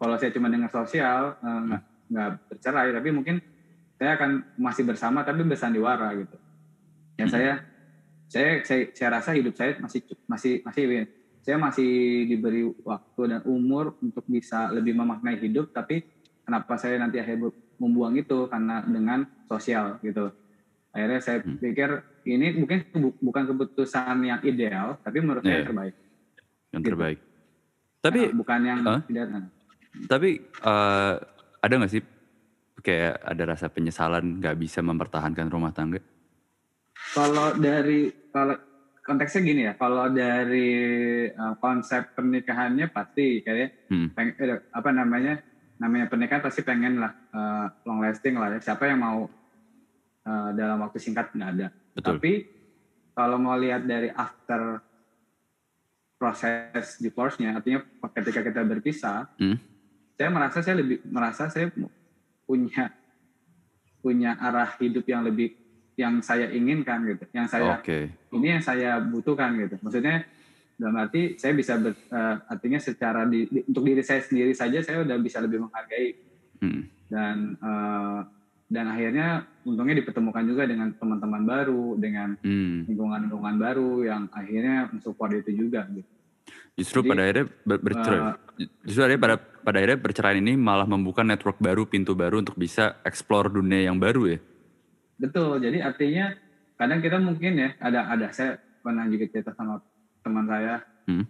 kalau 0.00 0.16
saya 0.16 0.32
cuma 0.32 0.48
dengar 0.48 0.72
sosial 0.72 1.36
eh, 1.36 1.60
nggak 1.68 1.82
nggak 2.08 2.30
bercerai, 2.48 2.88
tapi 2.96 3.08
mungkin 3.12 3.36
saya 4.00 4.16
akan 4.16 4.30
masih 4.56 4.82
bersama 4.88 5.20
tapi 5.26 5.44
bersandiwara 5.44 6.08
gitu. 6.16 6.36
Ya 7.20 7.28
Hmm. 7.28 7.32
saya 7.34 7.52
saya 8.32 8.50
saya 8.64 8.82
saya 8.96 9.08
rasa 9.20 9.30
hidup 9.36 9.52
saya 9.52 9.76
masih 9.76 10.00
masih 10.24 10.64
masih 10.64 10.84
saya 11.44 11.56
masih 11.60 12.24
diberi 12.32 12.64
waktu 12.80 13.22
dan 13.28 13.40
umur 13.44 13.98
untuk 14.00 14.24
bisa 14.24 14.72
lebih 14.72 14.96
memaknai 14.96 15.36
hidup 15.36 15.68
tapi 15.74 16.00
kenapa 16.46 16.80
saya 16.80 16.96
nanti 16.96 17.20
akhirnya 17.20 17.52
membuang 17.76 18.16
itu 18.16 18.48
karena 18.48 18.80
dengan 18.88 19.26
sosial 19.50 20.00
gitu 20.00 20.32
akhirnya 20.92 21.20
saya 21.20 21.38
Hmm. 21.40 21.56
pikir 21.56 21.90
ini 22.22 22.54
mungkin 22.54 22.84
bu- 22.92 23.18
bukan 23.18 23.44
keputusan 23.48 24.16
yang 24.22 24.40
ideal 24.42 25.00
tapi 25.00 25.18
menurut 25.18 25.42
saya 25.42 25.60
Iya. 25.60 25.66
terbaik 25.66 25.94
yang 26.70 26.82
Gitu. 26.82 26.88
terbaik. 26.88 27.18
Tapi 27.98 28.20
Nah, 28.22 28.34
bukan 28.34 28.60
yang 28.62 28.78
Hah? 28.82 29.00
tidak 29.02 29.26
nah. 29.28 29.44
tapi 30.06 30.30
eh, 30.42 31.14
ada 31.60 31.74
nggak 31.74 31.92
sih 31.92 32.02
kayak 32.80 33.14
ada 33.20 33.42
rasa 33.46 33.66
penyesalan 33.68 34.40
nggak 34.40 34.56
bisa 34.56 34.80
mempertahankan 34.80 35.48
rumah 35.48 35.70
tangga? 35.70 36.00
Kalau 37.12 37.52
dari 37.54 38.08
kalau 38.28 38.56
konteksnya 39.02 39.40
gini 39.42 39.62
ya, 39.66 39.74
kalau 39.74 40.08
dari 40.08 40.70
uh, 41.28 41.54
konsep 41.58 42.14
pernikahannya 42.14 42.88
pasti 42.88 43.42
kayak 43.42 43.74
Hmm. 43.90 44.08
peng- 44.14 44.36
eh, 44.38 44.60
apa 44.70 44.90
namanya 44.90 45.42
namanya 45.76 46.06
pernikahan 46.06 46.40
pasti 46.40 46.62
pengen 46.62 47.02
lah 47.02 47.12
uh, 47.34 47.66
long 47.84 48.00
lasting 48.00 48.38
lah 48.38 48.54
ya. 48.54 48.60
Siapa 48.62 48.86
yang 48.86 49.02
mau 49.02 49.26
uh, 50.22 50.50
dalam 50.52 50.78
waktu 50.80 50.98
singkat 50.98 51.30
nggak 51.32 51.50
ada. 51.58 51.66
Betul. 51.92 52.18
Tapi 52.18 52.32
kalau 53.12 53.36
mau 53.36 53.54
lihat 53.54 53.84
dari 53.84 54.08
after 54.08 54.80
proses 56.16 57.02
divorce-nya, 57.02 57.58
artinya 57.58 57.82
ketika 58.14 58.40
kita 58.40 58.62
berpisah, 58.62 59.26
Hmm. 59.36 59.58
saya 60.14 60.30
merasa 60.30 60.58
saya 60.62 60.78
lebih 60.78 61.02
merasa 61.04 61.50
saya 61.50 61.66
punya 62.46 62.94
punya 63.98 64.34
arah 64.38 64.70
hidup 64.78 65.02
yang 65.06 65.22
lebih 65.26 65.54
yang 65.94 66.22
saya 66.22 66.48
inginkan 66.48 67.04
gitu, 67.04 67.26
yang 67.34 67.46
saya 67.46 67.78
Oke. 67.78 68.10
ini 68.32 68.46
yang 68.48 68.62
saya 68.62 69.02
butuhkan 69.02 69.54
gitu. 69.60 69.76
Maksudnya 69.82 70.24
dalam 70.78 70.96
arti 70.98 71.36
saya 71.36 71.52
bisa 71.52 71.76
ber, 71.78 71.92
eh, 71.94 72.36
artinya 72.48 72.80
secara 72.80 73.28
di, 73.28 73.44
di- 73.46 73.62
untuk 73.68 73.84
diri 73.84 74.02
saya 74.02 74.18
sendiri 74.24 74.50
saja 74.56 74.80
saya 74.82 75.04
udah 75.04 75.18
bisa 75.20 75.38
lebih 75.38 75.62
menghargai 75.62 76.08
Hmm. 76.62 76.86
dan 77.10 77.58
eh, 77.58 78.20
dan 78.72 78.88
akhirnya 78.88 79.44
untungnya 79.62 80.00
dipertemukan 80.00 80.42
juga 80.42 80.64
dengan 80.64 80.96
teman-teman 80.96 81.42
baru, 81.44 81.84
dengan 81.94 82.40
Hmm. 82.40 82.88
lingkungan-lingkungan 82.88 83.56
baru 83.56 83.90
yang 84.02 84.22
akhirnya 84.32 84.88
mensupport 84.88 85.30
itu 85.36 85.52
juga 85.54 85.84
gitu. 85.92 86.08
Justru 86.72 87.04
Jadi, 87.04 87.08
pada 87.12 87.20
akhirnya 87.22 87.46
ber- 87.62 87.82
bercerai. 87.84 88.20
Eh, 88.56 88.68
Justru 88.82 89.00
akhirnya 89.04 89.20
pada 89.20 89.36
pada 89.36 89.76
akhirnya 89.76 89.98
perceraian 90.00 90.38
ini 90.40 90.56
malah 90.56 90.88
membuka 90.88 91.20
network 91.20 91.60
baru, 91.60 91.84
pintu 91.84 92.16
baru 92.16 92.40
untuk 92.40 92.56
bisa 92.56 92.96
explore 93.04 93.52
dunia 93.52 93.84
yang 93.84 94.00
baru 94.00 94.32
ya. 94.32 94.38
Betul. 95.14 95.60
Jadi 95.60 95.78
artinya 95.78 96.32
kadang 96.74 96.98
kita 96.98 97.20
mungkin 97.20 97.52
ya 97.54 97.68
ada 97.78 98.08
ada 98.08 98.32
saya 98.32 98.56
pernah 98.80 99.04
juga 99.06 99.28
cerita 99.28 99.52
sama 99.52 99.78
teman 100.18 100.48
saya 100.48 100.80
Hmm. 101.04 101.26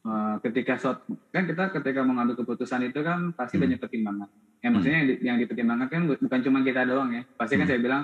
Eh, 0.00 0.34
ketika 0.40 0.74
suat, 0.76 1.04
kan 1.28 1.44
kita 1.44 1.68
ketika 1.70 2.00
mengambil 2.00 2.34
keputusan 2.34 2.88
itu 2.88 3.00
kan 3.00 3.32
pasti 3.32 3.56
Hmm. 3.56 3.68
banyak 3.68 3.78
pertimbangan. 3.78 4.28
Ya 4.60 4.68
maksudnya 4.68 4.96
yang, 4.96 5.08
di- 5.08 5.20
yang 5.22 5.36
dipertimbangkan 5.38 5.88
kan 5.88 6.02
bu- 6.04 6.20
bukan 6.20 6.40
cuma 6.40 6.58
kita 6.60 6.84
doang 6.84 7.10
ya. 7.12 7.22
Pasti 7.34 7.54
kan 7.54 7.64
Hmm. 7.64 7.70
saya 7.70 7.80
bilang 7.80 8.02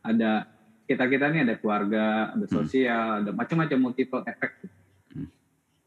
ada 0.00 0.30
kita 0.84 1.04
kita 1.06 1.24
ini 1.30 1.38
ada 1.44 1.54
keluarga, 1.56 2.04
ada 2.32 2.44
Hmm. 2.44 2.56
sosial, 2.56 3.06
ada 3.22 3.30
macam-macam 3.30 3.78
multiple 3.78 4.24
effect. 4.24 4.54
Hmm. 5.12 5.28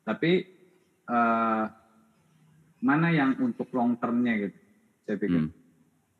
Tapi 0.03 0.31
eh, 1.03 1.63
mana 2.79 3.07
yang 3.11 3.35
untuk 3.37 3.67
long 3.71 3.95
termnya 3.95 4.39
gitu? 4.39 4.55
Saya 5.03 5.15
pikir 5.19 5.41
Hmm. 5.43 5.51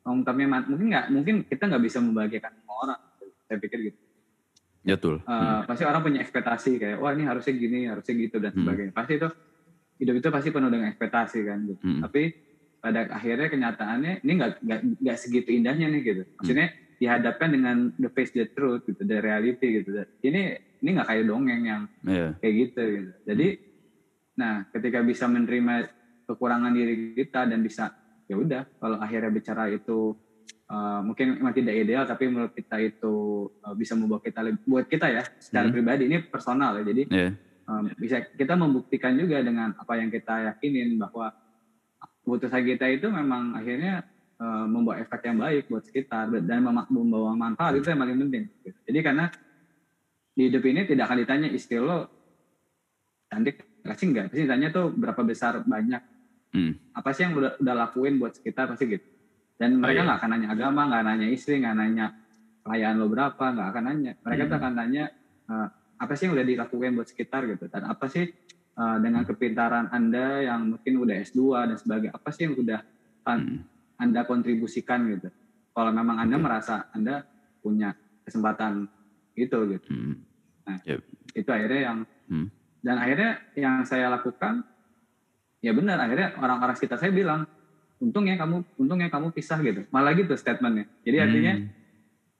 long 0.04 0.20
termnya 0.20 0.46
mungkin 0.62 0.86
nggak 0.92 1.06
mungkin 1.08 1.34
kita 1.48 1.62
nggak 1.64 1.82
bisa 1.82 1.98
membahagiakan 2.04 2.52
semua 2.52 2.76
orang. 2.84 3.00
Saya 3.48 3.56
pikir 3.56 3.78
gitu. 3.88 3.98
Ya 4.84 4.94
betul. 5.00 5.16
Eh, 5.18 5.32
Hmm. 5.32 5.64
pasti 5.64 5.82
orang 5.88 6.02
punya 6.04 6.20
ekspektasi 6.20 6.70
kayak 6.76 6.96
wah 7.00 7.16
ini 7.16 7.24
harusnya 7.24 7.54
gini 7.56 7.88
harusnya 7.88 8.14
gitu 8.20 8.36
dan 8.36 8.52
Hmm. 8.52 8.60
sebagainya 8.68 8.92
pasti 8.92 9.12
itu 9.16 9.28
hidup 9.96 10.14
itu 10.20 10.28
pasti 10.28 10.48
penuh 10.52 10.68
dengan 10.68 10.86
ekspektasi 10.92 11.38
kan 11.42 11.58
gitu. 11.64 11.80
Hmm. 11.80 12.02
tapi 12.04 12.22
pada 12.84 13.00
akhirnya 13.08 13.48
kenyataannya 13.48 14.12
ini 14.20 14.32
nggak 15.00 15.16
segitu 15.16 15.56
indahnya 15.56 15.88
nih 15.88 16.02
gitu 16.04 16.22
maksudnya 16.36 16.68
dihadapkan 17.00 17.48
dengan 17.48 17.76
the 17.96 18.12
face 18.12 18.28
the 18.36 18.44
truth 18.52 18.84
gitu 18.84 19.00
the 19.08 19.18
reality 19.24 19.80
gitu 19.80 20.04
ini 20.20 20.52
ini 20.84 20.88
nggak 20.92 21.08
kayak 21.08 21.24
dongeng 21.24 21.62
yang 21.64 21.82
Iya. 22.04 22.36
kayak 22.38 22.54
gitu 22.60 22.82
gitu 23.00 23.12
jadi 23.24 23.46
nah 24.36 24.66
ketika 24.68 25.00
bisa 25.00 25.24
menerima 25.24 25.88
kekurangan 26.28 26.76
diri 26.76 27.16
kita 27.16 27.48
dan 27.48 27.64
bisa 27.64 27.88
ya 28.28 28.36
udah 28.36 28.68
kalau 28.76 29.00
akhirnya 29.00 29.32
bicara 29.32 29.72
itu 29.72 30.12
uh, 30.66 31.00
mungkin 31.02 31.38
memang 31.38 31.52
tidak 31.52 31.74
ideal 31.76 32.04
tapi 32.04 32.28
menurut 32.28 32.52
kita 32.52 32.76
itu 32.78 33.14
uh, 33.60 33.74
bisa 33.74 33.92
membawa 33.94 34.20
kita 34.20 34.40
buat 34.64 34.86
kita 34.86 35.06
ya 35.08 35.22
secara 35.38 35.68
Hmm. 35.68 35.74
pribadi 35.74 36.02
ini 36.08 36.18
personal 36.24 36.80
ya 36.80 36.84
jadi 36.84 37.02
Iya. 37.08 37.28
um, 37.66 37.84
bisa 37.96 38.16
kita 38.30 38.54
membuktikan 38.54 39.12
juga 39.14 39.40
dengan 39.40 39.72
apa 39.74 39.96
yang 39.96 40.08
kita 40.08 40.52
yakinin 40.52 40.96
bahwa 40.96 41.32
keputusan 42.24 42.64
kita 42.64 42.88
itu 42.88 43.06
memang 43.08 43.52
akhirnya 43.52 44.04
uh, 44.36 44.64
membawa 44.64 45.00
efek 45.00 45.20
yang 45.24 45.38
baik 45.38 45.68
buat 45.68 45.84
sekitar 45.84 46.32
dan 46.40 46.58
membawa 46.88 47.32
manfaat 47.34 47.76
itu 47.76 47.88
yang 47.88 48.00
paling 48.00 48.18
penting. 48.28 48.44
Jadi 48.88 48.98
karena 49.00 49.28
di 50.34 50.50
hidup 50.50 50.64
ini 50.64 50.82
tidak 50.82 51.06
akan 51.06 51.18
ditanya 51.22 51.48
istri 51.48 51.78
lo 51.78 52.08
cantik 53.28 53.62
kasih 53.84 54.06
enggak, 54.10 54.24
pasti 54.32 54.42
ditanya 54.48 54.68
tuh 54.72 54.90
berapa 54.90 55.20
besar 55.22 55.60
banyak 55.62 56.00
Hmm. 56.54 56.70
apa 56.94 57.10
sih 57.10 57.26
yang 57.26 57.34
udah, 57.34 57.58
udah 57.58 57.74
lakuin 57.74 58.14
buat 58.14 58.38
sekitar 58.38 58.70
pasti 58.70 58.86
gitu. 58.86 59.02
Dan 59.54 59.78
mereka 59.78 60.02
iya. 60.02 60.06
nggak 60.10 60.18
akan 60.18 60.30
nanya 60.34 60.48
agama, 60.50 60.80
nggak 60.90 61.02
nanya 61.06 61.26
istri, 61.30 61.62
nggak 61.62 61.76
nanya 61.78 62.06
kekayaan 62.64 62.96
lo 62.98 63.06
berapa, 63.06 63.44
nggak 63.54 63.68
akan 63.70 63.84
nanya. 63.86 64.12
Mereka 64.20 64.42
tuh 64.44 64.50
Hmm. 64.50 64.60
akan 64.62 64.72
nanya 64.74 65.04
eh, 65.44 65.66
apa 65.94 66.12
sih 66.16 66.24
yang 66.26 66.34
udah 66.34 66.46
dilakuin 66.48 66.92
buat 66.96 67.08
sekitar 67.08 67.44
gitu. 67.46 67.68
Dan 67.70 67.84
apa 67.86 68.08
sih 68.08 68.24
eh, 68.74 68.96
dengan 68.98 69.22
kepintaran 69.22 69.86
anda 69.88 70.42
yang 70.42 70.74
mungkin 70.74 70.98
udah 70.98 71.14
S2 71.22 71.70
dan 71.70 71.76
sebagainya, 71.78 72.12
apa 72.16 72.28
sih 72.34 72.42
yang 72.50 72.58
udah 72.58 72.80
Hmm. 73.24 73.62
anda 73.96 74.20
kontribusikan 74.26 75.06
gitu. 75.08 75.30
Kalau 75.70 75.90
memang 75.90 76.18
anda 76.18 76.36
Oke. 76.36 76.44
merasa 76.44 76.90
anda 76.90 77.22
punya 77.62 77.94
kesempatan 78.26 78.90
itu 79.34 79.58
gitu. 79.70 79.88
Hmm. 79.88 80.18
Itu 81.32 81.48
akhirnya 81.48 81.80
yang 81.92 81.98
Hmm. 82.26 82.48
dan 82.80 82.96
akhirnya 82.98 83.30
yang 83.54 83.84
saya 83.84 84.08
lakukan 84.08 84.64
ya 85.60 85.72
benar 85.72 85.96
akhirnya 85.96 86.36
orang-orang 86.36 86.76
sekitar 86.76 87.00
saya 87.00 87.12
bilang 87.12 87.48
untungnya 88.04 88.36
kamu 88.36 88.56
untungnya 88.76 89.08
kamu 89.08 89.32
pisah 89.32 89.58
gitu 89.64 89.88
malah 89.88 90.12
gitu 90.12 90.36
statementnya 90.36 90.84
jadi 91.00 91.24
artinya 91.24 91.52
Hmm. 91.56 91.70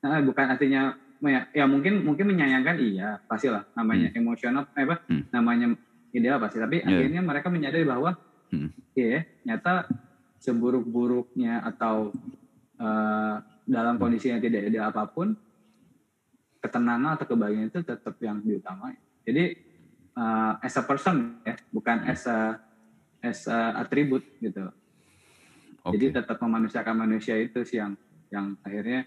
nah, 0.04 0.20
bukan 0.20 0.46
artinya 0.52 0.82
ya, 1.24 1.40
ya 1.56 1.64
mungkin 1.64 2.04
mungkin 2.04 2.28
menyayangkan 2.28 2.76
iya 2.76 3.16
pastilah 3.24 3.64
namanya 3.72 4.12
emosional 4.12 4.68
eh, 4.76 4.84
apa 4.84 5.00
Hmm. 5.08 5.24
namanya 5.32 5.66
ideal 6.12 6.36
pasti 6.36 6.60
tapi 6.60 6.84
Iya. 6.84 6.86
akhirnya 6.86 7.20
mereka 7.24 7.48
menyadari 7.48 7.88
bahwa 7.88 8.12
Hmm. 8.52 8.68
iya 8.92 9.24
nyata 9.42 9.88
seburuk-buruknya 10.38 11.64
atau 11.64 12.12
eh, 12.76 13.34
dalam 13.64 13.96
kondisi 13.96 14.28
yang 14.28 14.44
tidak 14.44 14.68
ideal 14.68 14.92
apa 14.92 15.08
pun 15.08 15.32
ketenangan 16.60 17.16
atau 17.16 17.26
kebahagiaan 17.28 17.68
itu 17.68 17.80
tetap 17.80 18.14
yang 18.20 18.40
diutamain 18.40 19.00
jadi 19.24 19.56
eh, 20.14 20.52
as 20.60 20.76
a 20.76 20.82
person 20.84 21.40
ya 21.40 21.56
bukan 21.72 22.04
as 22.04 22.28
a 22.28 22.60
as 23.24 23.48
a 23.48 23.80
atribut 23.80 24.20
gitu 24.38 24.68
Oke. 25.84 26.00
jadi 26.00 26.24
tetap 26.24 26.40
memanusiakan 26.40 26.96
manusia 26.96 27.36
itu 27.36 27.60
sih 27.62 27.76
yang 27.76 27.92
yang 28.32 28.56
akhirnya 28.64 29.04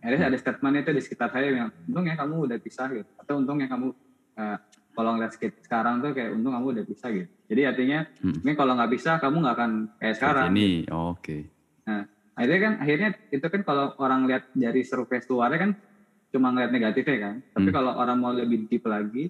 akhirnya 0.00 0.26
ada 0.28 0.36
statement 0.36 0.76
itu 0.80 0.90
di 0.92 1.02
sekitar 1.04 1.28
saya 1.32 1.48
yang 1.52 1.68
untungnya 1.88 2.16
kamu 2.16 2.34
udah 2.48 2.58
pisah 2.60 2.88
gitu 2.92 3.08
atau 3.16 3.34
untungnya 3.40 3.68
kamu 3.68 3.92
eh, 4.36 4.56
kalau 4.92 5.10
ngeliat 5.16 5.32
sekarang 5.64 6.04
tuh 6.04 6.12
kayak 6.12 6.36
untung 6.36 6.52
kamu 6.52 6.66
udah 6.76 6.84
pisah 6.84 7.08
gitu 7.12 7.28
jadi 7.48 7.72
artinya 7.72 7.98
Hmm. 8.20 8.36
mungkin 8.44 8.56
kalau 8.56 8.72
nggak 8.76 8.90
bisa 8.92 9.10
kamu 9.16 9.36
nggak 9.40 9.56
akan 9.56 9.70
kayak 9.96 10.14
sekarang 10.16 10.48
Ini 10.52 10.68
oke. 10.92 11.38
akhirnya 12.30 12.60
kan 12.62 12.74
akhirnya 12.80 13.08
itu 13.28 13.46
kan 13.52 13.60
kalau 13.64 13.86
orang 14.00 14.24
lihat 14.24 14.48
dari 14.56 14.80
survei 14.80 15.20
luarnya 15.28 15.58
kan 15.60 15.70
cuma 16.30 16.48
ngeliat 16.54 16.72
negatifnya 16.72 17.18
kan 17.20 17.34
tapi 17.52 17.68
Hmm. 17.68 17.76
kalau 17.76 17.92
orang 17.96 18.16
mau 18.16 18.32
lebih 18.32 18.64
deep 18.64 18.84
lagi 18.84 19.28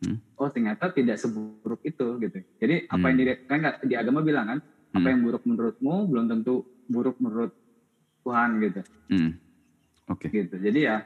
Hmm. 0.00 0.16
oh 0.36 0.48
ternyata 0.48 0.88
tidak 0.92 1.20
seburuk 1.20 1.80
itu 1.84 2.06
gitu 2.20 2.38
jadi 2.56 2.88
apa 2.88 3.04
yang 3.08 3.16
Hmm. 3.16 3.24
di, 3.24 3.32
kan 3.44 3.58
di 3.84 3.94
agama 3.96 4.20
bilang 4.20 4.46
kan 4.48 4.58
apa 4.90 4.98
Hmm. 4.98 5.06
yang 5.08 5.20
buruk 5.22 5.44
menurutmu 5.44 5.94
belum 6.06 6.24
tentu 6.26 6.54
buruk 6.86 7.16
menurut 7.18 7.52
Tuhan 8.20 8.58
gitu 8.58 8.80
Hmm. 9.08 9.32
Oke. 10.06 10.26
gitu 10.28 10.56
jadi 10.56 10.80
ya 10.80 10.96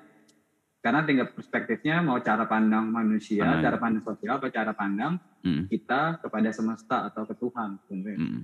karena 0.80 1.00
tinggal 1.02 1.28
perspektifnya 1.28 2.00
mau 2.00 2.16
cara 2.18 2.44
pandang 2.44 2.84
manusia 2.86 3.40
Pandang. 3.40 3.62
cara 3.62 3.76
pandang 3.78 4.02
sosial 4.02 4.34
apa 4.36 4.48
cara 4.48 4.72
pandang 4.72 5.14
Hmm. 5.40 5.64
kita 5.66 6.18
kepada 6.18 6.48
semesta 6.50 7.04
atau 7.04 7.22
ke 7.22 7.34
Tuhan 7.34 7.76
sebenarnya 7.82 8.18
Hmm. 8.18 8.42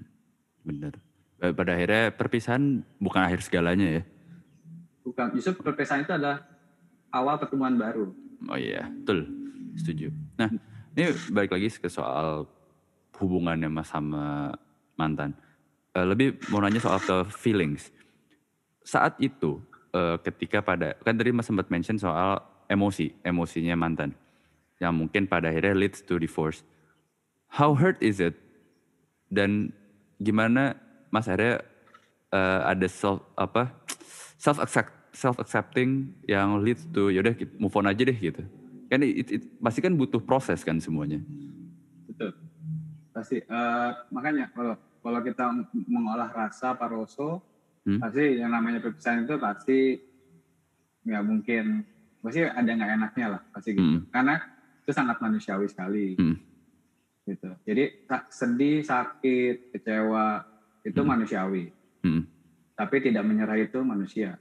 Benar. 0.61 0.92
Eh, 1.40 1.53
Pada 1.53 1.72
akhirnya 1.72 2.12
perpisahan 2.12 2.62
bukan 2.98 3.22
akhir 3.22 3.40
segalanya 3.40 3.88
ya. 3.90 4.03
bukan 5.00 5.33
justru 5.33 5.57
perpisahan 5.57 6.05
itu 6.05 6.12
adalah 6.12 6.44
awal 7.11 7.35
pertemuan 7.37 7.74
baru 7.74 8.12
Oh 8.42 8.57
iya, 8.57 8.88
betul. 8.90 9.29
Setuju. 9.74 10.09
Nah, 10.35 10.48
ini 10.90 11.03
balik 11.29 11.53
lagi 11.53 11.68
ke 11.70 11.88
soal 11.88 12.48
hubungannya 13.14 13.68
sama 13.83 14.48
mantan. 15.01 15.33
Eh, 15.97 16.05
lebih 16.05 16.37
mau 16.53 16.61
nanya 16.61 16.85
soal 16.85 17.01
ke 17.01 17.33
feelings. 17.33 17.89
Saat 18.85 19.17
itu, 19.25 19.65
eh, 19.97 20.21
ketika 20.21 20.61
pada, 20.61 20.93
kan 21.01 21.17
tadi 21.17 21.33
mas 21.33 21.49
sempat 21.49 21.73
mention 21.73 21.97
soal 21.97 22.45
emosi, 22.69 23.17
emosinya 23.25 23.73
mantan. 23.81 24.13
Yang 24.77 24.93
mungkin 24.93 25.23
pada 25.25 25.49
akhirnya 25.49 25.73
leads 25.73 26.05
to 26.05 26.21
divorce. 26.21 26.61
how 27.51 27.75
hurt 27.75 27.99
is 27.99 28.23
it? 28.23 28.39
Dan 29.31 29.75
gimana 30.23 30.79
Mas 31.11 31.27
akhirnya 31.27 31.67
uh, 32.31 32.71
ada 32.71 32.87
self 32.87 33.27
apa 33.35 33.75
self 34.39 34.63
accept 34.63 34.91
self 35.11 35.37
accepting 35.43 36.15
yang 36.31 36.63
leads 36.63 36.87
to 36.95 37.11
yaudah 37.11 37.35
move 37.59 37.75
on 37.75 37.91
aja 37.91 38.07
deh 38.07 38.15
gitu. 38.15 38.43
Kan 38.91 39.03
it, 39.07 39.27
it, 39.31 39.43
pasti 39.59 39.83
kan 39.83 39.95
butuh 39.95 40.23
proses 40.23 40.63
kan 40.63 40.79
semuanya. 40.79 41.19
Betul. 42.07 42.35
Pasti 43.11 43.43
uh, 43.51 43.91
makanya 44.15 44.51
kalau 44.55 44.75
kalau 45.01 45.21
kita 45.25 45.45
mengolah 45.89 46.29
rasa 46.29 46.77
paroso 46.77 47.41
hmm? 47.89 47.99
pasti 48.01 48.41
yang 48.41 48.53
namanya 48.53 48.85
perpisahan 48.85 49.25
itu 49.25 49.37
pasti 49.41 49.79
nggak 51.05 51.25
mungkin 51.25 51.65
pasti 52.21 52.45
ada 52.45 52.69
nggak 52.69 52.93
enaknya 53.01 53.27
lah 53.37 53.43
pasti 53.53 53.73
gitu. 53.73 53.85
Hmm. 53.85 54.05
Karena 54.13 54.35
itu 54.85 54.93
sangat 54.93 55.17
manusiawi 55.25 55.67
sekali. 55.71 56.19
Hmm. 56.21 56.37
Gitu. 57.25 57.51
Jadi 57.65 57.85
sedih, 58.29 58.83
sakit, 58.83 59.71
kecewa 59.77 60.45
itu 60.85 61.01
hmm. 61.01 61.09
manusiawi. 61.09 61.65
Hmm. 62.05 62.27
Tapi 62.77 62.97
tidak 63.05 63.25
menyerah 63.25 63.57
itu 63.61 63.79
manusia. 63.81 64.37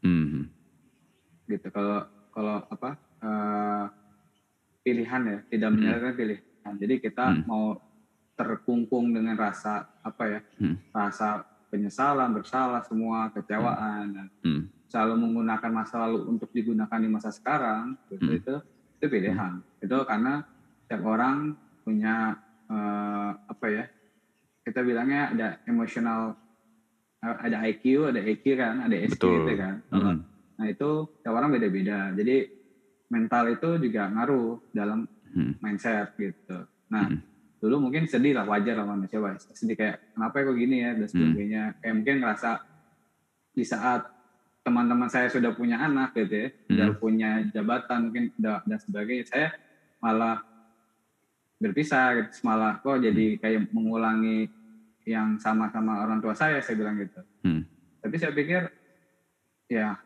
Hmm. 0.00 0.48
Gitu. 1.50 1.68
Kalau 1.68 2.08
kalau 2.32 2.64
apa 2.68 2.90
uh, 3.20 3.84
pilihan 4.84 5.22
ya 5.24 5.38
tidak 5.52 5.70
menyerah 5.76 6.12
hmm. 6.12 6.20
pilihan. 6.20 6.74
Jadi 6.80 6.94
kita 7.00 7.24
hmm. 7.28 7.44
mau 7.44 7.76
terkungkung 8.34 9.14
dengan 9.14 9.38
rasa 9.38 9.86
apa 10.02 10.22
ya 10.26 10.40
hmm. 10.58 10.76
rasa 10.90 11.46
penyesalan 11.70 12.34
bersalah 12.34 12.82
semua 12.86 13.30
kecewaan 13.30 14.30
hmm. 14.42 14.90
selalu 14.90 15.14
menggunakan 15.22 15.70
masa 15.70 16.06
lalu 16.06 16.26
untuk 16.26 16.50
digunakan 16.50 16.98
di 16.98 17.08
masa 17.10 17.30
sekarang 17.30 17.94
gitu 18.10 18.30
hmm. 18.30 18.38
itu 18.38 18.54
itu 18.98 19.06
pilihan 19.06 19.62
hmm. 19.62 19.84
itu 19.86 19.96
karena 20.06 20.42
setiap 20.84 21.02
orang 21.06 21.54
punya 21.86 22.38
uh, 22.70 23.30
apa 23.46 23.66
ya 23.70 23.84
kita 24.64 24.80
bilangnya 24.80 25.30
ada 25.30 25.48
emosional 25.68 26.34
ada 27.24 27.56
IQ, 27.64 28.12
ada 28.12 28.20
EQ 28.20 28.44
kan, 28.56 28.74
ada 28.84 28.96
SQ 29.00 29.16
Betul. 29.16 29.32
gitu 29.40 29.52
kan. 29.56 29.74
Mm. 29.88 30.16
Nah 30.60 30.66
itu 30.68 30.90
tiap 31.24 31.32
orang 31.32 31.50
beda-beda. 31.56 32.12
Jadi 32.12 32.36
mental 33.08 33.44
itu 33.48 33.70
juga 33.80 34.12
ngaruh 34.12 34.60
dalam 34.76 35.08
mm. 35.32 35.64
mindset 35.64 36.12
gitu. 36.20 36.68
Nah 36.92 37.08
mm. 37.08 37.33
Dulu 37.64 37.88
mungkin 37.88 38.04
sedih 38.04 38.36
lah, 38.36 38.44
wajar 38.44 38.76
lah 38.76 38.84
manusia 38.84 39.16
sedih 39.56 39.76
kayak 39.80 40.12
kenapa 40.12 40.34
ya 40.36 40.44
kok 40.44 40.56
gini 40.60 40.76
ya 40.84 40.90
dan 40.92 41.08
sebagainya. 41.08 41.62
Mm. 41.64 41.74
Kayak 41.80 41.94
mungkin 41.96 42.16
ngerasa 42.20 42.50
di 43.56 43.64
saat 43.64 44.02
teman-teman 44.60 45.08
saya 45.08 45.32
sudah 45.32 45.56
punya 45.56 45.80
anak 45.80 46.12
gitu 46.12 46.44
ya, 46.44 46.48
mm. 46.52 46.68
sudah 46.68 46.88
punya 47.00 47.30
jabatan 47.56 47.98
mungkin 48.12 48.24
dan 48.36 48.78
sebagainya, 48.84 49.24
saya 49.24 49.48
malah 50.04 50.44
berpisah 51.56 52.20
gitu, 52.20 52.44
malah 52.44 52.76
kok 52.84 53.00
jadi 53.00 53.40
kayak 53.40 53.72
mengulangi 53.72 54.52
yang 55.04 55.36
sama-sama 55.36 56.04
orang 56.04 56.20
tua 56.20 56.32
saya 56.32 56.60
saya 56.64 56.80
bilang 56.80 56.96
gitu 56.96 57.20
hmm. 57.44 57.62
tapi 58.00 58.16
saya 58.16 58.32
pikir 58.32 58.72
ya 59.68 60.00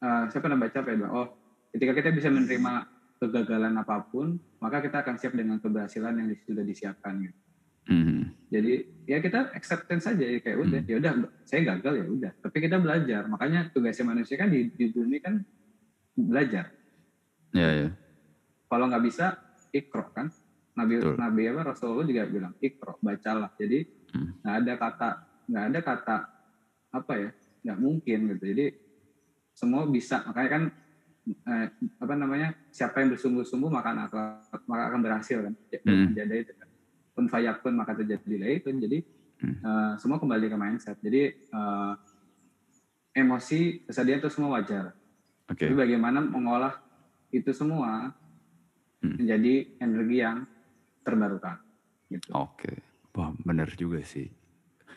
uh, 0.00 0.22
saya 0.32 0.40
pernah 0.40 0.56
baca 0.56 0.76
apa 0.80 0.90
ya 0.92 1.08
oh 1.12 1.28
ketika 1.76 1.92
kita 1.96 2.08
bisa 2.16 2.28
menerima 2.32 2.88
kegagalan 3.18 3.74
apa 3.76 4.06
pun 4.08 4.38
maka 4.62 4.82
kita 4.82 5.02
akan 5.02 5.18
siap 5.18 5.34
dengan 5.34 5.58
keberhasilan 5.58 6.14
yang 6.14 6.28
sudah 6.46 6.64
disiapkan 6.64 7.18
gitu 7.22 7.40
hmm. 7.90 8.22
jadi 8.50 8.72
ya 9.04 9.18
kita 9.18 9.52
acceptance 9.52 10.06
saja 10.06 10.24
ya 10.24 10.38
kayak 10.38 10.58
udah 10.58 10.80
hmm. 10.82 10.90
ya 10.90 10.96
udah 11.02 11.12
saya 11.42 11.60
gagal 11.76 11.94
ya 11.98 12.06
udah 12.06 12.32
tapi 12.40 12.56
kita 12.62 12.76
belajar 12.78 13.22
makanya 13.26 13.70
tugasnya 13.74 14.06
manusia 14.14 14.38
kan 14.38 14.48
di, 14.48 14.70
di 14.72 14.86
dunia 14.94 15.20
kan 15.20 15.42
belajar 16.14 16.70
ya 17.54 17.60
yeah, 17.60 17.70
ya 17.74 17.80
yeah. 17.86 17.92
kalau 18.70 18.86
nggak 18.88 19.04
bisa 19.04 19.36
ikro 19.74 20.08
kan 20.14 20.30
Nabi 20.78 20.94
Betul. 21.02 21.14
Nabi 21.18 21.42
apa 21.50 21.62
Rasulullah 21.74 22.06
juga 22.06 22.22
bilang 22.30 22.54
ikro 22.62 23.02
bacalah. 23.02 23.50
Jadi 23.58 23.78
hmm. 24.14 24.46
nggak 24.46 24.54
hmm. 24.54 24.62
ada 24.62 24.72
kata 24.78 25.08
nggak 25.48 25.64
ada 25.66 25.80
kata 25.82 26.16
apa 26.94 27.12
ya 27.18 27.30
nggak 27.66 27.78
mungkin 27.82 28.18
gitu. 28.34 28.44
Jadi 28.54 28.66
semua 29.58 29.82
bisa 29.90 30.22
makanya 30.22 30.50
kan 30.54 30.62
eh, 31.32 31.66
apa 32.00 32.14
namanya 32.16 32.54
siapa 32.72 33.04
yang 33.04 33.12
bersungguh-sungguh 33.14 33.70
maka 33.70 33.92
akan 33.92 34.08
maka 34.64 34.82
akan 34.92 35.00
berhasil 35.00 35.38
kan. 35.44 35.54
Hmm. 35.84 36.14
Jadi 36.16 36.34
itu 36.48 36.52
kan. 36.56 36.68
Pun 37.12 37.24
fayakun 37.26 37.74
maka 37.74 37.98
terjadilah 37.98 38.48
itu. 38.48 38.68
Jadi 38.70 38.98
hmm. 39.42 39.56
uh, 39.62 39.92
semua 39.98 40.22
kembali 40.22 40.46
ke 40.48 40.56
mindset. 40.56 40.96
Jadi 41.02 41.50
uh, 41.50 41.94
emosi 43.12 43.84
kesedihan 43.84 44.22
itu 44.22 44.30
semua 44.30 44.60
wajar. 44.60 44.94
Okay. 45.48 45.68
Tapi 45.68 45.74
bagaimana 45.74 46.22
mengolah 46.22 46.78
itu 47.34 47.50
semua 47.52 48.14
hmm. 49.02 49.16
menjadi 49.18 49.54
energi 49.82 50.16
yang 50.20 50.38
terbarukan. 51.02 51.56
Gitu. 52.08 52.28
Oke, 52.32 52.72
wah 53.16 53.32
benar 53.44 53.68
juga 53.76 54.00
sih. 54.04 54.28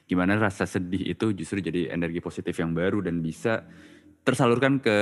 Gimana 0.08 0.36
rasa 0.36 0.68
sedih 0.68 1.16
itu 1.16 1.32
justru 1.36 1.64
jadi 1.64 1.92
energi 1.92 2.20
positif 2.20 2.56
yang 2.60 2.76
baru 2.76 3.04
dan 3.04 3.24
bisa 3.24 3.64
tersalurkan 4.28 4.84
ke 4.84 4.98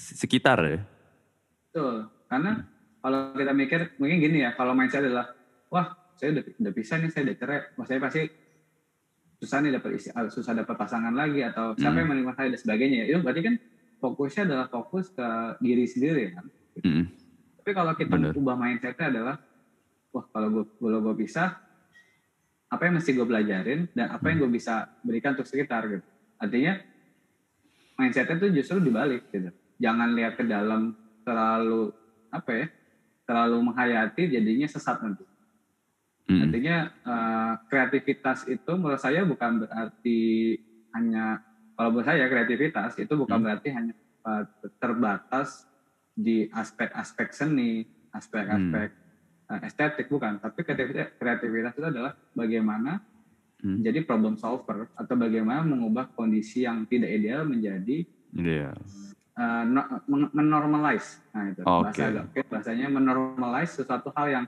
sekitar 0.00 0.58
ya. 0.64 0.80
Betul, 1.70 2.08
karena 2.26 2.52
hmm. 2.56 2.66
kalau 3.04 3.18
kita 3.36 3.52
mikir 3.52 3.80
mungkin 4.00 4.16
gini 4.18 4.38
ya, 4.42 4.56
kalau 4.56 4.72
mindset 4.72 5.04
adalah, 5.04 5.36
wah 5.68 5.92
saya 6.16 6.40
udah, 6.40 6.44
udah 6.56 6.72
bisa 6.72 6.96
nih, 6.96 7.10
saya 7.12 7.22
udah 7.30 7.36
cerai, 7.36 7.60
wah 7.76 7.86
saya 7.86 7.98
pasti 8.00 8.22
susah 9.40 9.58
nih 9.64 9.72
dapat 9.76 9.90
isi, 9.96 10.08
ah, 10.12 10.28
susah 10.28 10.52
dapat 10.52 10.76
pasangan 10.76 11.14
lagi 11.16 11.40
atau 11.44 11.72
siapa 11.76 11.96
hmm. 11.96 12.00
yang 12.00 12.08
menerima 12.12 12.32
saya 12.36 12.48
dan 12.52 12.60
sebagainya. 12.60 13.02
Itu 13.08 13.24
berarti 13.24 13.40
kan 13.44 13.54
fokusnya 14.00 14.42
adalah 14.48 14.66
fokus 14.68 15.12
ke 15.12 15.28
diri 15.64 15.84
sendiri 15.88 16.24
kan. 16.36 16.46
Hmm. 16.80 17.04
Tapi 17.60 17.70
kalau 17.76 17.92
kita 17.96 18.16
Bener. 18.16 18.32
ubah 18.36 18.56
mindsetnya 18.56 19.06
adalah 19.12 19.36
wah 20.10 20.24
kalau 20.28 20.48
gue 20.50 20.64
kalau 20.76 21.00
gue 21.06 21.14
bisa 21.16 21.56
apa 22.70 22.82
yang 22.86 22.94
mesti 22.98 23.10
gue 23.14 23.26
pelajarin 23.26 23.80
dan 23.94 24.06
apa 24.14 24.24
yang 24.30 24.46
gue 24.46 24.50
bisa 24.54 24.90
berikan 25.02 25.34
untuk 25.34 25.46
sekitar 25.46 25.90
gitu 25.90 26.06
artinya 26.38 26.78
mindsetnya 27.98 28.36
tuh 28.38 28.50
justru 28.54 28.78
dibalik 28.82 29.26
gitu 29.30 29.50
jangan 29.80 30.12
lihat 30.12 30.36
ke 30.36 30.44
dalam 30.44 30.94
terlalu 31.24 31.90
apa 32.30 32.50
ya 32.52 32.66
terlalu 33.26 33.58
menghayati 33.72 34.22
jadinya 34.30 34.68
sesat 34.68 35.00
nanti 35.00 35.24
hmm. 36.28 36.40
artinya 36.46 36.76
uh, 37.02 37.52
kreativitas 37.66 38.46
itu 38.46 38.70
menurut 38.76 39.00
saya 39.00 39.24
bukan 39.24 39.66
berarti 39.66 40.20
hanya 40.94 41.42
kalau 41.74 41.96
buat 41.96 42.04
saya 42.04 42.28
kreativitas 42.28 43.00
itu 43.00 43.12
bukan 43.16 43.40
hmm. 43.40 43.46
berarti 43.48 43.68
hanya 43.72 43.94
uh, 44.28 44.44
terbatas 44.76 45.64
di 46.12 46.46
aspek-aspek 46.52 47.32
seni 47.32 47.88
aspek-aspek 48.12 48.88
hmm 48.92 49.00
uh, 49.50 49.60
estetik 49.66 50.06
bukan, 50.06 50.38
tapi 50.38 50.62
kreativitas, 50.62 51.18
kreativitas 51.18 51.74
itu 51.74 51.86
adalah 51.86 52.12
bagaimana 52.32 53.02
hmm. 53.60 53.82
menjadi 53.82 54.00
problem 54.06 54.38
solver 54.38 54.86
atau 54.94 55.14
bagaimana 55.18 55.66
mengubah 55.66 56.14
kondisi 56.14 56.64
yang 56.64 56.86
tidak 56.86 57.10
ideal 57.10 57.42
menjadi 57.42 58.06
ideal. 58.30 58.78
Uh, 59.30 59.64
no, 59.64 59.82
menormalize. 60.36 61.22
Nah 61.32 61.54
itu 61.54 61.62
okay. 61.64 62.12
bahasa 62.12 62.22
okay, 62.28 62.42
bahasanya 62.44 62.86
menormalize 62.92 63.72
sesuatu 63.72 64.12
hal 64.12 64.26
yang 64.28 64.44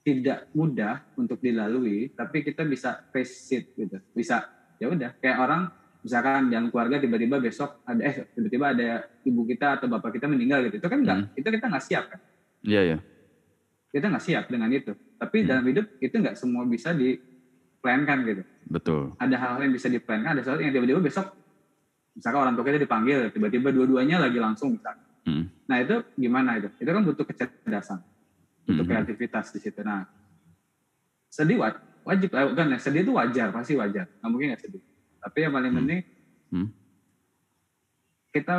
tidak 0.00 0.48
mudah 0.56 1.04
untuk 1.14 1.38
dilalui, 1.38 2.10
tapi 2.16 2.42
kita 2.42 2.66
bisa 2.66 3.04
face 3.14 3.54
it 3.54 3.64
gitu. 3.76 4.00
Bisa 4.16 4.48
ya 4.80 4.90
udah 4.90 5.14
kayak 5.20 5.38
orang 5.38 5.70
misalkan 6.00 6.48
dalam 6.48 6.72
keluarga 6.72 6.96
tiba-tiba 6.98 7.36
besok 7.36 7.84
ada 7.84 8.00
eh 8.00 8.32
tiba-tiba 8.32 8.72
ada 8.72 8.88
ibu 9.22 9.44
kita 9.44 9.78
atau 9.78 9.86
bapak 9.86 10.18
kita 10.18 10.26
meninggal 10.26 10.66
gitu. 10.66 10.82
Itu 10.82 10.88
kan 10.88 10.98
enggak, 11.04 11.18
hmm. 11.20 11.38
itu 11.38 11.48
kita 11.52 11.66
nggak 11.70 11.84
siap 11.84 12.04
kan. 12.10 12.20
Iya 12.64 12.74
yeah, 12.74 12.82
iya. 12.82 12.92
Yeah 12.98 13.00
kita 13.90 14.06
nggak 14.06 14.24
siap 14.24 14.44
dengan 14.46 14.70
itu. 14.70 14.92
Tapi 15.18 15.36
hmm. 15.42 15.46
dalam 15.46 15.64
hidup 15.66 15.86
itu 15.98 16.14
nggak 16.14 16.36
semua 16.38 16.62
bisa 16.64 16.94
diplankan 16.94 18.18
gitu. 18.24 18.42
Betul. 18.70 19.02
Ada 19.18 19.36
hal-hal 19.36 19.60
yang 19.66 19.74
bisa 19.74 19.88
diplankan, 19.90 20.38
ada 20.38 20.40
sesuatu 20.46 20.62
yang 20.62 20.74
tiba-tiba 20.74 21.02
besok, 21.02 21.26
misalkan 22.20 22.40
orang 22.44 22.52
tua 22.52 22.68
kita 22.68 22.76
dipanggil, 22.76 23.32
tiba-tiba 23.32 23.72
dua-duanya 23.72 24.20
lagi 24.20 24.36
langsung 24.36 24.76
misalkan. 24.76 25.00
Hmm. 25.24 25.44
Nah 25.64 25.76
itu 25.80 26.04
gimana 26.20 26.60
itu? 26.60 26.68
Itu 26.76 26.90
kan 26.92 27.00
butuh 27.00 27.24
kecerdasan, 27.24 28.04
butuh 28.68 28.84
hmm. 28.84 28.90
kreativitas 28.92 29.56
di 29.56 29.60
situ. 29.64 29.80
Nah 29.80 30.04
sedih 31.32 31.56
wajib, 32.04 32.28
eh, 32.36 32.46
bukan 32.52 32.76
ya, 32.76 32.78
sedih 32.78 33.08
itu 33.08 33.16
wajar, 33.16 33.48
pasti 33.56 33.72
wajar. 33.72 34.04
Nggak 34.20 34.28
mungkin 34.28 34.46
nggak 34.52 34.62
sedih. 34.68 34.82
Tapi 35.24 35.38
yang 35.40 35.52
paling 35.56 35.72
hmm. 35.72 35.78
penting, 35.80 36.00
hmm. 36.52 36.68
kita 38.36 38.54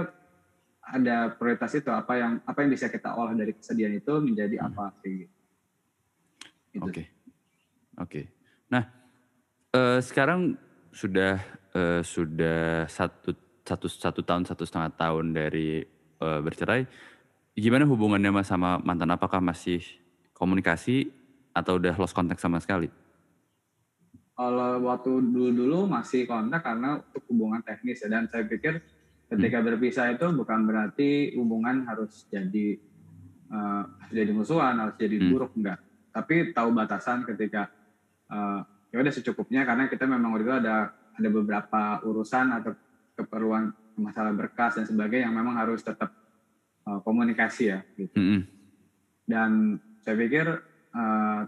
ada 0.82 1.16
prioritas 1.38 1.72
itu 1.78 1.94
apa 1.94 2.14
yang 2.18 2.34
apa 2.44 2.58
yang 2.66 2.72
bisa 2.74 2.90
kita 2.90 3.14
olah 3.14 3.38
dari 3.38 3.54
kesedihan 3.54 3.94
itu 3.94 4.14
menjadi 4.18 4.58
hmm. 4.58 4.68
apa 4.74 4.86
gitu. 5.06 5.30
Oke, 6.82 6.88
oke. 6.90 7.04
Okay. 8.00 8.26
Nah, 8.72 8.88
uh, 9.76 10.00
sekarang 10.00 10.56
sudah 10.92 11.40
uh, 11.76 12.02
sudah 12.04 12.88
satu 12.88 13.36
satu 13.66 13.88
satu 13.88 14.22
tahun 14.26 14.44
satu 14.46 14.64
setengah 14.66 14.92
tahun 14.98 15.34
dari 15.34 15.86
uh, 16.22 16.40
bercerai. 16.42 16.86
Gimana 17.56 17.84
hubungannya 17.86 18.32
mas 18.32 18.48
sama 18.48 18.80
mantan? 18.82 19.12
Apakah 19.12 19.44
masih 19.44 19.84
komunikasi 20.34 21.12
atau 21.52 21.78
udah 21.78 21.94
lost 22.00 22.16
contact 22.16 22.40
sama 22.40 22.58
sekali? 22.64 22.88
Kalau 24.32 24.82
waktu 24.88 25.12
dulu-dulu 25.22 25.86
masih 25.86 26.26
kontak 26.26 26.66
karena 26.66 26.98
untuk 26.98 27.24
hubungan 27.30 27.62
teknis 27.62 28.02
ya 28.02 28.10
dan 28.10 28.26
saya 28.26 28.48
pikir 28.48 28.82
ketika 29.32 29.62
hmm. 29.62 29.68
berpisah 29.70 30.12
itu 30.12 30.28
bukan 30.34 30.66
berarti 30.66 31.38
hubungan 31.38 31.86
harus 31.86 32.26
jadi 32.28 32.80
uh, 33.48 33.84
jadi 34.12 34.32
musuhan 34.36 34.76
harus 34.82 34.96
jadi 35.00 35.16
Hmm. 35.22 35.30
buruk 35.32 35.52
enggak 35.56 35.80
tapi 36.12 36.52
tahu 36.52 36.76
batasan 36.76 37.24
ketika 37.24 37.72
uh, 38.28 38.60
ya 38.92 39.00
udah 39.00 39.14
secukupnya 39.16 39.64
karena 39.64 39.88
kita 39.88 40.04
memang 40.04 40.36
waktu 40.36 40.44
itu 40.44 40.56
ada 40.56 40.76
ada 40.92 41.30
beberapa 41.32 42.04
urusan 42.04 42.48
atau 42.60 42.72
keperluan 43.16 43.74
masalah 44.00 44.32
berkas 44.34 44.80
dan 44.80 44.86
sebagainya 44.88 45.30
yang 45.30 45.36
memang 45.36 45.56
harus 45.58 45.84
tetap 45.84 46.12
uh, 46.88 47.00
komunikasi 47.04 47.76
ya 47.76 47.80
gitu. 48.00 48.16
Mm-mm. 48.18 48.42
dan 49.28 49.78
saya 50.02 50.16
pikir 50.18 50.46
uh, 50.96 51.42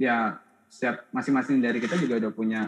ya 0.00 0.40
setiap 0.72 1.10
masing-masing 1.12 1.60
dari 1.60 1.78
kita 1.82 2.00
juga 2.00 2.16
udah 2.22 2.32
punya 2.32 2.62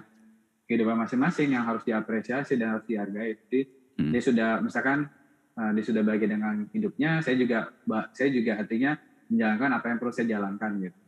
kehidupan 0.69 0.97
masing-masing 1.01 1.57
yang 1.57 1.65
harus 1.65 1.85
diapresiasi 1.87 2.61
dan 2.61 2.77
harus 2.77 2.85
dihargai 2.85 3.39
jadi 3.49 3.61
Hmm. 3.95 4.11
dia 4.11 4.23
sudah 4.23 4.59
misalkan 4.59 5.07
uh, 5.55 5.71
dia 5.71 5.85
sudah 5.87 6.03
bahagia 6.03 6.35
dengan 6.35 6.67
hidupnya 6.75 7.23
saya 7.23 7.39
juga 7.39 7.71
saya 8.11 8.29
juga 8.35 8.59
artinya 8.59 8.99
menjalankan 9.31 9.71
apa 9.71 9.87
yang 9.87 9.99
perlu 10.03 10.13
saya 10.13 10.27
jalankan 10.35 10.71
gitu 10.83 10.99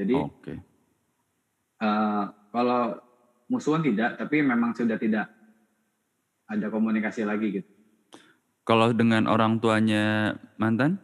jadi 0.00 0.14
Oke. 0.16 0.54
uh, 1.84 2.24
kalau 2.48 2.96
musuhan 3.52 3.84
tidak 3.84 4.16
tapi 4.16 4.40
memang 4.40 4.72
sudah 4.72 4.96
tidak 4.96 5.28
ada 6.50 6.66
komunikasi 6.66 7.22
lagi 7.22 7.62
gitu 7.62 7.70
Kalau 8.60 8.90
dengan 8.92 9.24
orang 9.24 9.58
tuanya 9.58 10.34
mantan? 10.54 10.98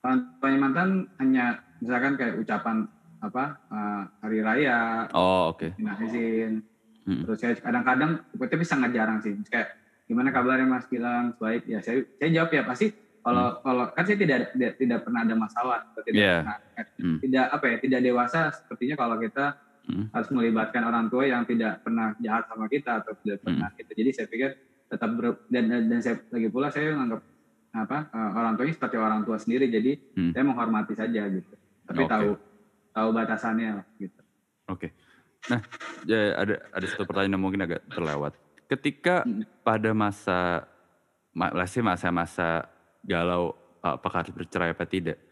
orang 0.00 0.18
tuanya 0.38 0.58
mantan 0.58 0.88
hanya 1.18 1.44
misalkan 1.78 2.14
kayak 2.14 2.38
ucapan 2.38 2.86
apa 3.18 3.44
uh, 3.68 4.02
hari 4.22 4.38
raya 4.40 5.08
Oh, 5.12 5.52
oke. 5.52 5.74
minta 5.76 5.98
izin 6.00 6.62
Mm. 7.06 7.22
terus 7.22 7.38
saya 7.38 7.54
kadang-kadang 7.54 8.18
tapi 8.34 8.66
sangat 8.66 8.90
jarang 8.90 9.22
sih 9.22 9.30
kayak 9.46 9.78
gimana 10.10 10.34
kabarnya 10.34 10.66
mas 10.66 10.90
Gilang 10.90 11.38
baik 11.38 11.62
ya 11.70 11.78
saya 11.78 12.02
saya 12.18 12.34
jawab 12.34 12.50
ya 12.50 12.66
pasti 12.66 12.90
kalau 13.22 13.62
kalau 13.62 13.94
kan 13.94 14.02
saya 14.02 14.18
tidak 14.18 14.50
tidak, 14.50 14.74
tidak 14.74 14.98
pernah 15.06 15.22
ada 15.22 15.34
masalah 15.38 15.86
atau 15.86 16.02
tidak 16.02 16.18
Iya. 16.18 16.36
pernah 16.42 16.58
eh, 16.74 16.86
Hmm. 16.98 17.18
tidak 17.22 17.46
apa 17.46 17.64
ya 17.70 17.76
tidak 17.78 18.00
dewasa 18.02 18.40
sepertinya 18.50 18.98
kalau 18.98 19.22
kita 19.22 19.54
Hmm. 19.86 20.10
harus 20.10 20.28
melibatkan 20.34 20.82
orang 20.82 21.06
tua 21.06 21.30
yang 21.30 21.46
tidak 21.46 21.78
pernah 21.80 22.10
jahat 22.18 22.50
sama 22.50 22.66
kita 22.66 23.06
atau 23.06 23.14
tidak 23.22 23.38
pernah 23.38 23.70
gitu 23.78 23.90
jadi 23.94 24.10
saya 24.10 24.26
pikir 24.26 24.48
tetap 24.86 25.10
ber, 25.14 25.46
dan, 25.46 25.70
dan 25.70 25.82
dan 25.86 25.98
saya 26.02 26.18
lagi 26.26 26.48
pula 26.50 26.74
saya 26.74 26.90
menganggap 26.90 27.22
apa 27.70 27.98
eh, 28.10 28.30
orang 28.34 28.54
tuanya 28.58 28.74
seperti 28.74 28.96
orang 28.98 29.22
tua 29.22 29.38
sendiri 29.38 29.70
jadi 29.70 29.92
Hmm. 30.18 30.32
saya 30.34 30.42
menghormati 30.42 30.94
saja 30.98 31.22
gitu 31.30 31.54
tapi 31.86 32.02
Oke. 32.02 32.10
tahu 32.10 32.28
tahu 32.90 33.08
batasannya 33.14 33.72
gitu 34.02 34.20
Oke. 34.66 34.90
Nah, 35.46 35.62
ya 36.02 36.34
ada 36.34 36.58
ada 36.74 36.86
satu 36.90 37.06
pertanyaan 37.06 37.38
yang 37.38 37.44
mungkin 37.46 37.62
agak 37.62 37.86
terlewat. 37.86 38.34
Ketika 38.66 39.22
Mm. 39.22 39.46
pada 39.62 39.94
masa 39.94 40.66
ma- 41.30 41.54
let's 41.54 41.70
say 41.70 41.86
masa-masa 41.86 42.66
galau 43.06 43.54
apakah 43.78 44.26
harus 44.26 44.34
bercerai 44.34 44.74
apa 44.74 44.82
tidak? 44.82 45.22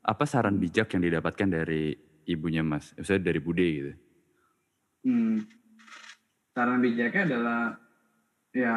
Apa 0.00 0.24
saran 0.24 0.56
bijak 0.56 0.88
yang 0.96 1.04
didapatkan 1.04 1.48
dari 1.52 1.92
ibunya 2.28 2.60
Mas? 2.60 2.92
Misalnya 2.92 3.32
dari 3.32 3.40
Bude 3.40 3.66
gitu. 3.66 3.92
Hmm. 5.08 5.48
Saran 6.52 6.84
bijaknya 6.84 7.22
adalah 7.24 7.60
ya 8.52 8.76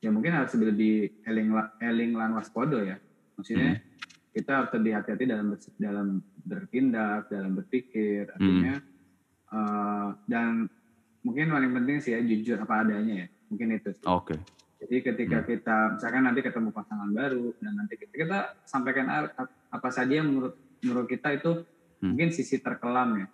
ya 0.00 0.08
mungkin 0.08 0.32
harus 0.32 0.56
lebih 0.56 1.22
eling 1.22 1.54
eling 1.78 2.10
lan 2.18 2.34
waspodo 2.34 2.82
ya. 2.82 2.98
Maksudnya 3.38 3.78
kita 4.34 4.50
harus 4.64 4.70
lebih 4.74 4.92
hati-hati 4.98 5.24
dalam 5.28 5.46
dalam 5.78 6.06
bertindak, 6.42 7.30
dalam 7.30 7.52
berpikir, 7.54 8.32
artinya 8.32 8.80
eh, 9.52 10.08
dan 10.26 10.66
mungkin 11.20 11.52
paling 11.52 11.72
penting 11.76 11.96
sih 12.00 12.16
ya 12.16 12.20
jujur 12.24 12.58
apa 12.58 12.82
adanya 12.82 13.26
ya. 13.26 13.28
Mungkin 13.52 13.76
itu. 13.76 13.90
Oke. 14.08 14.40
Jadi 14.80 14.96
ketika 15.04 15.44
kita 15.44 16.00
misalkan 16.00 16.24
nanti 16.24 16.40
ketemu 16.40 16.72
pasangan 16.72 17.12
baru 17.12 17.52
dan 17.60 17.76
nanti 17.76 18.00
kita, 18.00 18.14
kita 18.16 18.38
sampaikan 18.64 19.28
apa 19.68 19.88
saja 19.92 20.24
yang 20.24 20.32
menurut 20.32 20.56
menurut 20.84 21.08
kita 21.08 21.36
itu 21.36 21.64
Hmm. 22.00 22.16
mungkin 22.16 22.32
sisi 22.32 22.56
terkelam 22.64 23.20
ya 23.20 23.26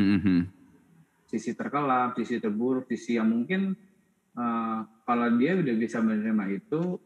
Mhm. 0.00 0.48
sisi 1.28 1.52
terkelam, 1.56 2.12
sisi 2.14 2.38
terburuk, 2.38 2.84
sisi 2.88 3.16
yang 3.18 3.28
mungkin 3.30 3.72
eh, 4.34 4.80
kalau 5.06 5.28
dia 5.38 5.54
udah 5.54 5.74
bisa 5.78 5.98
menerima 6.02 6.44
itu, 6.58 6.98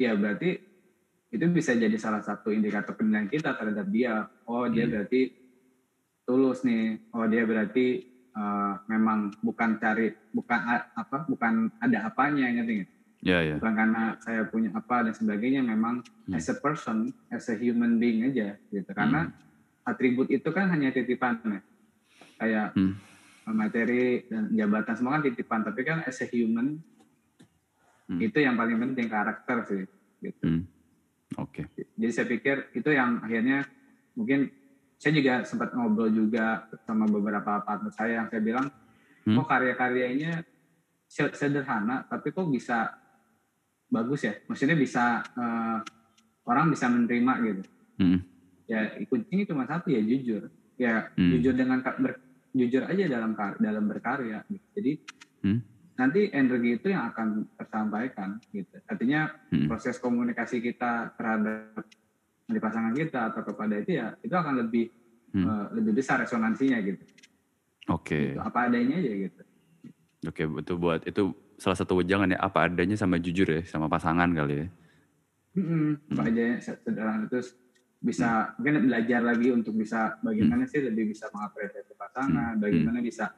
ya 0.00 0.12
berarti 0.16 0.56
itu 1.32 1.44
bisa 1.52 1.74
jadi 1.76 1.94
salah 1.98 2.22
satu 2.24 2.54
indikator 2.54 2.94
penilaian 2.96 3.28
kita 3.28 3.54
terhadap 3.58 3.86
dia. 3.92 4.24
Oh 4.48 4.64
dia 4.70 4.86
Hmm. 4.86 4.92
berarti 4.92 5.20
tulus 6.26 6.62
nih. 6.66 6.98
Oh 7.14 7.26
dia 7.30 7.42
berarti 7.46 8.02
eh, 8.36 8.74
memang 8.92 9.32
bukan 9.40 9.70
cari, 9.80 10.12
bukan 10.32 10.60
apa, 10.92 11.18
bukan 11.28 11.72
ada 11.80 11.98
apanya, 12.12 12.50
ngerti 12.52 12.72
nggak? 12.84 12.90
Ya 13.24 13.40
ya. 13.40 13.56
Bukan 13.56 13.74
karena 13.74 14.02
saya 14.20 14.44
punya 14.46 14.70
apa 14.72 15.08
dan 15.08 15.14
sebagainya. 15.14 15.60
Memang 15.60 16.04
Hmm. 16.26 16.34
as 16.34 16.46
a 16.48 16.56
person, 16.56 17.10
as 17.28 17.48
a 17.48 17.56
human 17.56 17.96
being 17.96 18.26
aja, 18.26 18.58
gitu. 18.68 18.90
Karena 18.90 19.30
atribut 19.82 20.28
itu 20.28 20.46
kan 20.50 20.68
hanya 20.68 20.90
titipan 20.90 21.38
ya. 21.42 21.60
Kayak 22.36 22.68
Hmm. 22.74 22.94
materi 23.46 24.26
dan 24.26 24.50
jabatan 24.50 24.94
semua 24.94 25.16
kan 25.16 25.22
titipan 25.22 25.62
tapi 25.62 25.80
kan 25.80 26.02
as 26.02 26.18
a 26.18 26.26
human 26.26 26.82
Hmm. 28.06 28.18
itu 28.18 28.38
yang 28.38 28.54
paling 28.54 28.74
penting 28.76 29.06
karakter 29.06 29.62
sih 29.62 29.82
gitu 30.18 30.42
Hmm. 30.42 30.62
Oke. 31.38 31.66
jadi 31.94 32.10
saya 32.10 32.26
pikir 32.26 32.70
itu 32.72 32.90
yang 32.90 33.18
akhirnya 33.18 33.62
mungkin 34.12 34.50
saya 34.94 35.14
juga 35.14 35.34
sempat 35.42 35.74
ngobrol 35.74 36.10
juga 36.10 36.66
sama 36.82 37.06
beberapa 37.06 37.62
partner 37.62 37.90
saya 37.90 38.18
yang 38.18 38.26
saya 38.26 38.42
bilang 38.42 38.66
Hmm. 39.22 39.38
kok 39.38 39.46
karya-karyanya 39.46 40.42
se- 41.06 41.34
sederhana 41.34 42.02
tapi 42.02 42.30
kok 42.30 42.46
bisa 42.46 42.94
bagus 43.86 44.26
ya 44.26 44.34
maksudnya 44.46 44.74
bisa 44.74 45.22
eh, 45.22 45.78
orang 46.46 46.70
bisa 46.70 46.86
menerima 46.86 47.32
gitu 47.44 47.62
Hmm. 47.96 48.20
ya 48.68 48.92
kuncinya 49.08 49.44
cuma 49.48 49.64
satu 49.64 49.88
ya 49.88 50.04
jujur 50.04 50.52
ya 50.76 51.08
Hmm. 51.16 51.32
jujur 51.32 51.56
dengan 51.56 51.80
ber- 51.80 52.20
jujur 52.52 52.84
aja 52.84 53.04
dalam 53.08 53.32
dalam 53.56 53.84
berkarya 53.88 54.44
gitu. 54.48 54.66
jadi 54.76 54.92
Hmm. 55.40 55.60
nanti 55.96 56.28
energi 56.28 56.76
itu 56.76 56.92
yang 56.92 57.08
akan 57.08 57.48
tersampaikan 57.56 58.36
gitu 58.52 58.76
artinya 58.84 59.32
Hmm. 59.48 59.64
proses 59.66 59.96
komunikasi 59.96 60.60
kita 60.60 61.16
terhadap 61.16 61.80
dari 62.46 62.60
pasangan 62.60 62.92
kita 62.92 63.32
atau 63.32 63.42
kepada 63.42 63.80
itu 63.80 63.96
ya 63.96 64.12
itu 64.20 64.34
akan 64.34 64.66
lebih 64.66 64.92
Hmm. 65.32 65.44
eh, 65.46 65.66
lebih 65.76 65.92
besar 65.96 66.20
resonansinya 66.20 66.78
gitu. 66.80 67.02
Oke. 67.86 68.34
Gitu. 68.34 68.40
apa 68.40 68.66
adanya 68.66 68.98
aja 68.98 69.12
gitu 69.14 69.42
Oke, 70.26 70.42
betul 70.48 70.76
buat 70.76 71.06
itu 71.06 71.30
salah 71.56 71.74
satu 71.74 71.96
wejangan 71.96 72.30
ya 72.30 72.38
apa 72.38 72.68
adanya 72.68 72.94
sama 72.94 73.16
jujur 73.16 73.48
ya 73.48 73.62
sama 73.64 73.86
pasangan 73.86 74.28
kali 74.28 74.54
ya. 74.60 74.66
Mm-mm. 75.56 76.12
apa 76.12 76.22
adanya 76.22 76.56
sederhana 76.60 77.24
terus 77.26 77.56
bisa 77.96 78.52
mungkin 78.54 78.86
belajar 78.86 79.20
lagi 79.20 79.48
untuk 79.50 79.72
bisa 79.72 80.20
bagaimana 80.20 80.68
sih 80.68 80.84
lebih 80.84 81.10
bisa 81.10 81.32
mengapresiasi 81.32 81.96
pasangan 81.96 82.54
Hmm. 82.54 82.60
bagaimana 82.60 83.00
bisa 83.00 83.32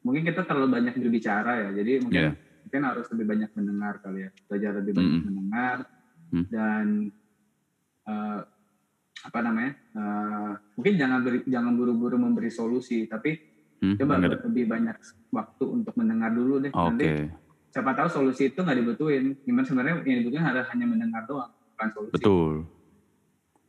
mungkin 0.00 0.24
kita 0.24 0.42
terlalu 0.42 0.68
banyak 0.72 0.96
berbicara 0.96 1.52
ya 1.60 1.70
jadi 1.74 1.92
mungkin 2.00 2.22
Iya. 2.22 2.32
mungkin 2.64 2.82
harus 2.82 3.06
lebih 3.12 3.26
banyak 3.28 3.50
mendengar 3.52 3.94
kali 3.98 4.18
ya 4.22 4.30
belajar 4.42 4.70
lebih 4.80 4.92
banyak 4.92 5.12
Mm-mm. 5.12 5.26
mendengar 5.28 5.76
Hmm. 6.32 6.46
dan 6.48 6.86
eh, 8.02 8.40
apa 9.22 9.38
namanya 9.38 9.72
eh, 9.92 10.50
mungkin 10.72 10.94
jangan 10.96 11.20
beri, 11.20 11.38
jangan 11.44 11.72
buru-buru 11.76 12.16
memberi 12.16 12.48
solusi 12.48 13.04
tapi 13.04 13.52
Hmm, 13.76 13.98
coba 13.98 14.14
bener. 14.16 14.38
lebih 14.46 14.64
banyak 14.68 14.94
waktu 15.28 15.64
untuk 15.66 15.98
mendengar 15.98 16.30
dulu 16.30 16.62
deh 16.62 16.70
nanti 16.70 17.02
Oke, 17.02 17.34
siapa 17.72 17.90
tahu 17.92 18.08
solusi 18.10 18.42
itu 18.46 18.60
nggak 18.60 18.78
dibutuhin 18.78 19.24
gimana 19.40 19.64
sebenarnya 19.64 19.94
yang 20.04 20.18
dibutuhin 20.20 20.44
adalah 20.44 20.68
hanya 20.68 20.86
mendengar 20.86 21.22
doang 21.24 21.48
bukan 21.72 21.88
solusi 21.90 22.12
betul. 22.14 22.54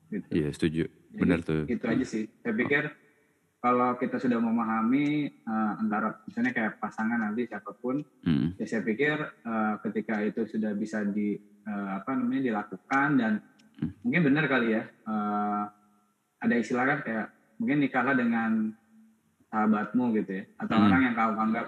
gitu. 0.10 0.28
Iya, 0.30 0.50
setuju. 0.52 0.84
Jadi, 0.86 1.20
Benar 1.20 1.40
tuh. 1.42 1.64
itu 1.66 1.86
aja 1.86 2.06
sih 2.06 2.24
saya 2.38 2.54
pikir 2.54 2.84
kalau 3.58 3.96
kita 3.96 4.18
sudah 4.18 4.38
memahami 4.38 5.06
eh, 5.32 5.72
antara 5.78 6.20
misalnya 6.26 6.52
kayak 6.52 6.78
pasangan 6.78 7.18
nanti 7.18 7.46
siapa 7.46 7.72
pun 7.74 8.04
Hmm. 8.22 8.54
ya 8.56 8.66
saya 8.66 8.82
pikir 8.82 9.16
eh, 9.24 9.74
ketika 9.82 10.20
itu 10.20 10.44
sudah 10.48 10.74
bisa 10.74 11.02
di 11.02 11.34
eh, 11.64 11.90
apa 11.90 12.14
namanya 12.14 12.44
dilakukan 12.44 13.10
dan 13.16 13.34
Hmm. 13.74 13.90
mungkin 14.02 14.22
benar 14.24 14.46
kali 14.46 14.68
ya 14.72 14.84
eh, 14.86 15.64
ada 16.40 16.56
istilah 16.56 16.86
kan 16.86 17.00
kayak 17.02 17.28
mungkin 17.56 17.78
nikahlah 17.80 18.14
dengan 18.14 18.52
sahabatmu 19.48 20.04
gitu 20.16 20.32
ya 20.34 20.44
atau 20.58 20.76
Hmm. 20.76 20.86
orang 20.88 21.02
yang 21.04 21.16
kamu 21.16 21.34
anggap 21.40 21.68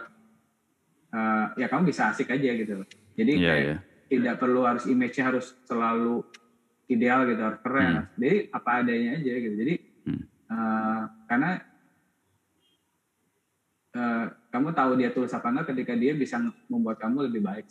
eh, 1.15 1.45
ya 1.55 1.67
kamu 1.67 1.87
bisa 1.87 2.11
asik 2.11 2.27
aja 2.29 2.51
gitu 2.51 2.73
loh 2.75 2.87
jadi 3.15 3.31
Iya, 3.33 3.47
kayak 3.47 3.63
iya. 3.63 3.77
tidak 4.05 4.35
perlu 4.37 4.61
harus 4.61 4.83
image-nya 4.85 5.31
harus 5.31 5.55
selalu 5.63 6.21
ideal 6.87 7.25
gitu 7.25 7.41
harus 7.41 7.59
keren 7.59 7.87
Hmm. 7.87 8.05
jadi 8.13 8.37
apa 8.51 8.69
adanya 8.77 9.11
aja 9.15 9.33
gitu 9.33 9.55
jadi 9.55 9.73
Hmm. 10.05 10.21
eh, 10.47 11.01
karena 11.25 11.51
eh, 13.91 14.25
kamu 14.45 14.67
tahu 14.71 14.91
dia 14.95 15.09
tulus 15.09 15.31
apa 15.31 15.47
enggak 15.49 15.71
ketika 15.71 15.93
dia 15.95 16.13
bisa 16.13 16.37
membuat 16.67 16.99
kamu 16.99 17.25
lebih 17.25 17.41
baik 17.41 17.65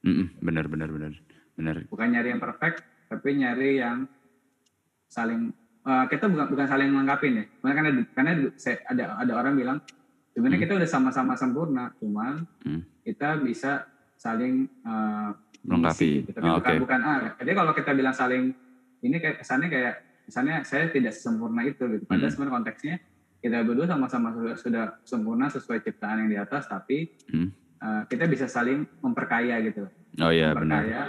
Mm-mm, 0.00 0.32
Benar, 0.38 0.64
benar, 0.64 0.88
benar. 0.88 1.12
Benar. 1.52 1.76
bukan 1.86 2.08
nyari 2.08 2.28
yang 2.30 2.40
perfect 2.40 2.80
tapi 3.04 3.36
nyari 3.36 3.70
yang 3.76 4.08
saling 5.06 5.50
eh, 5.82 6.04
kita 6.06 6.24
bukan 6.24 6.46
bukan 6.48 6.66
saling 6.66 6.88
melengkapi 6.88 7.26
ya 7.30 7.44
karena 7.58 7.74
karena 7.74 7.90
karena 8.14 8.32
saya- 8.54 8.80
ada 8.86 9.18
ada 9.18 9.32
orang 9.34 9.54
bilang 9.54 9.78
sebenarnya 10.34 10.58
Hmm. 10.58 10.66
kita 10.66 10.74
udah 10.78 10.88
sama-sama 10.90 11.32
sempurna 11.34 11.90
cuman 11.98 12.46
Hmm. 12.62 12.82
kita 13.02 13.40
bisa 13.42 13.86
saling 14.20 14.68
uh, 14.84 15.32
melengkapi. 15.64 16.28
Gitu. 16.28 16.30
Tapi 16.36 16.46
oh, 16.46 16.56
bukan 16.60 16.72
okay. 16.72 16.80
bukan 16.80 17.00
ah. 17.04 17.18
Jadi 17.40 17.52
kalau 17.56 17.72
kita 17.72 17.90
bilang 17.96 18.14
saling 18.16 18.52
ini 19.00 19.16
kayak 19.16 19.40
kesannya 19.40 19.68
kayak 19.72 19.94
misalnya 20.28 20.54
saya 20.62 20.92
tidak 20.92 21.12
sempurna 21.16 21.64
itu 21.64 21.84
gitu. 21.88 22.04
Padahal 22.04 22.28
hmm. 22.28 22.32
sebenarnya 22.32 22.56
konteksnya 22.60 22.94
kita 23.40 23.64
berdua 23.64 23.88
sama-sama 23.88 24.36
sudah, 24.36 24.56
sudah 24.60 24.84
sempurna 25.08 25.48
sesuai 25.48 25.80
ciptaan 25.80 26.24
yang 26.24 26.30
di 26.30 26.36
atas, 26.36 26.68
tapi 26.68 27.08
hmm. 27.32 27.48
uh, 27.80 28.02
kita 28.04 28.28
bisa 28.28 28.44
saling 28.44 28.84
memperkaya 29.00 29.56
gitu. 29.64 29.88
Oh 30.20 30.28
iya 30.28 30.52
benar. 30.52 31.08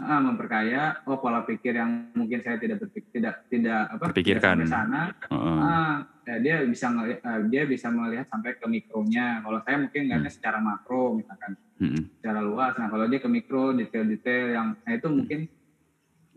Uh, 0.00 0.20
memperkaya. 0.20 0.98
Oh 1.06 1.22
pola 1.22 1.46
pikir 1.46 1.78
yang 1.78 2.10
mungkin 2.16 2.42
saya 2.42 2.58
tidak 2.58 2.82
berpikir 2.82 3.20
tidak 3.20 3.46
tidak 3.46 3.80
apa 3.94 4.04
pikirkan 4.10 4.66
sana. 4.66 5.14
Uh 5.30 5.34
-uh. 5.36 5.90
Ya, 6.30 6.38
dia 6.38 6.56
bisa 6.62 6.86
ngelihat, 6.94 7.20
uh, 7.26 7.42
dia 7.50 7.62
bisa 7.66 7.90
melihat 7.90 8.30
sampai 8.30 8.54
ke 8.54 8.66
mikronya. 8.70 9.42
Kalau 9.42 9.58
saya 9.66 9.76
mungkin 9.82 10.00
ngelihatnya 10.06 10.30
hmm. 10.30 10.38
secara 10.38 10.58
makro 10.62 11.18
misalkan, 11.18 11.58
hmm. 11.82 12.22
secara 12.22 12.38
luas. 12.38 12.78
Nah 12.78 12.86
kalau 12.86 13.10
dia 13.10 13.18
ke 13.18 13.26
mikro 13.26 13.74
detail-detail 13.74 14.46
yang 14.54 14.68
nah 14.86 14.92
itu 14.94 15.08
mungkin 15.10 15.40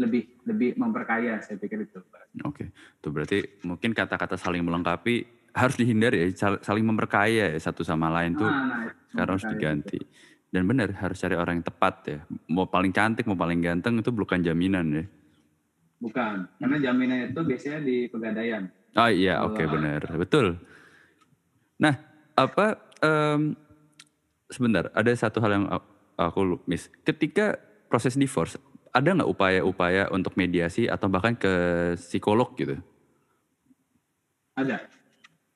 lebih 0.01 0.23
lebih 0.49 0.69
memperkaya 0.81 1.37
saya 1.45 1.61
pikir 1.61 1.85
itu. 1.85 2.01
Oke, 2.41 2.73
itu 2.73 3.07
berarti 3.13 3.45
mungkin 3.61 3.93
kata-kata 3.93 4.33
saling 4.33 4.65
melengkapi 4.65 5.29
harus 5.53 5.77
dihindari 5.77 6.33
ya, 6.33 6.57
saling 6.65 6.81
memperkaya 6.81 7.53
ya 7.53 7.59
satu 7.61 7.85
sama 7.85 8.09
lain 8.09 8.33
tuh 8.33 8.49
ah, 8.49 8.89
nah, 8.89 8.89
sekarang 9.13 9.37
harus 9.37 9.47
diganti. 9.53 10.01
Itu. 10.01 10.09
Dan 10.49 10.65
benar 10.69 10.89
harus 10.97 11.17
cari 11.21 11.37
orang 11.37 11.61
yang 11.61 11.67
tepat 11.69 11.95
ya. 12.09 12.19
Mau 12.49 12.65
paling 12.65 12.89
cantik 12.89 13.29
mau 13.29 13.37
paling 13.37 13.61
ganteng 13.61 14.01
itu 14.01 14.09
bukan 14.09 14.41
jaminan 14.41 14.85
ya. 14.89 15.05
Bukan, 16.03 16.51
karena 16.59 16.77
jaminan 16.83 17.31
itu 17.31 17.39
biasanya 17.47 17.79
di 17.79 18.11
pegadaian. 18.11 18.67
Oh 18.99 19.07
iya, 19.07 19.39
oke 19.39 19.55
okay, 19.55 19.65
benar, 19.71 20.03
betul. 20.19 20.59
Nah, 21.79 21.95
apa 22.35 22.91
um, 22.99 23.55
sebentar 24.51 24.91
ada 24.91 25.11
satu 25.15 25.39
hal 25.39 25.51
yang 25.55 25.65
aku 26.19 26.59
miss. 26.67 26.91
Ketika 27.07 27.55
proses 27.87 28.19
divorce 28.19 28.59
ada 28.93 29.09
nggak 29.09 29.31
upaya-upaya 29.31 30.11
untuk 30.13 30.37
mediasi 30.37 30.85
atau 30.85 31.09
bahkan 31.09 31.33
ke 31.33 31.53
psikolog 31.97 32.53
gitu? 32.59 32.77
Ada. 34.53 34.85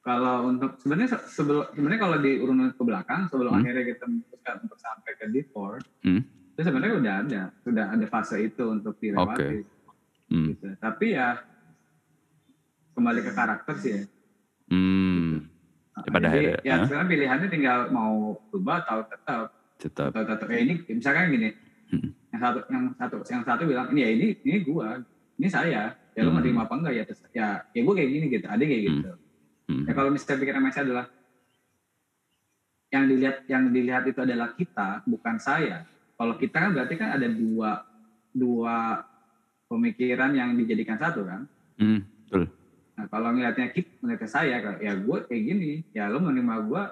Kalau 0.01 0.47
untuk 0.49 0.79
sebenarnya 0.81 1.19
sebelum 1.27 1.67
sebenarnya 1.75 2.01
kalau 2.01 2.17
diurun 2.23 2.71
ke 2.73 2.83
belakang 2.87 3.27
sebelum 3.27 3.51
hmm. 3.53 3.59
akhirnya 3.61 3.85
kita 3.93 4.03
memutuskan 4.07 4.55
untuk 4.63 4.79
sampai 4.79 5.11
ke 5.19 5.25
divorce, 5.29 5.85
hmm. 6.07 6.21
itu 6.55 6.61
sebenarnya 6.63 6.95
udah 6.97 7.13
ada, 7.27 7.41
sudah 7.61 7.85
ada 7.93 8.05
fase 8.07 8.35
itu 8.41 8.63
untuk 8.65 8.95
dilewati. 8.97 9.35
Okay. 9.35 9.76
Hmm. 10.27 10.53
Gitu. 10.53 10.65
Tapi 10.79 11.05
ya 11.15 11.41
kembali 12.97 13.19
ke 13.23 13.31
karakter 13.31 13.75
sih 13.79 13.91
ya. 13.91 14.01
Hmm. 14.71 15.47
Ya, 15.97 16.09
pada 16.13 16.27
Jadi, 16.29 16.37
akhirnya, 16.37 16.59
ya 16.61 16.75
huh? 16.77 16.85
sekarang 16.85 17.07
pilihannya 17.09 17.49
tinggal 17.49 17.79
mau 17.89 18.37
berubah 18.53 18.85
atau 18.85 18.99
tetap. 19.09 19.45
Tetap. 19.81 20.09
Atau 20.13 20.23
tetap. 20.29 20.47
Ya 20.53 20.59
ini 20.61 20.73
misalkan 20.85 21.33
gini, 21.33 21.49
hmm 21.89 22.17
yang 22.37 22.41
satu 22.45 22.59
yang 22.69 22.83
satu 22.93 23.15
yang 23.25 23.43
satu 23.43 23.61
bilang 23.65 23.87
ini 23.95 23.99
ya 24.05 24.09
ini 24.13 24.27
ini 24.45 24.57
gua 24.61 25.01
ini 25.41 25.47
saya 25.49 25.97
ya 26.13 26.21
lo 26.21 26.29
hmm. 26.29 26.37
menerima 26.37 26.61
apa 26.69 26.73
enggak 26.77 26.93
ya 26.93 27.03
ya 27.33 27.47
ya 27.73 27.81
gua 27.81 27.93
kayak 27.97 28.09
gini 28.13 28.25
gitu 28.29 28.45
ada 28.45 28.63
kayak 28.63 28.81
hmm. 28.85 28.89
gitu 28.93 29.11
hmm. 29.73 29.83
ya 29.89 29.91
kalau 29.97 30.09
misalnya 30.13 30.39
pikiran 30.45 30.69
saya 30.69 30.85
adalah 30.85 31.05
yang 32.87 33.03
dilihat 33.09 33.37
yang 33.49 33.63
dilihat 33.73 34.03
itu 34.07 34.19
adalah 34.21 34.49
kita 34.53 34.89
bukan 35.09 35.35
saya 35.41 35.83
kalau 36.15 36.33
kita 36.37 36.55
kan 36.61 36.71
berarti 36.77 36.95
kan 36.95 37.09
ada 37.17 37.27
dua 37.27 37.71
dua 38.31 39.06
pemikiran 39.67 40.31
yang 40.33 40.55
dijadikan 40.55 40.97
satu 40.99 41.23
kan? 41.27 41.45
Hmm, 41.77 42.01
betul. 42.25 42.49
nah 42.97 43.05
kalau 43.13 43.29
ngelihatnya 43.29 43.69
kita 43.69 44.01
ngelihatnya 44.01 44.29
saya 44.31 44.55
ya 44.81 44.93
gue 44.97 45.17
kayak 45.29 45.43
gini. 45.43 45.71
Ya 45.93 46.09
lo 46.09 46.23
menerima 46.23 46.55
gue 46.65 46.83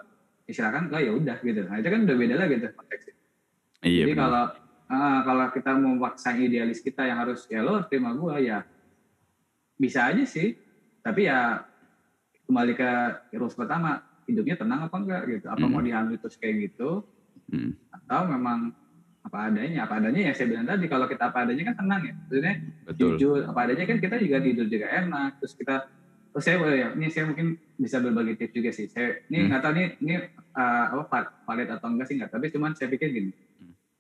ya 0.48 0.52
silakan. 0.54 0.94
Ya 0.94 1.12
udah 1.12 1.38
gitu. 1.42 1.62
Nah 1.66 1.76
itu 1.82 1.90
kan 1.90 2.02
udah 2.06 2.16
beda 2.16 2.36
lagi 2.38 2.54
tuh 2.62 2.72
konteksnya. 2.78 3.16
Iya, 3.86 4.04
jadi 4.06 4.14
kalau 4.18 4.44
uh, 4.90 5.20
kalau 5.26 5.46
kita 5.54 5.72
memaksa 5.78 6.30
idealis 6.38 6.82
kita 6.82 7.06
yang 7.06 7.22
harus 7.22 7.46
ya 7.50 7.62
lo 7.62 7.86
terima 7.86 8.14
gue 8.14 8.36
ya 8.46 8.62
bisa 9.80 10.12
aja 10.12 10.24
sih. 10.28 10.54
Tapi 11.02 11.30
ya 11.30 11.62
kembali 12.46 12.74
ke 12.78 12.92
rules 13.38 13.58
pertama 13.58 14.02
hidupnya 14.26 14.56
tenang 14.58 14.86
apa 14.86 14.96
enggak 14.98 15.22
gitu. 15.30 15.48
Apa 15.50 15.66
hmm. 15.66 15.72
mau 15.74 15.82
diambil 15.82 16.18
terus 16.22 16.38
kayak 16.38 16.70
gitu? 16.70 17.06
Hmm. 17.46 17.78
atau 17.94 18.26
memang 18.26 18.74
apa 19.36 19.52
adanya 19.52 19.84
apa 19.84 19.94
adanya 20.00 20.22
ya 20.32 20.34
saya 20.34 20.48
bilang 20.48 20.64
tadi 20.64 20.88
kalau 20.88 21.12
kita 21.12 21.28
apa 21.28 21.44
adanya 21.44 21.64
kan 21.68 21.76
tenang 21.76 22.02
ya 22.08 22.14
maksudnya 22.16 22.56
Betul. 22.88 22.96
jujur 23.20 23.40
apa 23.44 23.60
adanya 23.68 23.84
kan 23.84 23.98
kita 24.00 24.16
juga 24.24 24.38
tidur 24.40 24.68
juga 24.72 24.88
enak 24.88 25.32
terus 25.44 25.54
kita 25.60 25.76
terus 26.32 26.44
saya 26.48 26.56
boleh 26.56 26.78
ya 26.80 26.88
ini 26.96 27.08
saya 27.12 27.28
mungkin 27.28 27.48
bisa 27.76 28.00
berbagi 28.00 28.34
tips 28.40 28.54
juga 28.56 28.72
sih 28.72 28.88
saya 28.88 29.20
ini 29.28 29.44
hmm. 29.44 29.48
nggak 29.52 29.60
hmm. 29.60 29.68
tahu 29.68 29.74
ini 29.76 29.86
ini 30.00 30.16
uh, 30.56 30.86
apa 31.04 31.44
valid 31.44 31.68
atau 31.68 31.88
enggak 31.92 32.08
sih 32.08 32.16
nggak 32.16 32.32
tapi 32.32 32.46
cuman 32.48 32.72
saya 32.80 32.88
pikir 32.88 33.12
gini 33.12 33.32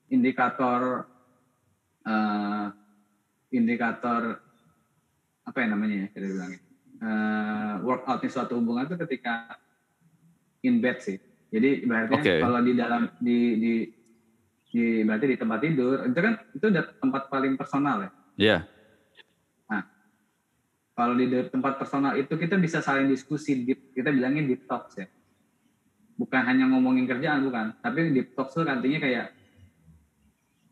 indikator 0.07 1.03
uh, 2.07 2.67
indikator 3.51 4.39
apa 5.43 5.57
ya 5.59 5.67
namanya 5.67 5.95
ya 5.99 6.07
kita 6.15 6.27
bilang 6.31 6.53
uh, 7.03 7.73
workoutnya 7.83 8.31
suatu 8.31 8.55
hubungan 8.55 8.87
itu 8.87 8.95
ketika 9.03 9.59
in 10.63 10.79
bed 10.79 11.03
sih 11.03 11.19
jadi 11.51 11.83
ibaratnya 11.83 12.23
okay. 12.23 12.39
kalau 12.39 12.63
di 12.63 12.71
dalam 12.71 13.11
di 13.19 13.37
di 13.59 13.73
di 14.75 15.07
berarti 15.07 15.25
di 15.31 15.37
tempat 15.39 15.59
tidur 15.63 16.03
itu 16.03 16.19
kan 16.19 16.33
itu 16.51 16.65
udah 16.67 16.83
tempat 16.99 17.23
paling 17.31 17.55
personal 17.55 18.03
ya 18.03 18.11
Iya. 18.35 18.51
Yeah. 18.51 18.61
Nah, 19.71 19.83
kalau 20.91 21.15
di 21.15 21.31
tempat 21.47 21.79
personal 21.79 22.19
itu 22.19 22.35
kita 22.35 22.59
bisa 22.59 22.83
saling 22.83 23.07
diskusi, 23.07 23.63
deep, 23.63 23.95
kita 23.95 24.11
bilangnya 24.11 24.43
deep 24.43 24.67
talk 24.67 24.91
ya. 24.99 25.07
Bukan 26.19 26.43
hanya 26.43 26.67
ngomongin 26.67 27.07
kerjaan 27.07 27.47
bukan, 27.47 27.79
tapi 27.79 28.11
deep 28.11 28.35
talk 28.35 28.51
itu 28.51 28.67
artinya 28.67 28.99
kayak 28.99 29.25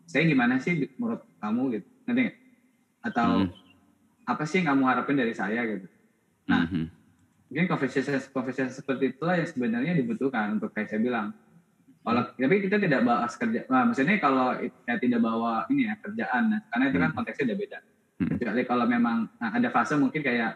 saya 0.07 0.29
gimana 0.29 0.59
sih 0.59 0.93
menurut 0.99 1.23
kamu 1.39 1.79
gitu 1.79 1.87
nanti 2.05 2.23
atau 3.01 3.47
hmm. 3.47 4.29
apa 4.29 4.43
sih 4.45 4.61
yang 4.61 4.75
kamu 4.75 4.83
harapin 4.85 5.17
dari 5.17 5.33
saya 5.33 5.63
gitu 5.65 5.87
nah 6.45 6.67
hmm. 6.67 6.87
mungkin 7.49 7.65
conversation 7.71 8.19
conversation 8.29 8.69
seperti 8.69 9.15
itulah 9.15 9.39
yang 9.39 9.49
sebenarnya 9.49 9.97
dibutuhkan 9.97 10.59
untuk 10.59 10.69
kayak 10.75 10.91
saya 10.91 11.01
bilang 11.01 11.33
kalau 12.03 12.21
tapi 12.35 12.55
kita 12.67 12.77
tidak 12.83 13.01
bahas 13.07 13.31
kerja 13.39 13.63
nah, 13.71 13.87
maksudnya 13.87 14.19
kalau 14.19 14.59
ya 14.59 14.95
tidak 14.99 15.19
bawa 15.23 15.63
ini 15.71 15.87
ya 15.87 15.95
kerjaan 16.03 16.43
nah, 16.51 16.59
karena 16.67 16.83
itu 16.91 16.97
kan 16.99 17.09
hmm. 17.09 17.15
konteksnya 17.15 17.45
udah 17.47 17.57
beda 17.57 17.79
hmm. 17.79 18.27
kecuali 18.35 18.61
kalau 18.67 18.85
memang 18.85 19.17
nah, 19.39 19.49
ada 19.55 19.69
fase 19.71 19.95
mungkin 19.95 20.19
kayak 20.19 20.51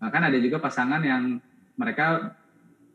nah, 0.00 0.08
kan 0.08 0.22
ada 0.24 0.38
juga 0.40 0.56
pasangan 0.56 1.04
yang 1.04 1.36
mereka 1.76 2.32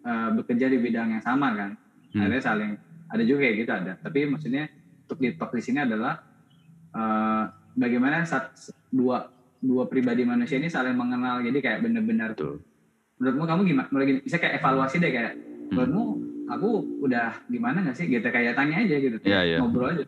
uh, 0.02 0.30
bekerja 0.34 0.66
di 0.66 0.78
bidang 0.82 1.14
yang 1.18 1.24
sama 1.24 1.54
kan 1.54 1.72
hmm. 2.18 2.26
ada 2.26 2.42
saling 2.42 2.74
ada 3.06 3.22
juga 3.22 3.46
kayak 3.46 3.56
gitu 3.62 3.72
ada 3.72 3.94
tapi 4.02 4.20
maksudnya 4.26 4.66
untuk 5.06 5.22
di 5.22 5.30
talk 5.38 5.54
di 5.54 5.62
sini 5.62 5.86
adalah 5.86 6.18
uh, 6.98 7.44
bagaimana 7.78 8.26
saat 8.26 8.50
dua 8.90 9.30
dua 9.62 9.86
pribadi 9.86 10.26
manusia 10.26 10.58
ini 10.58 10.74
saling 10.74 10.98
mengenal 10.98 11.46
jadi 11.46 11.58
kayak 11.62 11.80
benar-benar 11.86 12.34
tuh 12.34 12.66
menurutmu 13.22 13.46
kamu 13.46 13.62
gimana 13.70 13.88
menurut 13.94 14.26
bisa 14.26 14.42
kayak 14.42 14.58
evaluasi 14.58 14.98
deh 14.98 15.12
kayak 15.14 15.34
hmm. 15.38 15.70
menurutmu 15.70 16.04
aku 16.50 16.70
udah 17.02 17.42
gimana 17.50 17.82
nggak 17.82 17.98
sih 17.98 18.06
gitu 18.10 18.28
kayak 18.30 18.54
tanya 18.54 18.86
aja 18.86 18.96
gitu 19.02 19.18
yeah, 19.26 19.44
yeah. 19.44 19.60
ngobrol 19.62 19.90
aja 19.90 20.06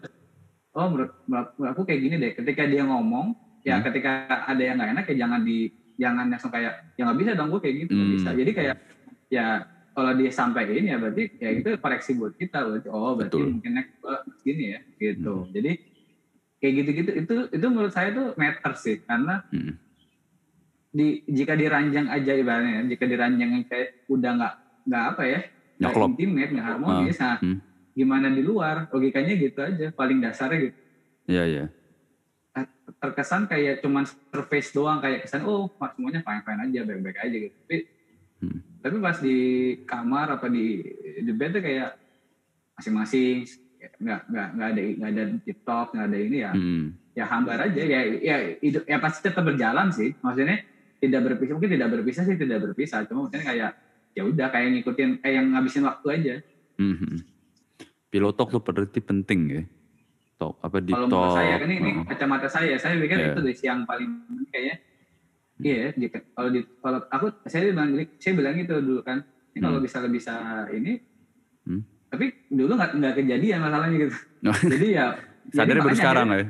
oh 0.78 0.88
menurut, 0.94 1.12
menurut 1.26 1.70
aku 1.74 1.82
kayak 1.90 2.02
gini 2.06 2.16
deh 2.22 2.32
ketika 2.38 2.64
dia 2.70 2.86
ngomong 2.86 3.34
ya 3.66 3.82
hmm. 3.82 3.86
ketika 3.90 4.12
ada 4.46 4.62
yang 4.62 4.76
nggak 4.78 4.92
enak 4.94 5.06
ya 5.12 5.16
jangan 5.26 5.42
di 5.42 5.58
jangan 5.98 6.26
langsung 6.30 6.54
kayak 6.54 6.94
ya 6.94 7.02
nggak 7.10 7.20
bisa 7.20 7.32
dong 7.34 7.50
gue 7.50 7.62
kayak 7.62 7.76
gitu 7.88 7.94
hmm. 7.98 8.12
bisa 8.14 8.30
jadi 8.38 8.52
kayak 8.54 8.76
ya 9.34 9.46
kalau 9.98 10.14
dia 10.14 10.30
sampaikan 10.30 10.86
ya 10.86 10.98
berarti 11.02 11.24
ya 11.42 11.50
itu 11.58 11.70
koreksi 11.82 12.12
buat 12.14 12.38
kita 12.38 12.62
berarti 12.62 12.88
oh 12.94 13.18
berarti 13.18 13.34
Betul. 13.34 13.50
mungkin 13.58 13.72
next 13.82 13.98
gini 14.46 14.66
ya 14.78 14.80
gitu 15.02 15.34
hmm. 15.42 15.52
jadi 15.58 15.72
kayak 16.62 16.74
gitu-gitu 16.82 17.12
itu 17.18 17.36
itu 17.54 17.66
menurut 17.66 17.94
saya 17.94 18.10
tuh 18.14 18.28
matter 18.38 18.74
sih 18.78 19.02
karena 19.02 19.42
hmm. 19.50 19.74
di 20.94 21.26
jika 21.26 21.58
diranjang 21.58 22.14
aja 22.14 22.32
ibaratnya 22.38 22.86
jika 22.86 23.06
diranjang 23.10 23.66
kayak 23.66 24.06
udah 24.06 24.32
nggak 24.38 24.54
nggak 24.88 25.04
apa 25.18 25.24
ya 25.26 25.40
nggak 25.78 25.94
intimate 26.14 26.52
nggak 26.54 26.68
harmonis. 26.68 27.18
Uh, 27.18 27.22
nah 27.22 27.36
hmm. 27.40 27.58
gimana 27.94 28.28
di 28.34 28.42
luar? 28.42 28.90
Logikanya 28.90 29.34
gitu 29.38 29.60
aja 29.62 29.88
paling 29.94 30.18
dasarnya 30.22 30.60
gitu. 30.70 30.80
Iya 31.30 31.44
iya. 31.46 31.66
Terkesan 32.98 33.46
kayak 33.46 33.86
cuman 33.86 34.06
surface 34.06 34.74
doang 34.74 34.98
kayak 34.98 35.30
kesan 35.30 35.46
oh 35.46 35.70
semuanya 35.94 36.26
fine 36.26 36.42
fine 36.42 36.62
aja 36.66 36.80
baik 36.82 37.02
baik 37.06 37.18
aja 37.22 37.38
gitu. 37.38 37.58
Tapi 37.68 37.78
Hmm. 38.38 38.62
Tapi 38.86 38.96
pas 39.02 39.18
di 39.18 39.38
kamar 39.84 40.38
apa 40.38 40.48
di 40.48 40.86
di 41.26 41.32
bed 41.34 41.58
tuh 41.58 41.64
kayak 41.66 41.98
masing-masing 42.78 43.50
nggak 43.98 44.22
nggak 44.30 44.48
nggak 44.54 44.68
ada 44.70 44.82
nggak 44.82 45.12
ada 45.14 45.24
TikTok 45.42 45.88
nggak 45.98 46.08
ada 46.08 46.18
ini 46.18 46.38
ya. 46.46 46.54
Hmm. 46.54 46.86
ya 47.18 47.26
hambar 47.26 47.58
aja 47.66 47.82
ya 47.82 48.02
ya 48.22 48.36
hidup 48.62 48.86
ya 48.86 49.02
pasti 49.02 49.26
tetap 49.26 49.42
berjalan 49.42 49.90
sih. 49.90 50.14
Maksudnya 50.22 50.62
tidak 51.02 51.22
berpisah 51.26 51.54
mungkin 51.58 51.74
tidak 51.74 51.90
berpisah 51.90 52.24
sih 52.30 52.38
tidak 52.38 52.60
berpisah. 52.62 53.10
Cuma 53.10 53.26
mungkin 53.26 53.42
kayak 53.42 53.74
ya 54.18 54.24
udah 54.26 54.48
kayak 54.50 54.68
ngikutin 54.74 55.22
kayak 55.22 55.34
yang 55.38 55.48
ngabisin 55.54 55.86
waktu 55.86 56.08
aja 56.10 56.36
hmm. 56.82 57.22
pilotok 58.10 58.48
tuh 58.58 58.62
berarti 58.66 59.00
penting 59.00 59.42
ya 59.48 59.64
Tok, 60.38 60.62
apa 60.62 60.78
di 60.86 60.94
kalau 60.94 61.10
menurut 61.10 61.34
saya 61.34 61.58
kan 61.58 61.70
ini, 61.74 61.92
oh. 61.98 62.06
kacamata 62.06 62.46
saya 62.46 62.78
saya 62.78 62.94
pikir 63.02 63.18
yeah. 63.18 63.34
itu 63.34 63.40
deh 63.42 63.58
yang 63.66 63.80
paling 63.90 64.12
kayaknya 64.54 64.78
Iya, 65.58 65.90
yeah, 65.98 66.22
kalau 66.38 66.54
di 66.54 66.62
kalau 66.78 67.02
aku 67.10 67.34
saya 67.50 67.74
bilang 67.74 67.98
saya 68.22 68.38
bilang 68.38 68.54
itu 68.62 68.78
dulu 68.78 69.02
kan. 69.02 69.26
Ini 69.26 69.66
kalau 69.66 69.82
hmm. 69.82 69.86
bisa 69.90 69.98
bisa 70.06 70.34
ini 70.70 71.02
hmm. 71.68 71.82
tapi 72.08 72.26
dulu 72.48 72.72
nggak 72.80 72.92
nggak 72.96 73.14
kejadian 73.20 73.60
masalahnya 73.60 73.98
gitu 74.08 74.18
jadi 74.72 74.88
ya 74.88 75.06
Sadarnya 75.52 75.84
baru 75.84 75.98
sekarang 76.00 76.28
ya. 76.32 76.44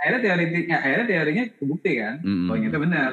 akhirnya 0.00 0.20
teori 0.20 0.44
ya, 0.68 0.76
akhirnya 0.80 1.06
teorinya 1.08 1.44
kebukti 1.56 1.92
kan 1.96 2.14
Mm-mm. 2.20 2.48
bahwa 2.48 2.58
itu 2.60 2.78
benar 2.80 3.12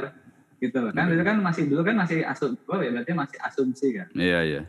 gitu 0.61 0.77
loh 0.77 0.93
kan 0.93 1.09
Oke. 1.09 1.17
itu 1.17 1.23
kan 1.25 1.37
masih 1.41 1.63
dulu 1.65 1.81
kan 1.81 1.95
masih 1.97 2.21
asum 2.21 2.53
oh 2.69 2.77
ya 2.77 2.93
berarti 2.93 3.11
masih 3.11 3.37
asumsi 3.41 3.87
kan 3.97 4.07
Iya, 4.13 4.39
iya. 4.45 4.61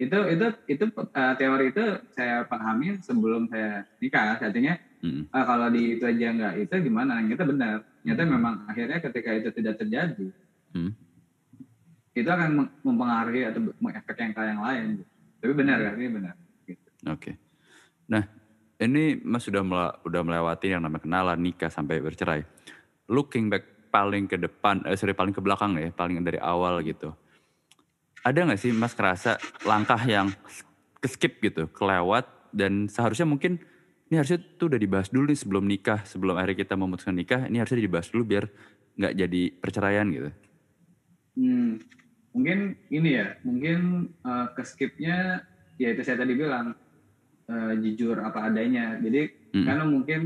itu 0.00 0.18
itu 0.32 0.46
itu 0.66 0.84
eh, 0.88 1.34
teori 1.36 1.64
itu 1.68 1.84
saya 2.10 2.48
pahami 2.48 2.96
sebelum 2.98 3.44
saya 3.46 3.84
nikah 4.00 4.40
artinya 4.40 4.74
Mm. 4.98 5.30
ah, 5.30 5.46
kalau 5.46 5.70
di 5.70 5.94
itu 5.94 6.02
aja 6.02 6.26
nggak 6.34 6.54
itu 6.58 6.74
gimana 6.82 7.22
ternyata 7.22 7.46
benar 7.46 7.86
ternyata 8.02 8.22
Hmm. 8.24 8.32
memang 8.34 8.54
akhirnya 8.66 8.98
ketika 8.98 9.30
itu 9.30 9.48
tidak 9.54 9.78
terjadi 9.78 10.26
Hmm. 10.74 10.90
itu 12.10 12.26
akan 12.26 12.48
mem- 12.50 12.74
mempengaruhi 12.82 13.46
atau 13.46 13.62
mengefek 13.78 14.18
yang 14.18 14.34
ke 14.34 14.42
yang 14.42 14.58
lain 14.58 14.86
tapi 15.38 15.52
benar 15.54 15.78
kan 15.78 15.94
ini 15.94 16.10
benar 16.10 16.34
Oke. 17.06 17.38
Nah, 18.10 18.26
ini 18.76 19.22
Mas 19.22 19.46
sudah 19.46 19.62
mela- 19.62 19.94
udah 20.02 20.18
melewati 20.18 20.74
yang 20.74 20.82
namanya 20.82 21.06
kenalan, 21.06 21.38
nikah 21.38 21.70
sampai 21.70 22.02
bercerai. 22.02 22.42
Looking 23.06 23.46
back 23.46 23.62
paling 23.88 24.28
ke 24.28 24.36
depan, 24.36 24.84
eh, 24.84 24.96
sorry 24.96 25.16
paling 25.16 25.32
ke 25.32 25.40
belakang 25.40 25.76
ya, 25.80 25.88
paling 25.92 26.20
dari 26.20 26.36
awal 26.38 26.84
gitu. 26.84 27.12
Ada 28.22 28.44
nggak 28.44 28.60
sih 28.60 28.72
Mas 28.76 28.92
kerasa 28.92 29.40
langkah 29.64 29.98
yang 30.04 30.28
ke 30.98 31.08
skip 31.08 31.40
gitu, 31.40 31.70
kelewat 31.72 32.28
dan 32.52 32.90
seharusnya 32.90 33.24
mungkin 33.24 33.62
ini 34.08 34.16
harusnya 34.16 34.40
tuh 34.56 34.72
udah 34.72 34.80
dibahas 34.80 35.08
dulu 35.12 35.28
nih 35.28 35.38
sebelum 35.38 35.64
nikah, 35.68 36.00
sebelum 36.08 36.36
akhirnya 36.40 36.64
kita 36.64 36.74
memutuskan 36.80 37.16
nikah, 37.16 37.44
ini 37.44 37.60
harusnya 37.60 37.80
dibahas 37.84 38.08
dulu 38.08 38.24
biar 38.24 38.44
nggak 38.98 39.14
jadi 39.14 39.42
perceraian 39.60 40.06
gitu. 40.10 40.30
Hmm, 41.38 41.78
mungkin 42.34 42.74
ini 42.90 43.10
ya, 43.14 43.36
mungkin 43.44 44.10
eh, 44.24 44.46
ke 44.56 44.62
skipnya 44.64 45.46
ya 45.78 45.94
itu 45.94 46.02
saya 46.02 46.18
tadi 46.18 46.34
bilang 46.34 46.74
eh, 47.46 47.72
jujur 47.84 48.18
apa 48.20 48.50
adanya. 48.50 48.98
Jadi 49.00 49.38
Mm. 49.48 49.64
karena 49.64 49.84
mungkin 49.88 50.20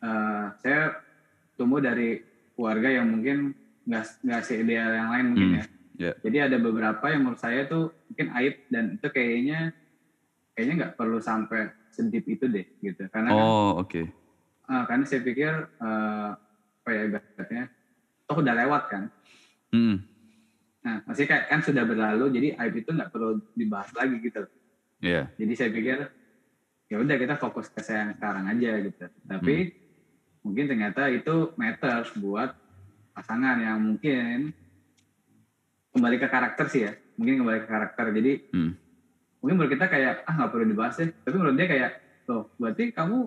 eh, 0.00 0.46
saya 0.64 0.96
tumbuh 1.60 1.84
dari 1.84 2.16
keluarga 2.54 2.88
yang 2.88 3.06
mungkin 3.10 3.52
nggak 3.84 4.04
nggak 4.24 4.42
seideal 4.42 4.90
yang 4.90 5.08
lain 5.12 5.26
mungkin 5.30 5.48
Hmm, 5.50 5.58
ya. 5.58 5.64
ya. 6.00 6.12
Jadi 6.24 6.36
ada 6.40 6.56
beberapa 6.56 7.04
yang 7.10 7.20
menurut 7.22 7.38
saya 7.38 7.66
tuh 7.66 7.92
mungkin 8.08 8.26
aib 8.40 8.54
dan 8.66 8.96
itu 8.96 9.06
kayaknya 9.10 9.58
kayaknya 10.54 10.74
nggak 10.80 10.94
perlu 10.96 11.18
sampai 11.18 11.68
sedip 11.90 12.24
itu 12.24 12.46
deh 12.46 12.64
gitu. 12.80 13.06
Karena 13.10 13.30
kan 13.30 13.46
Oh, 13.46 13.70
oke. 13.78 14.02
eh, 14.64 14.82
karena 14.88 15.04
saya 15.04 15.20
pikir 15.20 15.52
eh, 15.68 16.30
apa 16.84 16.88
ya 16.90 17.02
ibaratnya 17.06 17.64
toh 18.24 18.36
udah 18.40 18.54
lewat 18.56 18.82
kan. 18.88 19.04
Hmm, 19.70 20.04
Nah, 20.84 21.00
masih 21.08 21.24
kayak 21.24 21.48
kan 21.48 21.64
sudah 21.64 21.80
berlalu, 21.88 22.28
jadi 22.28 22.60
aib 22.60 22.76
itu 22.76 22.92
nggak 22.92 23.08
perlu 23.08 23.40
dibahas 23.56 23.88
lagi 23.96 24.20
gitu. 24.20 24.44
Iya. 25.00 25.32
Jadi 25.32 25.52
saya 25.56 25.72
pikir 25.72 25.96
ya 26.84 26.96
udah 27.00 27.16
kita 27.16 27.34
fokus 27.40 27.72
ke 27.72 27.80
saya 27.80 28.04
yang 28.04 28.12
sekarang 28.20 28.44
aja 28.52 28.70
gitu. 28.84 29.04
Tapi 29.24 29.72
mungkin 30.44 30.68
ternyata 30.68 31.08
itu 31.08 31.50
matters 31.56 32.12
buat 32.14 32.52
pasangan 33.16 33.56
yang 33.58 33.80
mungkin 33.80 34.52
kembali 35.90 36.16
ke 36.18 36.28
karakter 36.28 36.66
sih 36.68 36.82
ya, 36.84 36.92
mungkin 37.16 37.40
kembali 37.40 37.58
ke 37.64 37.68
karakter. 37.68 38.06
Jadi 38.12 38.32
Hmm. 38.52 38.76
mungkin 39.40 39.54
menurut 39.58 39.72
kita 39.72 39.86
kayak 39.88 40.14
ah 40.24 40.34
nggak 40.36 40.50
perlu 40.52 40.64
dibahas 40.68 40.94
deh, 40.94 41.10
tapi 41.22 41.34
menurut 41.34 41.56
dia 41.56 41.66
kayak 41.66 41.90
loh 42.24 42.48
berarti 42.56 42.84
kamu 42.90 43.18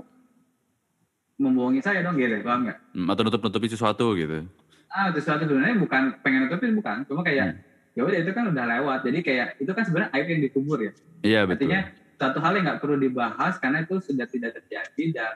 membohongi 1.38 1.82
saya 1.82 2.02
dong 2.02 2.18
gitu, 2.18 2.42
paham 2.42 2.66
nggak? 2.66 2.78
Hmm, 2.98 3.08
Atau 3.10 3.22
nutup-nutupi 3.26 3.68
sesuatu 3.70 4.14
gitu. 4.18 4.46
ah 4.88 5.12
sesuatu 5.12 5.44
sebenarnya 5.44 5.78
bukan 5.84 6.16
pengen 6.24 6.48
nutupin 6.48 6.72
bukan 6.72 7.04
cuma 7.12 7.20
kayak 7.20 7.60
ya 7.92 8.02
udah 8.08 8.20
itu 8.24 8.32
kan 8.32 8.48
udah 8.56 8.66
lewat 8.72 9.04
jadi 9.04 9.20
kayak 9.20 9.48
itu 9.60 9.72
kan 9.76 9.84
sebenarnya 9.84 10.10
aib 10.16 10.28
yang 10.32 10.42
dikubur 10.48 10.80
ya 10.80 10.92
Iya, 11.28 11.40
betul. 11.44 11.68
artinya 11.68 11.80
satu 12.16 12.38
hal 12.40 12.52
yang 12.56 12.66
nggak 12.72 12.80
perlu 12.80 12.96
dibahas 12.96 13.60
karena 13.60 13.84
itu 13.84 14.00
sudah 14.00 14.24
tidak 14.32 14.56
terjadi 14.56 15.04
dan 15.12 15.36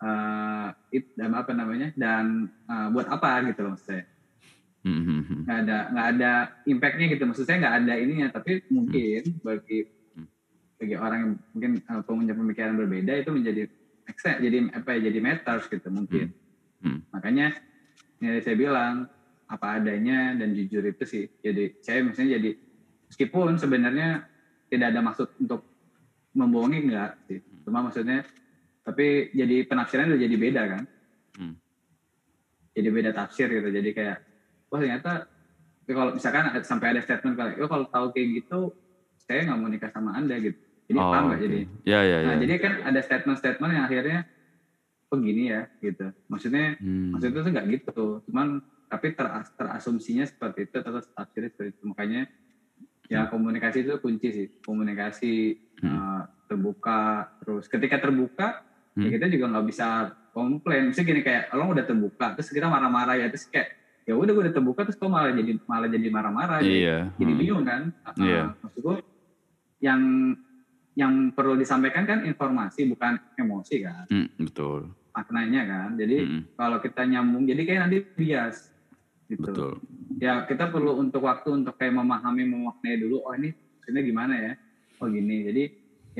eh 0.00 0.68
it, 0.96 1.04
dan 1.14 1.36
apa 1.36 1.52
namanya 1.52 1.92
dan 1.96 2.48
eh, 2.48 2.88
buat 2.92 3.06
apa 3.08 3.44
gitu 3.52 3.64
loh 3.68 3.76
maksud 3.76 3.88
saya 3.88 4.04
Hmm, 4.80 5.04
hmm, 5.04 5.22
hmm. 5.28 5.40
nggak 5.44 5.58
ada 5.60 5.78
nggak 5.92 6.06
ada 6.16 6.32
impactnya 6.64 7.06
gitu. 7.12 7.22
Maksud 7.28 7.44
saya 7.44 7.60
nggak 7.60 7.76
ada 7.84 7.94
ininya 8.00 8.26
tapi 8.32 8.64
mungkin 8.72 9.22
bagi 9.44 9.84
Hmm. 10.16 10.26
bagi 10.80 10.94
orang 10.96 11.18
yang 11.20 11.32
mungkin 11.52 11.72
eh, 11.84 12.02
punya 12.08 12.32
pemikiran 12.34 12.74
berbeda 12.80 13.12
itu 13.20 13.30
menjadi 13.30 13.62
jadi 14.40 14.58
apa 14.74 14.88
ya 14.98 15.00
jadi 15.12 15.18
matters 15.22 15.68
gitu 15.70 15.88
mungkin. 15.92 16.32
Hmm. 16.80 17.04
makanya 17.12 17.52
ya 18.24 18.40
saya 18.40 18.56
bilang 18.56 19.04
apa 19.44 19.76
adanya 19.76 20.32
dan 20.32 20.56
jujur 20.56 20.80
itu 20.80 21.04
sih. 21.04 21.24
Jadi 21.44 21.76
saya 21.84 22.00
misalnya 22.00 22.40
jadi 22.40 22.50
meskipun 23.12 23.60
sebenarnya 23.60 24.24
tidak 24.72 24.96
ada 24.96 25.00
maksud 25.04 25.28
untuk 25.36 25.60
membohongi 26.32 26.88
enggak 26.88 27.20
sih. 27.28 27.44
Cuma 27.68 27.84
maksudnya 27.84 28.24
tapi 28.90 29.30
jadi 29.30 29.62
penafsiran 29.70 30.10
udah 30.10 30.20
jadi 30.20 30.36
beda 30.36 30.62
kan 30.66 30.82
Hmm. 31.38 31.54
jadi 32.74 32.88
beda 32.90 33.10
tafsir 33.14 33.46
gitu 33.46 33.70
jadi 33.70 33.90
kayak 33.94 34.16
wah 34.68 34.78
ternyata 34.82 35.24
ya 35.86 35.92
kalau 35.94 36.10
misalkan 36.14 36.44
sampai 36.66 36.86
ada 36.94 37.00
statement 37.06 37.34
kayak 37.38 37.62
oh 37.62 37.70
kalau 37.70 37.86
tahu 37.86 38.06
kayak 38.10 38.42
gitu 38.42 38.74
saya 39.22 39.46
nggak 39.46 39.58
mau 39.58 39.70
nikah 39.70 39.90
sama 39.94 40.18
anda 40.18 40.34
gitu 40.42 40.58
jadi 40.90 40.98
Oh, 40.98 41.06
paham 41.06 41.24
nggak 41.30 41.40
oke. 41.40 41.46
jadi 41.46 41.60
Ya, 41.86 42.00
ya, 42.02 42.18
nah 42.26 42.34
ya. 42.34 42.40
jadi 42.42 42.54
kan 42.58 42.72
ada 42.82 43.00
statement-statement 43.00 43.70
yang 43.72 43.84
akhirnya 43.86 44.18
oh 45.10 45.18
gini 45.18 45.42
ya 45.54 45.62
gitu 45.78 46.06
maksudnya 46.26 46.74
Hmm. 46.82 47.14
maksudnya 47.14 47.42
tuh 47.42 47.52
nggak 47.54 47.66
gitu 47.78 48.02
cuman 48.26 48.46
tapi 48.90 49.06
teras- 49.14 49.54
terasumsinya 49.54 50.26
seperti 50.26 50.66
itu 50.66 50.74
atau 50.82 50.98
tafsirnya 51.14 51.50
seperti 51.54 51.70
itu 51.78 51.84
makanya 51.86 52.22
ya 53.06 53.26
komunikasi 53.26 53.86
itu 53.86 53.94
kunci 54.02 54.28
sih 54.34 54.46
komunikasi 54.62 55.54
Hmm. 55.80 55.94
eh, 55.96 56.22
terbuka 56.46 57.30
terus 57.40 57.64
ketika 57.70 57.96
terbuka 58.02 58.58
ya 58.90 59.06
Hmm. 59.06 59.12
kita 59.12 59.26
juga 59.28 59.44
nggak 59.48 59.66
bisa 59.66 59.86
komplain 60.30 60.90
misalnya 60.90 61.08
gini 61.08 61.20
kayak 61.20 61.44
lo 61.52 61.64
udah 61.68 61.84
terbuka 61.84 62.26
terus 62.34 62.48
kita 62.48 62.66
marah-marah 62.66 63.16
ya 63.16 63.26
terus 63.28 63.46
kayak 63.46 63.70
ya 64.02 64.14
udah 64.14 64.30
gue 64.30 64.42
udah 64.44 64.54
terbuka 64.54 64.80
terus 64.82 64.96
kok 64.96 65.06
malah 65.06 65.30
jadi 65.30 65.52
malah 65.64 65.86
jadi 65.86 66.08
marah-marah 66.08 66.58
jadi, 66.58 66.74
Iya. 66.76 66.98
jadi 67.14 67.32
hmm. 67.32 67.40
bingung 67.40 67.64
kan 67.64 67.82
Ah, 68.02 68.14
Iya. 68.16 68.42
maksudku 68.58 68.92
yang 69.78 70.00
yang 70.92 71.12
perlu 71.30 71.54
disampaikan 71.54 72.02
kan 72.02 72.18
informasi 72.24 72.84
bukan 72.86 73.14
emosi 73.34 73.76
kan 73.80 74.04
Hmm, 74.06 74.26
betul. 74.36 74.90
maknanya 75.10 75.62
kan 75.64 75.88
jadi 75.94 76.16
Hmm, 76.20 76.42
kalau 76.52 76.78
kita 76.78 77.02
nyambung 77.04 77.44
jadi 77.44 77.62
kayak 77.62 77.80
nanti 77.80 77.98
bias 78.12 78.74
gitu 79.26 79.46
betul. 79.46 79.72
ya 80.18 80.42
kita 80.44 80.66
perlu 80.66 80.98
untuk 80.98 81.22
waktu 81.22 81.48
untuk 81.54 81.74
kayak 81.74 81.94
memahami 81.94 82.42
memaknai 82.44 82.98
dulu 82.98 83.22
oh 83.22 83.32
ini 83.32 83.54
maksudnya 83.54 84.02
gimana 84.02 84.34
ya 84.34 84.52
oh 84.98 85.06
gini 85.06 85.46
jadi 85.46 85.62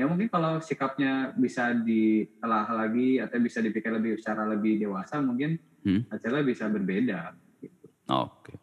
ya 0.01 0.09
mungkin 0.09 0.27
kalau 0.27 0.57
sikapnya 0.57 1.11
bisa 1.31 1.77
ditelah 1.77 2.65
lagi 2.73 3.21
atau 3.21 3.37
bisa 3.37 3.61
dipikir 3.61 3.93
lebih 3.93 4.17
secara 4.17 4.49
lebih 4.49 4.81
dewasa 4.81 5.21
mungkin 5.21 5.61
Hmm. 5.81 6.05
hasilnya 6.09 6.41
bisa 6.41 6.65
berbeda 6.67 7.33
gitu. 7.57 7.85
Oke. 8.07 8.53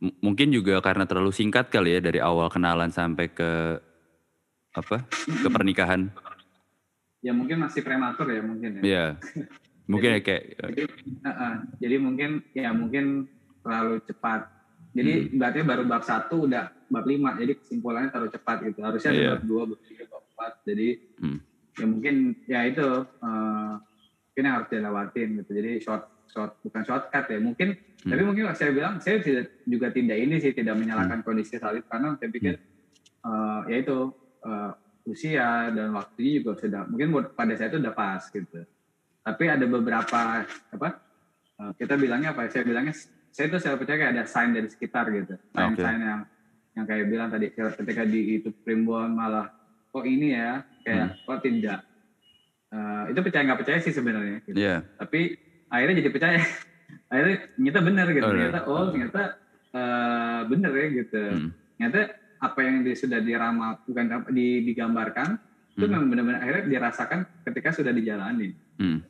M- 0.00 0.16
mungkin 0.20 0.48
juga 0.48 0.80
karena 0.80 1.04
terlalu 1.04 1.28
singkat 1.30 1.68
kali 1.68 1.96
ya 1.96 2.00
dari 2.02 2.18
awal 2.18 2.48
kenalan 2.48 2.88
sampai 2.88 3.28
ke 3.28 3.76
apa? 4.72 5.04
Ke 5.38 5.48
pernikahan. 5.48 6.08
ya 7.20 7.30
mungkin 7.30 7.62
masih 7.62 7.80
prematur 7.80 8.26
ya 8.26 8.42
mungkin 8.42 8.70
ya 8.76 8.82
Iya. 8.82 9.06
Mungkin 9.86 10.08
ya 10.10 10.20
kayak 10.20 10.42
jadi, 10.58 10.82
uh-uh. 11.22 11.54
jadi 11.78 11.96
mungkin 11.96 12.30
ya 12.50 12.70
mungkin 12.72 13.30
terlalu 13.62 14.02
cepat 14.02 14.40
jadi 14.90 15.12
Hmm. 15.30 15.38
berarti 15.38 15.58
baru 15.62 15.82
bab 15.86 16.02
satu 16.02 16.44
udah 16.44 16.68
bab 16.90 17.06
lima 17.06 17.32
jadi 17.34 17.54
kesimpulannya 17.54 18.10
terlalu 18.10 18.30
cepat 18.30 18.56
gitu 18.66 18.82
harusnya 18.82 19.12
Iya. 19.14 19.30
bab 19.38 19.42
dua 19.46 19.62
bab 19.70 19.80
tiga 19.86 20.01
jadi 20.62 20.88
Hmm. 21.18 21.38
ya 21.72 21.84
mungkin 21.88 22.14
ya 22.44 22.60
itu 22.66 22.84
uh, 23.06 23.72
mungkin 24.28 24.42
yang 24.42 24.54
harus 24.60 24.68
dilewatin 24.68 25.28
gitu 25.40 25.50
jadi 25.54 25.70
short 25.80 26.04
short 26.28 26.52
bukan 26.60 26.82
shortcut 26.82 27.24
ya 27.28 27.38
mungkin 27.38 27.68
Hmm. 28.02 28.10
tapi 28.10 28.22
mungkin 28.26 28.50
saya 28.52 28.74
bilang 28.74 28.98
saya 28.98 29.22
tidak, 29.22 29.62
juga 29.62 29.86
tidak 29.88 30.18
ini 30.18 30.42
sih 30.42 30.50
tidak 30.50 30.74
menyalahkan 30.74 31.22
kondisi 31.22 31.54
saat 31.54 31.78
itu 31.78 31.86
karena 31.86 32.18
saya 32.18 32.28
pikir 32.28 32.54
uh, 33.22 33.62
ya 33.70 33.78
itu 33.78 34.10
uh, 34.42 34.74
usia 35.06 35.70
dan 35.70 35.94
waktunya 35.94 36.42
juga 36.42 36.58
sudah 36.58 36.82
mungkin 36.90 37.08
buat- 37.14 37.32
pada 37.38 37.54
saya 37.54 37.70
itu 37.70 37.78
udah 37.78 37.94
pas 37.94 38.22
gitu 38.26 38.58
tapi 39.22 39.44
ada 39.46 39.62
beberapa 39.70 40.42
apa 40.42 40.88
uh, 41.62 41.72
kita 41.78 41.94
bilangnya 41.94 42.34
apa 42.34 42.46
ya? 42.46 42.58
saya 42.58 42.64
bilangnya 42.66 42.94
saya 43.30 43.46
itu 43.46 43.58
saya 43.62 43.78
percaya 43.78 43.96
kayak 44.02 44.12
ada 44.18 44.24
sign 44.26 44.50
dari 44.50 44.66
sekitar 44.66 45.06
gitu 45.08 45.34
sign 45.54 45.72
Oke. 45.72 45.82
sign 45.82 45.98
yang 46.02 46.20
yang 46.74 46.84
kayak 46.88 47.06
bilang 47.06 47.28
tadi 47.30 47.46
ketika 47.54 48.02
di 48.02 48.42
itu 48.42 48.50
primbon 48.50 49.14
malah 49.14 49.46
kok 49.92 50.04
ini 50.04 50.32
ya 50.32 50.64
kayak 50.82 51.20
kok 51.22 51.40
tidak 51.40 51.80
Eh, 52.72 53.04
itu 53.12 53.20
percaya 53.20 53.44
nggak 53.44 53.60
percaya 53.60 53.78
sih 53.84 53.92
sebenarnya 53.92 54.40
gitu. 54.48 54.56
Iya. 54.56 54.80
tapi 54.96 55.36
akhirnya 55.68 56.00
jadi 56.00 56.08
percaya 56.08 56.40
akhirnya 57.12 57.36
ternyata 57.52 57.80
benar 57.84 58.06
gitu 58.08 58.24
Oh, 58.24 58.32
ternyata 58.32 58.58
oh 58.64 58.84
ternyata 58.88 59.22
eh, 59.76 60.40
benar 60.48 60.72
ya 60.72 60.86
gitu 60.96 61.22
Hmm. 61.36 61.50
ternyata 61.76 62.00
apa 62.40 62.58
yang 62.64 62.76
di- 62.80 62.96
sudah 62.96 63.20
diramal 63.20 63.76
bukan 63.84 64.04
di, 64.32 64.64
digambarkan 64.64 65.36
itu 65.76 65.84
Hmm. 65.84 65.92
memang 65.92 66.08
benar-benar 66.08 66.40
akhirnya 66.40 66.64
dirasakan 66.72 67.20
ketika 67.44 67.76
sudah 67.76 67.92
dijalani 67.92 68.56
Hmm. 68.80 69.04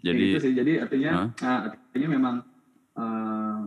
Jadi 0.00 0.24
gitu 0.32 0.38
sih 0.40 0.52
jadi 0.56 0.72
artinya 0.88 1.10
Hah? 1.12 1.28
nah, 1.44 1.58
artinya 1.76 2.08
memang 2.08 2.34
eh, 2.96 3.62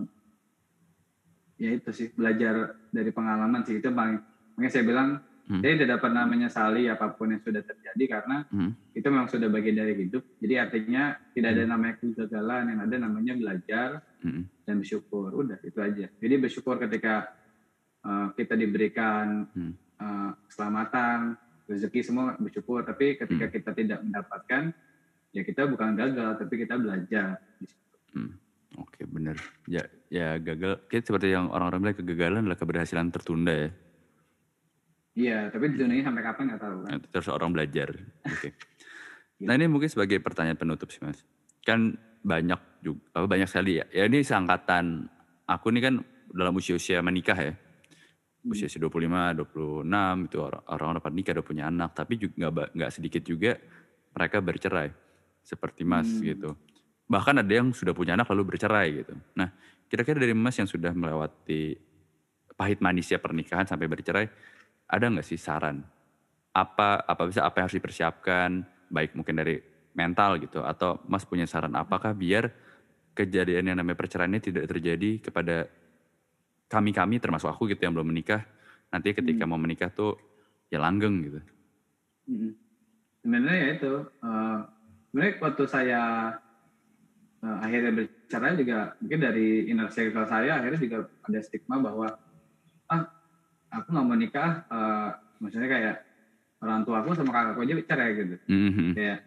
ya 1.55 1.69
itu 1.71 1.89
sih 1.93 2.07
belajar 2.11 2.73
dari 2.89 3.13
pengalaman 3.13 3.61
sih 3.63 3.77
itu 3.77 3.87
paling 3.87 4.17
makanya 4.57 4.71
saya 4.73 4.83
bilang 4.83 5.09
Hmm. 5.45 5.61
Jadi 5.61 5.85
tidak 5.85 6.01
pernah 6.01 6.25
menyesali 6.25 6.89
apa 6.89 7.13
pun 7.13 7.29
yang 7.29 7.41
sudah 7.45 7.61
terjadi 7.61 8.03
karena 8.09 8.49
Hmm. 8.49 8.73
itu 8.97 9.05
memang 9.05 9.29
sudah 9.29 9.45
bagian 9.45 9.77
dari 9.77 9.93
hidup. 9.93 10.25
Jadi 10.41 10.53
artinya 10.57 11.13
tidak 11.37 11.49
ada 11.53 11.63
Hmm. 11.63 11.71
namanya 11.77 11.95
kegagalan, 12.01 12.63
yang 12.73 12.79
ada 12.81 12.95
namanya 12.97 13.33
belajar 13.37 13.89
Hmm. 14.25 14.49
dan 14.65 14.81
bersyukur. 14.81 15.29
Udah 15.37 15.61
itu 15.61 15.77
aja. 15.77 16.09
Jadi 16.09 16.35
bersyukur 16.41 16.81
ketika 16.81 17.29
uh, 18.05 18.33
kita 18.33 18.57
diberikan 18.57 19.45
Hmm. 19.53 19.73
uh, 20.01 20.31
keselamatan, 20.49 21.37
rezeki 21.69 22.01
semua 22.01 22.37
bersyukur. 22.41 22.81
Tapi 22.81 23.17
ketika 23.17 23.45
Hmm. 23.45 23.53
kita 23.53 23.71
tidak 23.77 23.99
mendapatkan, 24.01 24.73
ya 25.29 25.41
kita 25.45 25.69
bukan 25.69 25.93
gagal, 25.93 26.41
tapi 26.41 26.53
kita 26.57 26.77
belajar. 26.77 27.37
Hmm. 28.17 28.37
Oke 28.81 29.05
bener. 29.07 29.37
Ya, 29.69 29.85
ya 30.09 30.35
gagal. 30.41 30.89
Kayak 30.89 31.05
seperti 31.05 31.31
yang 31.31 31.47
orang-orang 31.53 31.81
bilang 31.85 31.97
kegagalan 32.01 32.41
adalah 32.49 32.59
keberhasilan 32.59 33.07
tertunda 33.13 33.53
ya. 33.53 33.69
Iya, 35.15 35.47
tapi 35.47 35.71
di 35.71 35.79
dunia 35.79 35.95
ini 35.95 36.03
sampai 36.03 36.23
kapan 36.23 36.43
nggak 36.51 36.61
tahu 36.61 36.77
kan. 36.83 36.99
Terus 37.07 37.27
orang 37.31 37.49
belajar. 37.55 37.89
Oke. 38.27 38.49
Nah 39.35 39.51
ini 39.59 39.67
mungkin 39.67 39.91
sebagai 39.91 40.23
pertanyaan 40.23 40.55
penutup 40.55 40.87
sih 40.95 41.03
mas. 41.03 41.19
Kan 41.59 41.99
banyak 42.23 42.55
juga, 42.79 43.03
apa, 43.11 43.27
banyak 43.27 43.51
sekali 43.51 43.83
ya. 43.83 43.85
Ya 43.91 44.07
ini 44.07 44.23
seangkatan 44.23 45.11
aku 45.43 45.75
ini 45.75 45.83
kan 45.83 45.99
dalam 46.31 46.55
usia-usia 46.55 47.03
menikah 47.03 47.35
ya. 47.35 47.51
Usia 48.47 48.71
25, 48.71 49.35
26 49.35 50.23
itu 50.31 50.39
orang- 50.39 50.63
orang-orang 50.71 51.03
dapat 51.03 51.13
nikah 51.19 51.33
udah 51.35 51.45
punya 51.51 51.63
anak. 51.67 51.91
Tapi 51.91 52.15
juga 52.15 52.47
nggak 52.47 52.91
sedikit 52.95 53.27
juga 53.27 53.59
mereka 54.15 54.39
bercerai. 54.39 54.95
Seperti 55.43 55.83
mas 55.83 56.07
Hmm. 56.07 56.23
gitu. 56.23 56.49
Bahkan 57.11 57.35
ada 57.43 57.51
yang 57.51 57.75
sudah 57.75 57.91
punya 57.91 58.15
anak 58.15 58.31
lalu 58.31 58.55
bercerai 58.55 59.03
gitu. 59.03 59.19
Nah 59.35 59.51
kira-kira 59.91 60.15
dari 60.15 60.31
mas 60.31 60.55
yang 60.55 60.65
sudah 60.71 60.95
melewati 60.95 61.75
pahit 62.55 62.79
manisnya 62.79 63.19
pernikahan 63.19 63.67
sampai 63.67 63.91
bercerai, 63.91 64.31
ada 64.85 65.05
nggak 65.09 65.25
sih 65.25 65.39
saran 65.39 65.81
apa 66.55 67.03
apa 67.03 67.23
bisa 67.27 67.43
apa 67.43 67.59
yang 67.59 67.65
harus 67.67 67.77
dipersiapkan 67.77 68.49
baik 68.87 69.17
mungkin 69.17 69.35
dari 69.35 69.59
mental 69.95 70.39
gitu 70.39 70.63
atau 70.63 71.03
Mas 71.07 71.27
punya 71.27 71.43
saran 71.47 71.75
apakah 71.75 72.15
biar 72.15 72.51
kejadian 73.15 73.71
yang 73.71 73.77
namanya 73.79 73.99
perceraian 73.99 74.31
ini 74.31 74.43
tidak 74.43 74.67
terjadi 74.67 75.23
kepada 75.23 75.67
kami-kami 76.67 77.19
termasuk 77.23 77.47
aku 77.47 77.71
gitu 77.71 77.87
yang 77.87 77.95
belum 77.95 78.11
menikah 78.11 78.43
nanti 78.91 79.15
ketika 79.15 79.47
mau 79.47 79.59
menikah 79.59 79.91
tuh 79.91 80.19
ya 80.67 80.79
langgeng 80.83 81.15
gitu. 81.23 81.39
Mm-mm. 82.27 82.51
Sebenarnya 83.23 83.55
ya 83.57 83.67
itu, 83.73 83.93
sebenarnya 85.09 85.33
waktu 85.41 85.63
saya 85.65 86.01
eh, 87.41 87.57
akhirnya 87.63 87.91
bercerai 88.03 88.53
juga 88.59 88.77
mungkin 89.01 89.19
dari 89.23 89.47
inner 89.71 89.89
circle 89.89 90.27
saya 90.29 90.61
akhirnya 90.61 90.79
juga 90.79 90.97
ada 91.25 91.39
stigma 91.41 91.81
bahwa 91.81 92.07
ah 92.91 93.14
aku 93.75 93.87
nggak 93.91 94.05
mau 94.05 94.15
nikah, 94.15 94.51
eh, 94.65 95.09
maksudnya 95.37 95.67
kayak 95.67 95.95
orang 96.63 96.81
tua 96.83 97.03
aku 97.03 97.11
sama 97.13 97.31
kakakku 97.31 97.61
aja 97.61 97.73
cerai 97.83 98.09
gitu, 98.15 98.35
Mhm. 98.47 98.95
kayak 98.95 99.17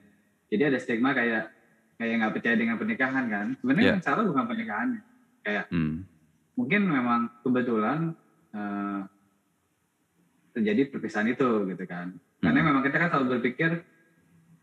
jadi 0.49 0.63
ada 0.73 0.79
stigma 0.81 1.13
kayak 1.13 1.53
kayak 1.99 2.15
nggak 2.17 2.33
percaya 2.35 2.57
dengan 2.57 2.77
pernikahan 2.81 3.25
kan. 3.29 3.47
Sebenarnya 3.61 3.85
Iya. 3.85 3.93
yang 3.99 4.03
salah 4.03 4.25
bukan 4.25 4.45
pernikahannya, 4.47 5.01
kayak 5.45 5.65
Hmm. 5.69 6.09
mungkin 6.55 6.81
memang 6.85 7.21
kebetulan 7.41 8.17
eh, 8.49 9.01
terjadi 10.51 10.89
perpisahan 10.89 11.29
itu 11.29 11.69
gitu 11.69 11.85
kan 11.85 12.11
karena 12.41 12.59
Hmm. 12.59 12.67
memang 12.67 12.83
kita 12.83 12.97
kan 12.97 13.09
selalu 13.13 13.27
berpikir 13.39 13.71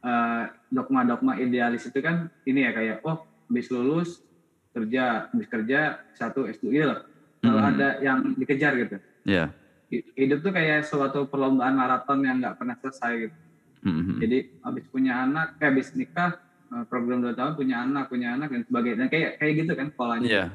eh, 0.01 0.43
dogma-dogma 0.69 1.33
idealis 1.35 1.85
itu 1.85 1.97
kan 1.97 2.29
ini 2.43 2.61
ya 2.61 2.71
kayak 2.73 2.97
oh 3.01 3.17
habis 3.45 3.69
lulus 3.69 4.21
kerja 4.69 5.25
habis 5.29 5.47
kerja 5.47 5.79
satu 6.11 6.45
S2 6.45 6.65
gitu 6.67 6.85
loh 6.85 7.01
kalau 7.39 7.57
Hmm. 7.57 7.69
ada 7.71 7.87
yang 8.01 8.17
dikejar 8.33 8.73
gitu 8.77 8.97
Ya. 9.23 9.49
Hi- 9.49 9.64
hidup 9.91 10.39
tuh 10.41 10.51
kayak 10.51 10.83
suatu 10.83 11.25
perlombaan 11.25 11.73
maraton 11.73 12.21
yang 12.21 12.41
nggak 12.41 12.57
pernah 12.57 12.75
selesai 12.79 13.11
gitu 13.27 13.37
Mhm. 13.85 14.17
jadi 14.17 14.37
habis 14.65 14.85
punya 14.89 15.13
anak 15.21 15.61
eh 15.61 15.69
habis 15.69 15.93
nikah 15.93 16.41
eh, 16.73 16.83
program 16.89 17.21
dua 17.21 17.37
tahun 17.37 17.53
punya 17.53 17.85
anak 17.85 18.09
punya 18.09 18.33
anak 18.33 18.49
dan 18.49 18.65
sebagainya 18.65 18.97
dan 19.05 19.09
kayak 19.13 19.31
kayak 19.37 19.53
gitu 19.61 19.71
kan 19.77 19.87
polanya 19.93 20.25
Iya. 20.25 20.45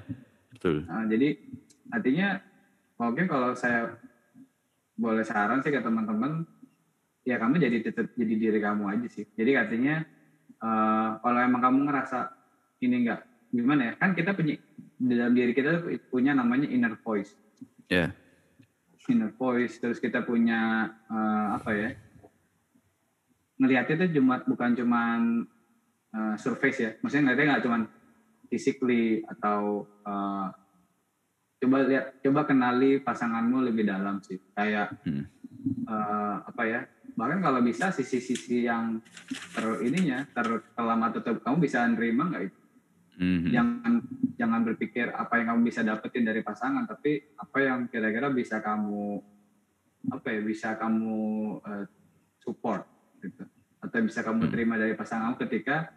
Betul. 0.50 0.82
Nah, 0.84 1.06
jadi 1.06 1.38
artinya 1.88 2.28
mungkin 2.98 3.24
kalau 3.24 3.54
saya 3.54 3.94
boleh 4.92 5.24
saran 5.24 5.62
sih 5.62 5.72
ke 5.72 5.80
teman-teman, 5.80 6.44
ya 7.22 7.38
kamu 7.38 7.56
jadi 7.56 7.76
tetap 7.80 8.12
jadi 8.12 8.34
diri 8.36 8.58
kamu 8.60 8.84
aja 8.92 9.08
sih. 9.08 9.24
Jadi 9.32 9.56
artinya 9.56 10.02
eh, 10.58 11.08
kalau 11.16 11.38
emang 11.38 11.62
kamu 11.62 11.78
ngerasa 11.86 12.34
ini 12.82 13.06
enggak 13.06 13.20
gimana 13.48 13.82
ya 13.82 13.92
kan 13.94 14.10
kita 14.12 14.34
punya 14.34 14.58
di 15.00 15.14
dalam 15.16 15.32
diri 15.32 15.50
kita 15.50 15.80
punya 16.06 16.34
namanya 16.34 16.66
inner 16.66 16.98
voice, 17.00 17.32
Ya. 17.86 18.10
Inner 19.08 19.32
voice. 19.32 19.80
Terus 19.80 19.96
kita 19.96 20.20
punya 20.20 20.84
eh, 21.08 21.46
apa 21.56 21.70
ya? 21.72 21.90
Ngelihatnya 23.56 23.94
itu 23.96 24.20
cuma 24.20 24.40
bukan 24.44 24.70
cuman 24.74 25.20
eh, 26.10 26.34
surface 26.36 26.78
ya, 26.80 26.90
maksudnya 27.00 27.30
ngeliatnya 27.30 27.46
nggak 27.56 27.64
cuman 27.64 27.82
physically 28.48 29.22
atau 29.24 29.84
eh, 30.04 30.48
coba 31.60 31.76
lihat 31.84 32.16
coba 32.24 32.48
kenali 32.48 32.98
pasanganmu 32.98 33.68
lebih 33.68 33.84
dalam 33.84 34.18
sih 34.24 34.40
kayak 34.56 34.96
Hmm. 35.04 35.28
eh, 35.84 36.36
apa 36.40 36.62
ya 36.64 36.80
bahkan 37.20 37.44
kalau 37.44 37.60
bisa 37.60 37.92
sisi-sisi 37.92 38.64
yang 38.64 38.96
ter 39.52 39.66
ininya 39.84 40.24
terkelam 40.32 41.04
atau 41.04 41.20
ter- 41.20 41.36
kamu 41.44 41.56
bisa 41.60 41.84
nerima 41.84 42.32
nggak 42.32 42.44
itu 42.48 42.58
Mhm. 43.20 43.48
jangan 43.52 43.92
jangan 44.40 44.64
berpikir 44.64 45.12
apa 45.12 45.36
yang 45.36 45.52
kamu 45.52 45.68
bisa 45.68 45.84
dapetin 45.84 46.24
dari 46.24 46.40
pasangan 46.40 46.88
tapi 46.88 47.20
apa 47.36 47.58
yang 47.60 47.84
kira-kira 47.92 48.32
bisa 48.32 48.64
kamu 48.64 49.20
apa 50.08 50.26
ya 50.32 50.40
bisa 50.40 50.68
kamu 50.80 51.20
eh, 51.60 51.84
support 52.40 52.88
gitu 53.20 53.44
atau 53.84 54.00
bisa 54.00 54.24
kamu 54.24 54.48
Hmm. 54.48 54.52
terima 54.52 54.80
dari 54.80 54.96
pasangan 54.96 55.36
kamu 55.36 55.36
ketika 55.44 55.92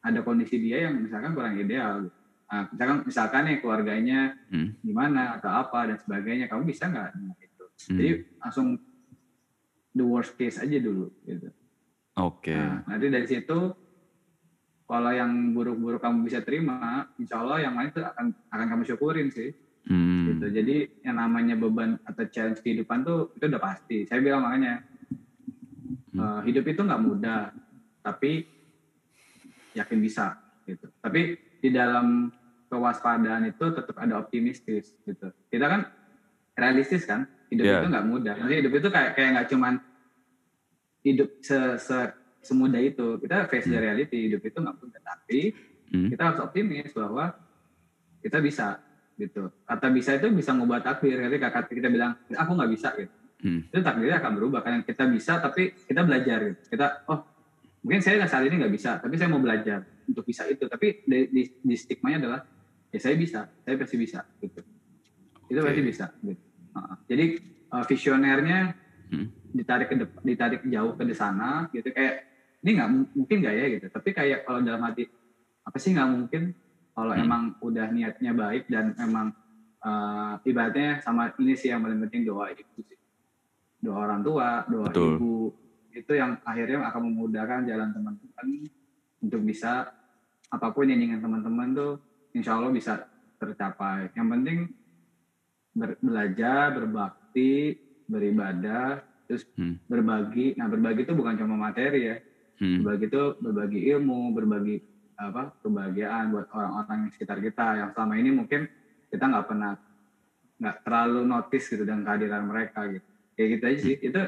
ada 0.00 0.22
kondisi 0.22 0.62
dia 0.62 0.86
yang 0.86 1.02
misalkan 1.02 1.34
kurang 1.34 1.58
ideal 1.58 2.06
gitu. 2.06 2.18
Nah, 2.50 2.66
misalkan 2.70 2.96
misalkan 3.06 3.42
nih 3.50 3.58
keluarganya 3.58 4.20
Hmm. 4.46 4.78
gimana 4.78 5.34
atau 5.38 5.50
apa 5.50 5.90
dan 5.90 5.98
sebagainya 5.98 6.46
kamu 6.46 6.70
bisa 6.70 6.86
nggak 6.86 7.10
dengan 7.18 7.34
itu 7.42 7.64
Hmm. 7.66 7.98
jadi 7.98 8.10
langsung 8.38 8.66
the 9.90 10.06
worst 10.06 10.38
case 10.38 10.62
aja 10.62 10.78
dulu 10.78 11.10
gitu 11.26 11.50
Oke. 12.14 12.54
Nah, 12.54 12.82
nanti 12.86 13.06
dari 13.10 13.26
situ 13.26 13.58
kalau 14.90 15.14
yang 15.14 15.54
buruk-buruk 15.54 16.02
kamu 16.02 16.26
bisa 16.26 16.42
terima, 16.42 17.06
insya 17.14 17.38
Allah 17.38 17.62
yang 17.62 17.78
lain 17.78 17.94
itu 17.94 18.02
akan 18.02 18.26
akan 18.50 18.66
kamu 18.66 18.82
syukurin 18.90 19.30
sih. 19.30 19.54
Hmm. 19.86 20.34
Gitu. 20.34 20.46
Jadi 20.50 20.76
yang 21.06 21.16
namanya 21.22 21.54
beban 21.54 21.94
atau 22.02 22.26
challenge 22.26 22.58
kehidupan 22.58 23.06
tuh 23.06 23.30
itu 23.38 23.46
udah 23.46 23.62
pasti. 23.62 24.02
Saya 24.10 24.18
bilang 24.18 24.42
makanya 24.42 24.82
Hmm. 26.10 26.18
eh, 26.18 26.40
hidup 26.50 26.66
itu 26.66 26.82
nggak 26.82 27.02
mudah, 27.06 27.54
tapi 28.02 28.42
yakin 29.78 29.98
bisa. 30.02 30.34
Gitu. 30.66 30.90
Tapi 30.98 31.38
di 31.62 31.70
dalam 31.70 32.26
kewaspadaan 32.66 33.46
itu 33.46 33.64
tetap 33.70 33.94
ada 33.94 34.18
optimistis. 34.18 34.98
Gitu. 35.06 35.30
Kita 35.46 35.66
kan 35.70 35.86
realistis 36.58 37.06
kan, 37.06 37.30
hidup 37.46 37.62
Yeah. 37.62 37.78
itu 37.82 37.86
nggak 37.94 38.06
mudah. 38.10 38.34
Maksudnya 38.42 38.58
hidup 38.58 38.74
itu 38.74 38.88
kayak 38.90 39.10
kayak 39.14 39.30
nggak 39.38 39.48
cuman 39.54 39.74
hidup 41.00 41.28
se, 41.40 41.58
se- 41.78 42.14
semudah 42.40 42.80
itu. 42.80 43.20
Kita 43.20 43.46
face 43.46 43.68
the 43.68 43.78
reality, 43.78 44.28
hidup 44.28 44.42
itu 44.44 44.58
nggak 44.58 44.76
mudah. 44.76 45.00
Tapi 45.00 45.40
Hmm. 45.90 46.06
kita 46.06 46.22
harus 46.22 46.38
optimis 46.38 46.94
bahwa 46.94 47.34
kita 48.22 48.38
bisa 48.38 48.78
gitu. 49.18 49.50
Kata 49.66 49.90
bisa 49.90 50.14
itu 50.14 50.30
bisa 50.30 50.54
ngubah 50.54 50.80
takdir. 50.80 51.18
Ketika 51.18 51.50
kata 51.50 51.70
kita 51.74 51.88
bilang 51.90 52.14
aku 52.30 52.50
nggak 52.54 52.70
bisa 52.70 52.94
gitu, 52.94 53.10
Hmm. 53.42 53.60
itu 53.66 53.80
takdirnya 53.82 54.22
akan 54.22 54.32
berubah. 54.38 54.60
Karena 54.62 54.86
kita 54.86 55.04
bisa, 55.10 55.42
tapi 55.42 55.74
kita 55.74 56.06
belajar 56.06 56.38
gitu. 56.46 56.62
Kita 56.70 57.04
oh 57.10 57.26
mungkin 57.82 58.00
saya 58.04 58.22
saat 58.30 58.46
ini 58.46 58.62
nggak 58.62 58.70
bisa, 58.70 59.02
tapi 59.02 59.18
saya 59.18 59.28
mau 59.34 59.42
belajar 59.42 59.82
untuk 60.06 60.22
bisa 60.22 60.46
itu. 60.46 60.64
Tapi 60.70 61.02
di, 61.02 61.18
di, 61.26 61.42
di 61.58 61.74
stigmanya 61.74 62.22
adalah 62.22 62.40
ya 62.94 62.98
saya 63.02 63.18
bisa, 63.18 63.50
saya 63.66 63.74
pasti 63.74 63.96
bisa 63.98 64.22
gitu. 64.38 64.60
Itu 65.50 65.58
Oke. 65.58 65.74
pasti 65.74 65.82
bisa. 65.82 66.06
Gitu. 66.22 66.42
Nah, 66.70 67.02
jadi 67.10 67.24
uh, 67.74 67.84
visionernya 67.84 68.60
Hmm. 69.10 69.26
ditarik 69.50 69.90
ke 69.90 69.98
depan, 69.98 70.22
ditarik 70.22 70.62
jauh 70.70 70.94
ke 70.94 71.02
sana 71.18 71.66
gitu 71.74 71.90
kayak 71.90 72.29
ini 72.60 72.70
nggak 72.76 72.88
mu- 72.90 73.10
mungkin 73.16 73.36
nggak 73.40 73.54
ya 73.56 73.66
gitu. 73.78 73.86
Tapi 73.88 74.08
kayak 74.12 74.38
kalau 74.44 74.60
dalam 74.60 74.82
hati 74.84 75.04
apa 75.60 75.76
sih 75.76 75.92
nggak 75.92 76.08
mungkin 76.08 76.42
kalau 76.90 77.12
Hmm. 77.14 77.22
emang 77.22 77.42
udah 77.62 77.86
niatnya 77.92 78.32
baik 78.34 78.64
dan 78.68 78.92
emang 78.98 79.32
uh, 79.84 80.34
ibaratnya 80.42 81.00
sama 81.00 81.32
ini 81.38 81.54
sih 81.56 81.70
yang 81.72 81.80
paling 81.80 82.00
penting 82.08 82.26
doa 82.26 82.50
itu 82.52 82.80
sih 82.84 82.98
doa 83.80 83.96
orang 84.04 84.20
tua 84.20 84.64
doa 84.68 84.88
Betul. 84.90 85.16
ibu 85.16 85.32
itu 85.90 86.12
yang 86.14 86.36
akhirnya 86.44 86.84
akan 86.86 87.02
memudahkan 87.10 87.64
jalan 87.66 87.90
teman-teman 87.94 88.46
untuk 89.24 89.40
bisa 89.42 89.88
apa 90.50 90.66
pun 90.74 90.84
yang 90.90 91.00
ingin 91.00 91.22
teman-teman 91.22 91.72
tuh 91.72 91.92
insya 92.34 92.58
Allah 92.58 92.74
bisa 92.74 93.06
tercapai 93.40 94.10
yang 94.18 94.28
penting 94.28 94.68
ber- 95.72 95.98
belajar 96.02 96.74
berbakti 96.74 97.78
beribadah 98.04 99.00
terus 99.24 99.46
Hmm. 99.54 99.78
berbagi 99.86 100.58
nah 100.58 100.66
berbagi 100.66 101.06
itu 101.06 101.14
bukan 101.14 101.38
cuma 101.38 101.54
materi 101.54 102.10
ya 102.10 102.16
Hmm. 102.60 102.84
berbagi 102.84 103.08
itu 103.08 103.22
berbagi 103.40 103.80
ilmu 103.88 104.36
berbagi 104.36 104.76
apa 105.16 105.52
kebahagiaan 105.64 106.28
buat 106.28 106.46
orang-orang 106.52 107.08
di 107.08 107.10
sekitar 107.16 107.40
kita. 107.40 107.80
Yang 107.80 107.90
selama 107.96 108.14
ini 108.20 108.30
mungkin 108.36 108.68
kita 109.08 109.24
nggak 109.26 109.46
pernah 109.48 109.72
nggak 110.60 110.76
terlalu 110.84 111.20
notice 111.24 111.66
gitu 111.72 111.82
dengan 111.88 112.04
kehadiran 112.04 112.44
mereka 112.44 112.84
gitu. 112.92 113.06
Kayak 113.32 113.48
gitu 113.48 113.64
aja 113.64 113.78
sih. 113.80 113.96
Itu 113.96 114.20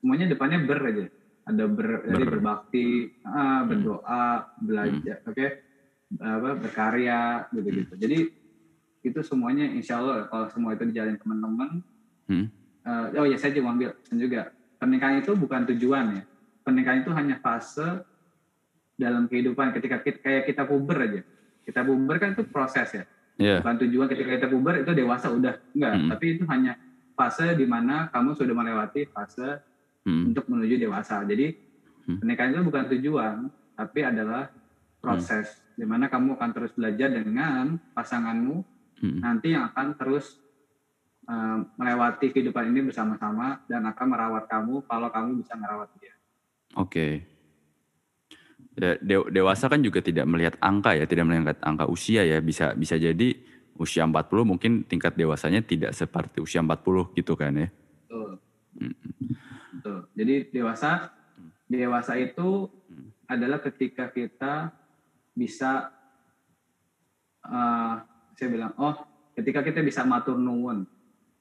semuanya 0.00 0.26
depannya 0.32 0.58
ber 0.64 0.80
aja. 0.80 1.04
Ada 1.46 1.64
ber, 1.70 1.88
Ber. 2.02 2.26
berbakti 2.26 3.12
ah, 3.22 3.62
berdoa 3.62 4.50
belajar 4.58 5.22
oke 5.22 5.46
apa 6.18 6.50
berkarya 6.58 7.46
gitu 7.54 7.68
gitu 7.70 7.94
jadi 7.98 8.18
itu 9.06 9.20
semuanya 9.22 9.70
insya 9.70 10.02
Allah 10.02 10.26
kalau 10.26 10.50
semua 10.50 10.74
itu 10.74 10.86
dijalin 10.90 11.14
teman-teman 11.18 11.82
Hmm. 12.26 12.50
eh, 12.82 13.22
oh 13.22 13.26
ya 13.30 13.38
saya 13.38 13.54
juga 13.54 13.70
ambil 13.70 13.90
juga. 14.10 14.50
Pernikahan 14.82 15.22
itu 15.22 15.30
bukan 15.38 15.62
tujuan 15.70 16.18
ya 16.18 16.22
pernikahan 16.66 17.06
itu 17.06 17.14
hanya 17.14 17.38
fase 17.38 18.02
dalam 18.98 19.30
kehidupan 19.30 19.70
ketika 19.70 20.02
kita, 20.02 20.18
kayak 20.18 20.42
kita 20.50 20.66
puber 20.66 20.98
aja 20.98 21.20
kita 21.62 21.80
puber 21.86 22.16
kan 22.18 22.34
itu 22.34 22.42
proses 22.50 22.90
ya 22.90 23.04
Iya. 23.36 23.60
bukan 23.60 23.76
tujuan 23.84 24.08
ketika 24.08 24.30
kita 24.40 24.48
puber 24.48 24.80
itu 24.80 24.90
dewasa 24.90 25.28
udah 25.28 25.60
enggak 25.76 25.92
Mm. 25.94 26.08
tapi 26.08 26.26
itu 26.34 26.44
hanya 26.48 26.72
fase 27.12 27.52
di 27.52 27.68
mana 27.68 28.08
kamu 28.08 28.32
sudah 28.32 28.54
melewati 28.56 29.06
fase 29.12 29.60
Hmm. 30.02 30.32
untuk 30.32 30.48
menuju 30.48 30.80
dewasa 30.80 31.20
jadi 31.22 31.52
Hmm. 32.08 32.16
pernikahan 32.16 32.56
itu 32.56 32.62
bukan 32.64 32.84
tujuan 32.96 33.36
tapi 33.76 34.00
adalah 34.00 34.48
proses 35.04 35.60
di 35.76 35.84
mana 35.84 36.08
kamu 36.08 36.40
akan 36.40 36.50
terus 36.56 36.72
belajar 36.72 37.12
dengan 37.12 37.76
pasanganmu 37.92 38.56
Hmm. 39.04 39.20
nanti 39.20 39.52
yang 39.52 39.68
akan 39.68 39.92
terus 39.94 40.40
eh, 41.26 41.58
melewati 41.76 42.32
kehidupan 42.32 42.72
ini 42.72 42.88
bersama-sama 42.88 43.60
dan 43.68 43.84
akan 43.84 44.06
merawat 44.08 44.48
kamu 44.48 44.80
kalau 44.88 45.12
kamu 45.12 45.44
bisa 45.44 45.52
merawat 45.60 45.92
dia 46.00 46.15
Oke. 46.74 47.22
Ya, 48.76 48.92
de- 49.00 49.30
dewasa 49.32 49.72
kan 49.72 49.80
juga 49.80 50.04
tidak 50.04 50.28
melihat 50.28 50.54
angka 50.60 50.92
ya, 50.92 51.08
tidak 51.08 51.24
melihat 51.24 51.56
angka 51.64 51.88
usia 51.88 52.26
ya. 52.26 52.42
Bisa 52.42 52.76
bisa 52.76 52.98
jadi 52.98 53.32
usia 53.76 54.04
40 54.04 54.44
mungkin 54.44 54.84
tingkat 54.84 55.16
dewasanya 55.16 55.64
tidak 55.64 55.92
seperti 55.96 56.40
usia 56.40 56.60
40 56.60 57.12
gitu 57.16 57.32
kan 57.36 57.52
ya. 57.56 57.68
Betul. 58.04 58.30
Mm. 58.76 58.94
Betul. 59.80 59.98
Jadi 60.16 60.34
dewasa 60.52 61.12
dewasa 61.66 62.12
itu 62.20 62.68
Hmm. 62.86 63.10
adalah 63.26 63.58
ketika 63.58 64.14
kita 64.14 64.70
bisa 65.34 65.90
eh, 67.42 67.94
saya 68.36 68.48
bilang 68.48 68.72
oh 68.78 68.94
ketika 69.34 69.60
kita 69.64 69.82
bisa 69.82 70.04
matur 70.04 70.38
nuwun. 70.38 70.86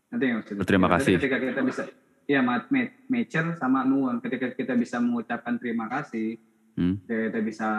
Nanti 0.10 0.24
yang 0.26 0.40
maksudnya. 0.40 0.64
Berarti 0.64 1.04
kasih. 1.04 1.16
Ketika 1.20 1.38
kita 1.38 1.62
bisa 1.62 1.84
ya 2.26 2.42
mat 2.42 2.70
ma- 2.70 2.94
mature 3.08 3.54
sama 3.56 3.86
nuwun. 3.86 4.20
Ketika 4.20 4.52
kita 4.52 4.74
bisa 4.74 4.98
mengucapkan 4.98 5.58
terima 5.58 5.86
kasih, 5.88 6.38
Hmm. 6.76 7.00
ketika 7.06 7.22
kita 7.32 7.40
bisa 7.42 7.70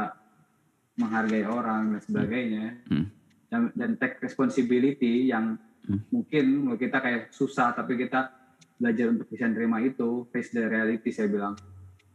menghargai 0.97 1.45
orang 1.45 1.93
dan 1.93 2.01
sebagainya. 2.01 2.67
Hmm. 2.89 3.07
Dan, 3.47 3.63
dan 3.77 3.91
take 3.95 4.19
responsibility 4.19 5.29
yang 5.31 5.55
Hmm. 5.87 6.03
mungkin 6.11 6.45
menurut 6.67 6.83
kita 6.83 6.99
kayak 6.99 7.31
susah 7.31 7.71
tapi 7.71 7.95
kita 7.95 8.27
belajar 8.75 9.07
untuk 9.07 9.31
bisa 9.31 9.47
nerima 9.47 9.79
itu 9.79 10.27
face 10.35 10.51
the 10.51 10.67
reality 10.67 11.15
saya 11.15 11.31
bilang 11.31 11.55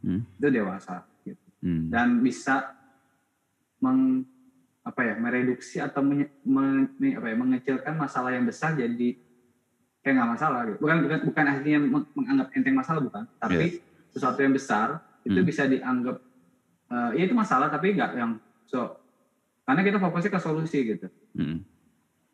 Hmm. 0.04 0.28
itu 0.28 0.48
dewasa 0.52 1.08
gitu. 1.24 1.40
Hmm. 1.64 1.88
dan 1.88 2.20
bisa 2.20 2.76
meng 3.80 4.28
apa 4.82 5.00
ya 5.06 5.14
mereduksi 5.16 5.78
atau 5.78 6.02
men- 6.02 6.28
me- 6.44 7.16
apa 7.16 7.26
ya, 7.30 7.36
mengecilkan 7.38 7.94
masalah 7.96 8.34
yang 8.34 8.44
besar 8.44 8.74
jadi 8.74 9.14
kayak 10.02 10.14
nggak 10.18 10.30
masalah 10.30 10.60
gitu. 10.66 10.78
bukan 10.78 10.96
bukan 11.00 11.18
bukan 11.24 11.44
artinya 11.48 11.78
meng- 11.80 12.10
menganggap 12.12 12.48
enteng 12.52 12.74
masalah 12.74 13.00
bukan 13.00 13.24
tapi 13.38 13.78
sesuatu 14.10 14.38
yang 14.38 14.52
besar 14.52 14.88
itu 15.22 15.38
Hmm. 15.38 15.46
bisa 15.46 15.62
dianggap 15.64 16.16
eh, 16.90 17.10
ya 17.16 17.22
itu 17.24 17.32
masalah 17.32 17.70
tapi 17.70 17.94
nggak 17.94 18.10
yang 18.14 18.36
so 18.66 18.98
karena 19.62 19.80
kita 19.80 19.98
fokusnya 19.98 20.30
ke 20.30 20.40
solusi 20.40 20.78
gitu 20.84 21.06
Hmm. 21.32 21.62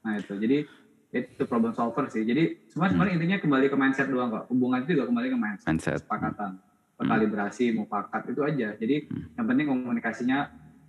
Nah 0.00 0.16
itu 0.16 0.34
jadi 0.34 0.64
itu 1.08 1.42
problem 1.44 1.72
solver 1.72 2.04
sih. 2.06 2.20
Jadi 2.20 2.66
semua 2.66 2.86
sebenarnya 2.86 3.16
intinya 3.16 3.38
kembali 3.38 3.66
ke 3.66 3.76
mindset 3.76 4.08
doang 4.08 4.28
kok. 4.28 4.44
Hubungan 4.46 4.82
itu 4.82 4.92
juga 4.92 5.08
kembali 5.08 5.28
ke 5.28 5.38
mindset, 5.38 5.66
Mindset. 5.66 5.94
kesepakatan, 5.98 6.60
kalibrasi, 6.98 7.72
mufakat 7.72 8.28
itu 8.28 8.40
aja. 8.42 8.74
Jadi 8.74 8.96
Hmm. 9.06 9.24
yang 9.32 9.46
penting 9.46 9.66
komunikasinya 9.66 10.38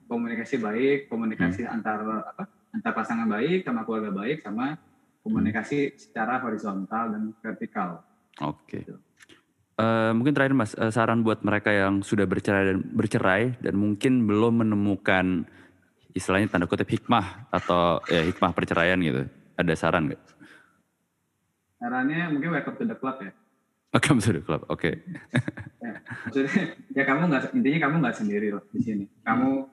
komunikasi 0.05 0.55
baik, 0.57 1.07
komunikasi 1.07 1.63
Hmm. 1.63 1.73
antar 1.73 2.01
apa? 2.03 2.43
Antar 2.69 2.91
pasangan 2.93 3.25
baik 3.25 3.63
sama 3.63 3.81
keluarga 3.81 4.11
baik 4.11 4.41
sama 4.41 4.75
komunikasi 5.23 5.93
secara 5.99 6.39
horizontal 6.41 7.13
dan 7.13 7.23
vertikal. 7.43 8.03
Oke. 8.39 8.83
Gitu. 8.83 8.95
Eh, 9.79 10.11
mungkin 10.11 10.35
terakhir 10.35 10.55
Mas, 10.55 10.75
eh, 10.75 10.91
saran 10.91 11.23
buat 11.23 11.39
mereka 11.39 11.71
yang 11.71 12.03
sudah 12.03 12.27
bercerai 12.27 12.75
dan 12.75 12.77
bercerai 12.83 13.43
dan 13.63 13.79
mungkin 13.79 14.27
belum 14.27 14.67
menemukan 14.67 15.47
istilahnya 16.11 16.51
tanda 16.51 16.67
kutip 16.67 16.91
hikmah 16.91 17.47
atau 17.47 18.03
ya 18.11 18.27
hikmah 18.27 18.51
perceraian 18.51 18.99
gitu. 18.99 19.23
Ada 19.55 19.79
saran 19.79 20.11
nggak? 20.11 20.19
Sarannya 21.79 22.27
mungkin 22.27 22.51
welcome 22.51 22.75
to 22.75 22.83
the 22.83 22.97
club 22.99 23.23
ya. 23.23 23.31
Welcome 23.95 24.19
to 24.19 24.35
the 24.35 24.43
club. 24.43 24.67
Oke. 24.67 24.99
ya. 25.83 25.91
Maksudnya 26.27 26.75
ya 26.91 27.03
kamu 27.07 27.21
nggak 27.31 27.43
intinya 27.55 27.79
kamu 27.87 27.95
nggak 28.03 28.17
sendiri 28.19 28.47
loh 28.51 28.63
di 28.75 28.79
sini. 28.83 29.05
Kamu 29.23 29.63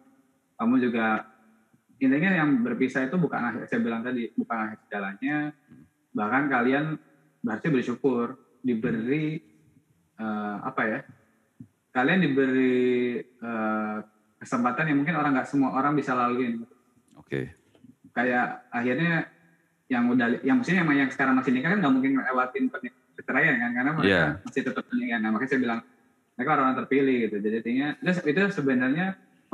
kamu 0.55 0.75
juga 0.87 1.27
intinya 1.97 2.31
yang 2.45 2.61
berpisah 2.61 3.09
itu 3.09 3.17
bukan 3.17 3.41
akhir 3.41 3.73
saya 3.73 3.81
bilang 3.81 4.05
tadi 4.05 4.29
bukan 4.37 4.57
akhir 4.69 4.79
jalannya. 4.93 5.39
Bahkan 6.13 6.43
kalian 6.49 6.85
berarti 7.41 7.67
bersyukur 7.73 8.37
diberi 8.61 9.41
eh, 10.17 10.57
apa 10.61 10.83
ya? 10.85 11.01
Kalian 11.93 12.21
diberi 12.21 13.21
eh, 13.21 13.99
kesempatan 14.37 14.93
yang 14.93 15.01
mungkin 15.01 15.17
orang 15.17 15.33
nggak 15.37 15.49
semua 15.49 15.73
orang 15.73 15.97
bisa 15.97 16.13
laluin. 16.13 16.65
Oke. 17.17 17.57
Kayak 18.13 18.69
akhirnya 18.73 19.29
yang 19.87 20.11
udah 20.11 20.43
yang 20.43 20.59
maksudnya 20.59 20.83
yang, 20.83 21.07
yang 21.07 21.11
sekarang 21.13 21.39
masih 21.39 21.55
nikah 21.55 21.73
kan 21.73 21.79
nggak 21.79 21.95
mungkin 21.95 22.13
lewatin 22.19 22.65
perceraian 23.17 23.57
kan 23.57 23.71
karena 23.73 23.91
mereka 23.97 24.11
Iya. 24.13 24.25
masih 24.45 24.63
tetap 24.67 24.85
pernikahan. 24.85 25.21
Nah, 25.25 25.31
makanya 25.33 25.51
saya 25.51 25.61
bilang 25.63 25.81
mereka 26.37 26.51
orang 26.53 26.77
terpilih 26.85 27.17
gitu. 27.29 27.37
Jadi 27.41 27.57
artinya 27.65 27.89
terus 27.97 28.19
itu 28.29 28.41
sebenarnya 28.53 29.07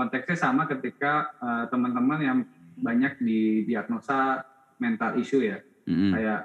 konteksnya 0.03 0.35
sama 0.35 0.67
ketika 0.67 1.31
eh, 1.39 1.65
teman-teman 1.71 2.19
yang 2.19 2.39
banyak 2.75 3.23
di 3.23 3.63
diagnosa 3.63 4.43
mental 4.83 5.15
issue 5.23 5.47
ya, 5.47 5.63
Mm-mm. 5.87 6.11
kayak 6.11 6.41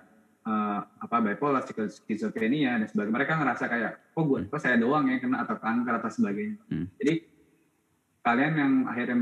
eh, 0.45 0.79
apa 0.85 1.15
bipolar, 1.25 1.65
skizofrenia 1.65 2.77
dan 2.77 2.85
sebagainya. 2.85 3.17
Mereka 3.17 3.33
ngerasa 3.33 3.65
kayak, 3.65 3.91
kok 4.13 4.23
gue, 4.29 4.45
kok 4.45 4.61
saya 4.61 4.77
doang 4.77 5.09
yang 5.09 5.17
kena 5.17 5.41
atau 5.41 5.57
kanker 5.57 5.93
atau 5.97 6.11
sebagainya. 6.13 6.61
Hmm. 6.69 6.85
Jadi 7.01 7.13
kalian 8.21 8.53
yang 8.53 8.73
akhirnya 8.85 9.17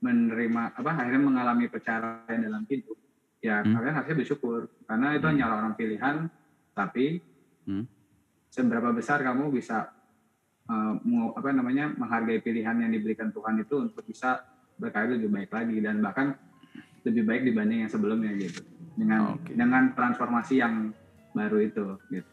menerima 0.00 0.62
apa 0.78 0.90
akhirnya 0.96 1.22
mengalami 1.22 1.66
perceraian 1.68 2.40
dalam 2.40 2.64
hidup, 2.64 2.96
ya 3.44 3.60
Hmm. 3.60 3.76
kalian 3.76 3.94
harusnya 4.00 4.16
bersyukur 4.16 4.72
karena 4.88 5.06
itu 5.12 5.26
Hmm. 5.28 5.32
hanya 5.36 5.44
orang 5.52 5.74
pilihan, 5.76 6.16
tapi 6.72 7.20
Hmm. 7.68 7.84
seberapa 8.48 8.94
besar 8.96 9.20
kamu 9.20 9.52
bisa 9.52 9.90
uh, 10.70 10.94
apa 11.36 11.50
namanya 11.52 11.92
menghargai 11.94 12.40
pilihan 12.40 12.76
yang 12.80 12.92
diberikan 12.92 13.30
Tuhan 13.30 13.60
itu 13.60 13.88
untuk 13.90 14.04
bisa 14.06 14.44
berkarya 14.80 15.16
lebih 15.16 15.30
baik 15.30 15.50
lagi 15.54 15.76
dan 15.78 16.02
bahkan 16.02 16.34
lebih 17.04 17.22
baik 17.28 17.42
dibanding 17.44 17.84
yang 17.86 17.92
sebelumnya 17.92 18.32
gitu 18.34 18.64
dengan 18.96 19.36
Oke. 19.36 19.52
dengan 19.52 19.92
transformasi 19.92 20.54
yang 20.58 20.90
baru 21.34 21.58
itu 21.60 21.84
gitu. 22.10 22.30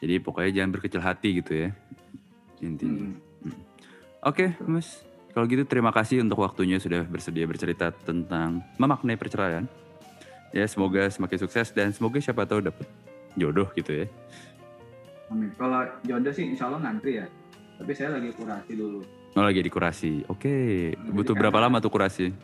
Jadi 0.00 0.14
pokoknya 0.20 0.50
jangan 0.62 0.70
berkecil 0.72 1.02
hati 1.02 1.28
gitu 1.40 1.52
ya. 1.52 1.68
Intinya. 2.60 3.12
Hmm. 3.44 3.56
Oke, 4.24 4.56
Mas. 4.64 5.04
Kalau 5.34 5.50
gitu 5.50 5.66
terima 5.66 5.90
kasih 5.90 6.22
untuk 6.22 6.38
waktunya 6.46 6.78
sudah 6.78 7.02
bersedia 7.02 7.42
bercerita 7.44 7.90
tentang 7.90 8.62
memaknai 8.78 9.18
perceraian. 9.18 9.66
Ya, 10.54 10.62
semoga 10.70 11.10
semakin 11.10 11.38
sukses 11.42 11.74
dan 11.74 11.90
semoga 11.90 12.22
siapa 12.22 12.46
tahu 12.46 12.62
dapat 12.62 12.86
jodoh 13.34 13.66
gitu 13.74 14.04
ya. 14.04 14.06
Amin. 15.28 15.50
Kalau 15.54 15.80
jodoh 16.02 16.32
sih 16.32 16.44
insya 16.46 16.68
Allah 16.68 16.80
ngantri 16.82 17.18
ya. 17.18 17.26
Tapi 17.74 17.90
saya 17.92 18.14
lagi 18.14 18.30
kurasi 18.30 18.72
dulu. 18.72 19.00
Oh, 19.34 19.42
lagi 19.42 19.60
dikurasi. 19.60 20.22
Oke, 20.28 20.54
Jadi 20.92 21.10
butuh 21.10 21.34
berapa 21.34 21.58
lama 21.58 21.78
tuh 21.78 21.90
kurasi? 21.90 22.30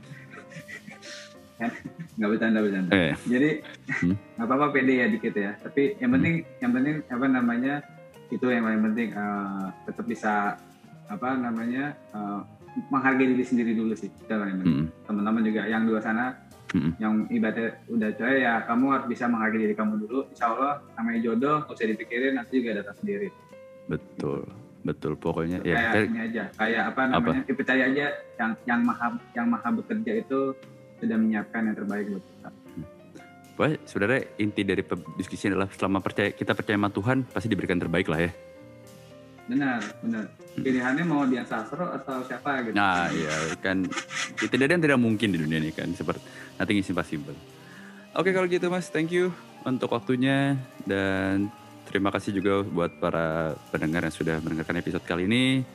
Nggak 2.16 2.28
bercanda 2.30 2.58
bercanda. 2.60 2.90
Eh, 2.90 3.12
Jadi 3.26 3.50
Hmm. 4.00 4.16
nggak 4.36 4.46
apa-apa 4.46 4.66
pede 4.72 4.94
ya 4.96 5.06
dikit 5.06 5.34
ya. 5.34 5.52
Tapi 5.56 5.98
yang 5.98 6.10
penting 6.10 6.34
yang 6.58 6.72
penting 6.72 6.94
apa 7.06 7.26
namanya 7.26 7.74
itu 8.26 8.46
yang 8.46 8.64
paling 8.64 8.82
penting 8.82 9.08
eh, 9.12 9.66
tetap 9.84 10.04
bisa 10.04 10.56
apa 11.06 11.28
namanya 11.36 11.92
eh, 12.10 12.40
menghargai 12.88 13.28
diri 13.28 13.44
sendiri 13.44 13.72
dulu 13.72 13.92
sih. 13.94 14.08
Itu 14.08 14.30
yang 14.30 14.58
penting. 14.58 14.66
mm, 14.66 14.86
Teman-teman 15.04 15.42
juga 15.42 15.62
yang 15.64 15.84
di 15.84 15.90
luar 15.90 16.02
sana 16.02 16.32
mm, 16.74 16.92
yang 17.02 17.14
ibaratnya 17.28 17.68
udah 17.90 18.08
cerai 18.16 18.38
ya 18.42 18.54
kamu 18.64 18.84
harus 18.92 19.06
bisa 19.10 19.24
menghargai 19.26 19.60
diri 19.66 19.74
kamu 19.74 19.94
dulu. 20.06 20.20
Insya 20.30 20.46
Allah 20.52 20.72
namanya 20.98 21.20
jodoh 21.22 21.56
nggak 21.66 21.76
usah 21.76 21.88
dipikirin 21.90 22.32
nanti 22.36 22.52
juga 22.62 22.70
datang 22.82 22.96
sendiri. 23.02 23.28
betul, 23.90 24.40
betul. 24.86 25.12
Pokoknya 25.18 25.58
ya, 25.66 25.74
kayak 25.74 25.90
kayak- 25.90 26.08
ini 26.10 26.20
aja 26.30 26.42
kayak 26.54 26.82
apa 26.94 27.00
namanya 27.10 27.42
ya 27.42 27.54
percaya 27.58 27.82
aja 27.90 28.06
yang 28.38 28.52
yang 28.66 28.80
maha 28.86 29.06
yang 29.34 29.46
maha 29.50 29.68
bekerja 29.74 30.12
itu 30.22 30.40
sudah 31.00 31.16
menyiapkan 31.16 31.60
yang 31.64 31.76
terbaik 31.76 32.06
buat 32.12 32.24
kita. 32.24 32.50
pokoknya 33.56 33.76
sebenarnya 33.84 34.20
inti 34.40 34.62
dari 34.64 34.82
diskusi 35.20 35.52
adalah 35.52 35.68
selama 35.68 36.00
percaya 36.00 36.32
kita 36.32 36.56
percaya 36.56 36.80
sama 36.80 36.88
Tuhan 36.88 37.18
pasti 37.28 37.48
diberikan 37.52 37.76
terbaik 37.76 38.08
lah 38.08 38.24
ya. 38.24 38.32
Benar, 39.50 39.82
benar. 39.98 40.24
Pilihannya 40.54 41.02
mau 41.02 41.26
Dian 41.26 41.42
Sastro 41.42 41.90
atau 41.90 42.22
siapa 42.22 42.62
gitu. 42.62 42.78
Nah, 42.78 43.10
iya 43.10 43.34
kan 43.58 43.82
itu 44.38 44.46
tidak 44.46 44.78
yang 44.78 44.82
tidak 44.82 44.98
mungkin 45.02 45.34
di 45.34 45.38
dunia 45.42 45.58
ini 45.58 45.74
kan 45.74 45.90
seperti 45.90 46.22
nanti 46.54 46.70
ngisi 46.78 46.94
impossible. 46.94 47.34
Oke 48.14 48.30
kalau 48.30 48.46
gitu 48.46 48.70
Mas, 48.70 48.86
thank 48.94 49.10
you 49.10 49.34
untuk 49.66 49.90
waktunya 49.90 50.54
dan 50.86 51.50
terima 51.90 52.14
kasih 52.14 52.38
juga 52.38 52.62
buat 52.62 52.94
para 53.02 53.58
pendengar 53.74 54.06
yang 54.06 54.14
sudah 54.14 54.38
mendengarkan 54.38 54.78
episode 54.78 55.02
kali 55.02 55.26
ini. 55.26 55.66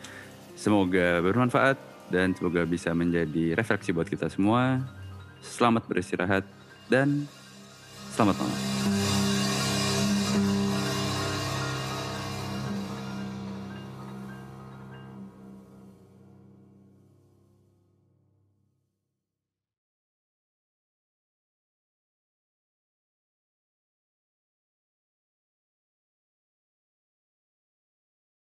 Semoga 0.55 1.19
bermanfaat 1.19 1.75
dan 2.07 2.31
semoga 2.31 2.63
bisa 2.63 2.95
menjadi 2.95 3.59
refleksi 3.59 3.91
buat 3.91 4.07
kita 4.07 4.31
semua. 4.31 4.79
Selamat 5.43 5.83
beristirahat 5.83 6.47
dan 6.87 7.27
selamat 8.15 8.39
malam. 8.39 8.84